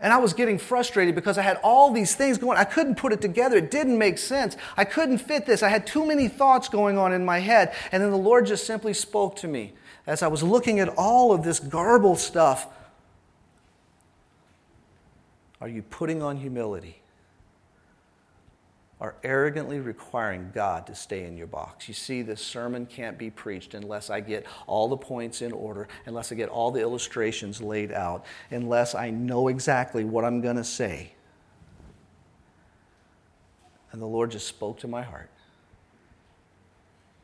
And 0.00 0.12
I 0.12 0.18
was 0.18 0.34
getting 0.34 0.58
frustrated 0.58 1.14
because 1.14 1.38
I 1.38 1.42
had 1.42 1.58
all 1.62 1.92
these 1.92 2.14
things 2.14 2.36
going. 2.36 2.58
I 2.58 2.64
couldn't 2.64 2.96
put 2.96 3.12
it 3.12 3.20
together. 3.20 3.56
It 3.56 3.70
didn't 3.70 3.96
make 3.96 4.18
sense. 4.18 4.56
I 4.76 4.84
couldn't 4.84 5.18
fit 5.18 5.46
this. 5.46 5.62
I 5.62 5.68
had 5.68 5.86
too 5.86 6.04
many 6.04 6.28
thoughts 6.28 6.68
going 6.68 6.98
on 6.98 7.12
in 7.12 7.24
my 7.24 7.38
head. 7.38 7.74
And 7.92 8.02
then 8.02 8.10
the 8.10 8.16
Lord 8.16 8.46
just 8.46 8.66
simply 8.66 8.92
spoke 8.92 9.36
to 9.36 9.48
me 9.48 9.72
as 10.06 10.22
I 10.22 10.26
was 10.26 10.42
looking 10.42 10.80
at 10.80 10.88
all 10.88 11.32
of 11.32 11.44
this 11.44 11.60
garbled 11.60 12.18
stuff. 12.18 12.66
Are 15.60 15.68
you 15.68 15.82
putting 15.82 16.22
on 16.22 16.36
humility? 16.36 17.00
Are 19.00 19.16
arrogantly 19.24 19.80
requiring 19.80 20.50
God 20.54 20.86
to 20.86 20.94
stay 20.94 21.24
in 21.24 21.36
your 21.36 21.48
box. 21.48 21.88
You 21.88 21.94
see, 21.94 22.22
this 22.22 22.40
sermon 22.40 22.86
can't 22.86 23.18
be 23.18 23.28
preached 23.28 23.74
unless 23.74 24.08
I 24.08 24.20
get 24.20 24.46
all 24.66 24.88
the 24.88 24.96
points 24.96 25.42
in 25.42 25.52
order, 25.52 25.88
unless 26.06 26.30
I 26.30 26.36
get 26.36 26.48
all 26.48 26.70
the 26.70 26.80
illustrations 26.80 27.60
laid 27.60 27.92
out, 27.92 28.24
unless 28.50 28.94
I 28.94 29.10
know 29.10 29.48
exactly 29.48 30.04
what 30.04 30.24
I'm 30.24 30.40
going 30.40 30.56
to 30.56 30.64
say. 30.64 31.12
And 33.90 34.00
the 34.00 34.06
Lord 34.06 34.30
just 34.30 34.46
spoke 34.46 34.78
to 34.80 34.88
my 34.88 35.02
heart. 35.02 35.30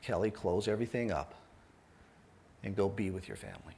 Kelly, 0.02 0.30
close 0.30 0.66
everything 0.66 1.12
up 1.12 1.34
and 2.62 2.74
go 2.76 2.88
be 2.88 3.10
with 3.10 3.28
your 3.28 3.36
family. 3.36 3.76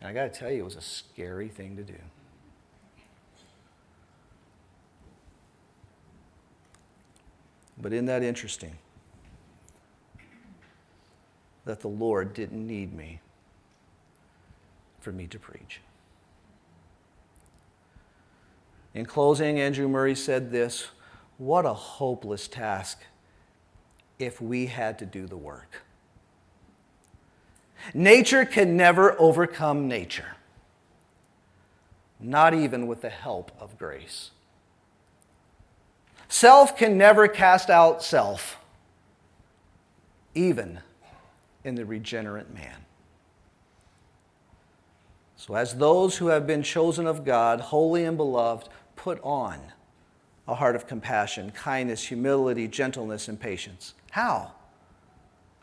And 0.00 0.08
I 0.08 0.12
got 0.12 0.32
to 0.32 0.38
tell 0.38 0.50
you, 0.50 0.60
it 0.60 0.64
was 0.64 0.76
a 0.76 0.80
scary 0.80 1.48
thing 1.48 1.76
to 1.76 1.82
do. 1.82 1.94
But 7.80 7.92
isn't 7.92 8.06
that 8.06 8.22
interesting? 8.22 8.76
That 11.64 11.80
the 11.80 11.88
Lord 11.88 12.34
didn't 12.34 12.66
need 12.66 12.92
me 12.94 13.20
for 15.00 15.12
me 15.12 15.26
to 15.28 15.38
preach. 15.38 15.80
In 18.94 19.06
closing, 19.06 19.60
Andrew 19.60 19.88
Murray 19.88 20.14
said 20.14 20.50
this 20.50 20.88
What 21.36 21.64
a 21.64 21.74
hopeless 21.74 22.48
task 22.48 23.00
if 24.18 24.40
we 24.40 24.66
had 24.66 24.98
to 24.98 25.06
do 25.06 25.26
the 25.26 25.36
work. 25.36 25.82
Nature 27.94 28.44
can 28.44 28.76
never 28.76 29.18
overcome 29.20 29.86
nature, 29.86 30.36
not 32.18 32.52
even 32.54 32.86
with 32.86 33.02
the 33.02 33.08
help 33.08 33.52
of 33.60 33.78
grace. 33.78 34.32
Self 36.28 36.76
can 36.76 36.98
never 36.98 37.26
cast 37.26 37.70
out 37.70 38.02
self, 38.02 38.58
even 40.34 40.80
in 41.64 41.74
the 41.74 41.86
regenerate 41.86 42.52
man. 42.52 42.84
So, 45.36 45.54
as 45.54 45.74
those 45.74 46.18
who 46.18 46.26
have 46.26 46.46
been 46.46 46.62
chosen 46.62 47.06
of 47.06 47.24
God, 47.24 47.60
holy 47.60 48.04
and 48.04 48.16
beloved, 48.16 48.68
put 48.96 49.20
on 49.22 49.60
a 50.46 50.54
heart 50.54 50.76
of 50.76 50.86
compassion, 50.86 51.50
kindness, 51.52 52.04
humility, 52.04 52.68
gentleness, 52.68 53.28
and 53.28 53.40
patience. 53.40 53.94
How? 54.10 54.52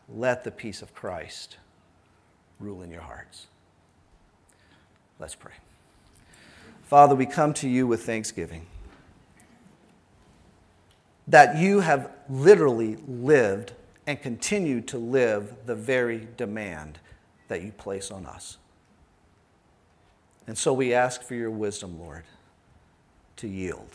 Let 0.10 0.44
the 0.44 0.52
peace 0.52 0.82
of 0.82 0.96
Christ 0.96 1.58
rule 2.60 2.82
in 2.82 2.90
your 2.90 3.02
hearts. 3.02 3.48
Let's 5.20 5.36
pray. 5.36 5.54
Father, 6.84 7.16
we 7.16 7.26
come 7.26 7.54
to 7.56 7.70
you 7.70 7.86
with 7.86 8.04
thanksgiving 8.06 8.66
that 11.28 11.58
you 11.58 11.80
have 11.80 12.12
literally 12.30 12.98
lived 13.08 13.74
and 14.08 14.22
continue 14.22 14.82
to 14.82 14.98
live 14.98 15.54
the 15.66 15.76
very 15.76 16.28
demand 16.38 17.00
that 17.48 17.64
you 17.64 17.72
place 17.72 18.12
on 18.12 18.26
us. 18.26 18.58
And 20.48 20.58
so 20.58 20.74
we 20.74 20.94
ask 20.94 21.24
for 21.24 21.34
your 21.34 21.50
wisdom, 21.50 22.00
Lord, 22.00 22.24
to 23.38 23.48
yield, 23.48 23.90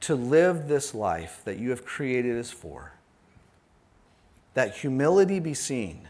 to 0.00 0.16
live 0.16 0.66
this 0.66 0.94
life 0.94 1.42
that 1.44 1.58
you 1.58 1.70
have 1.70 1.84
created 1.84 2.36
us 2.36 2.50
for. 2.50 2.92
That 4.54 4.74
humility 4.74 5.38
be 5.38 5.54
seen 5.54 6.08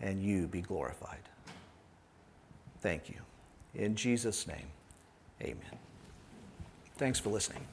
and 0.00 0.22
you 0.22 0.46
be 0.46 0.60
glorified. 0.60 1.18
Thank 2.80 3.08
you. 3.08 3.16
In 3.74 3.96
Jesus' 3.96 4.46
name, 4.46 4.68
amen. 5.42 5.78
Thanks 6.96 7.18
for 7.18 7.30
listening. 7.30 7.66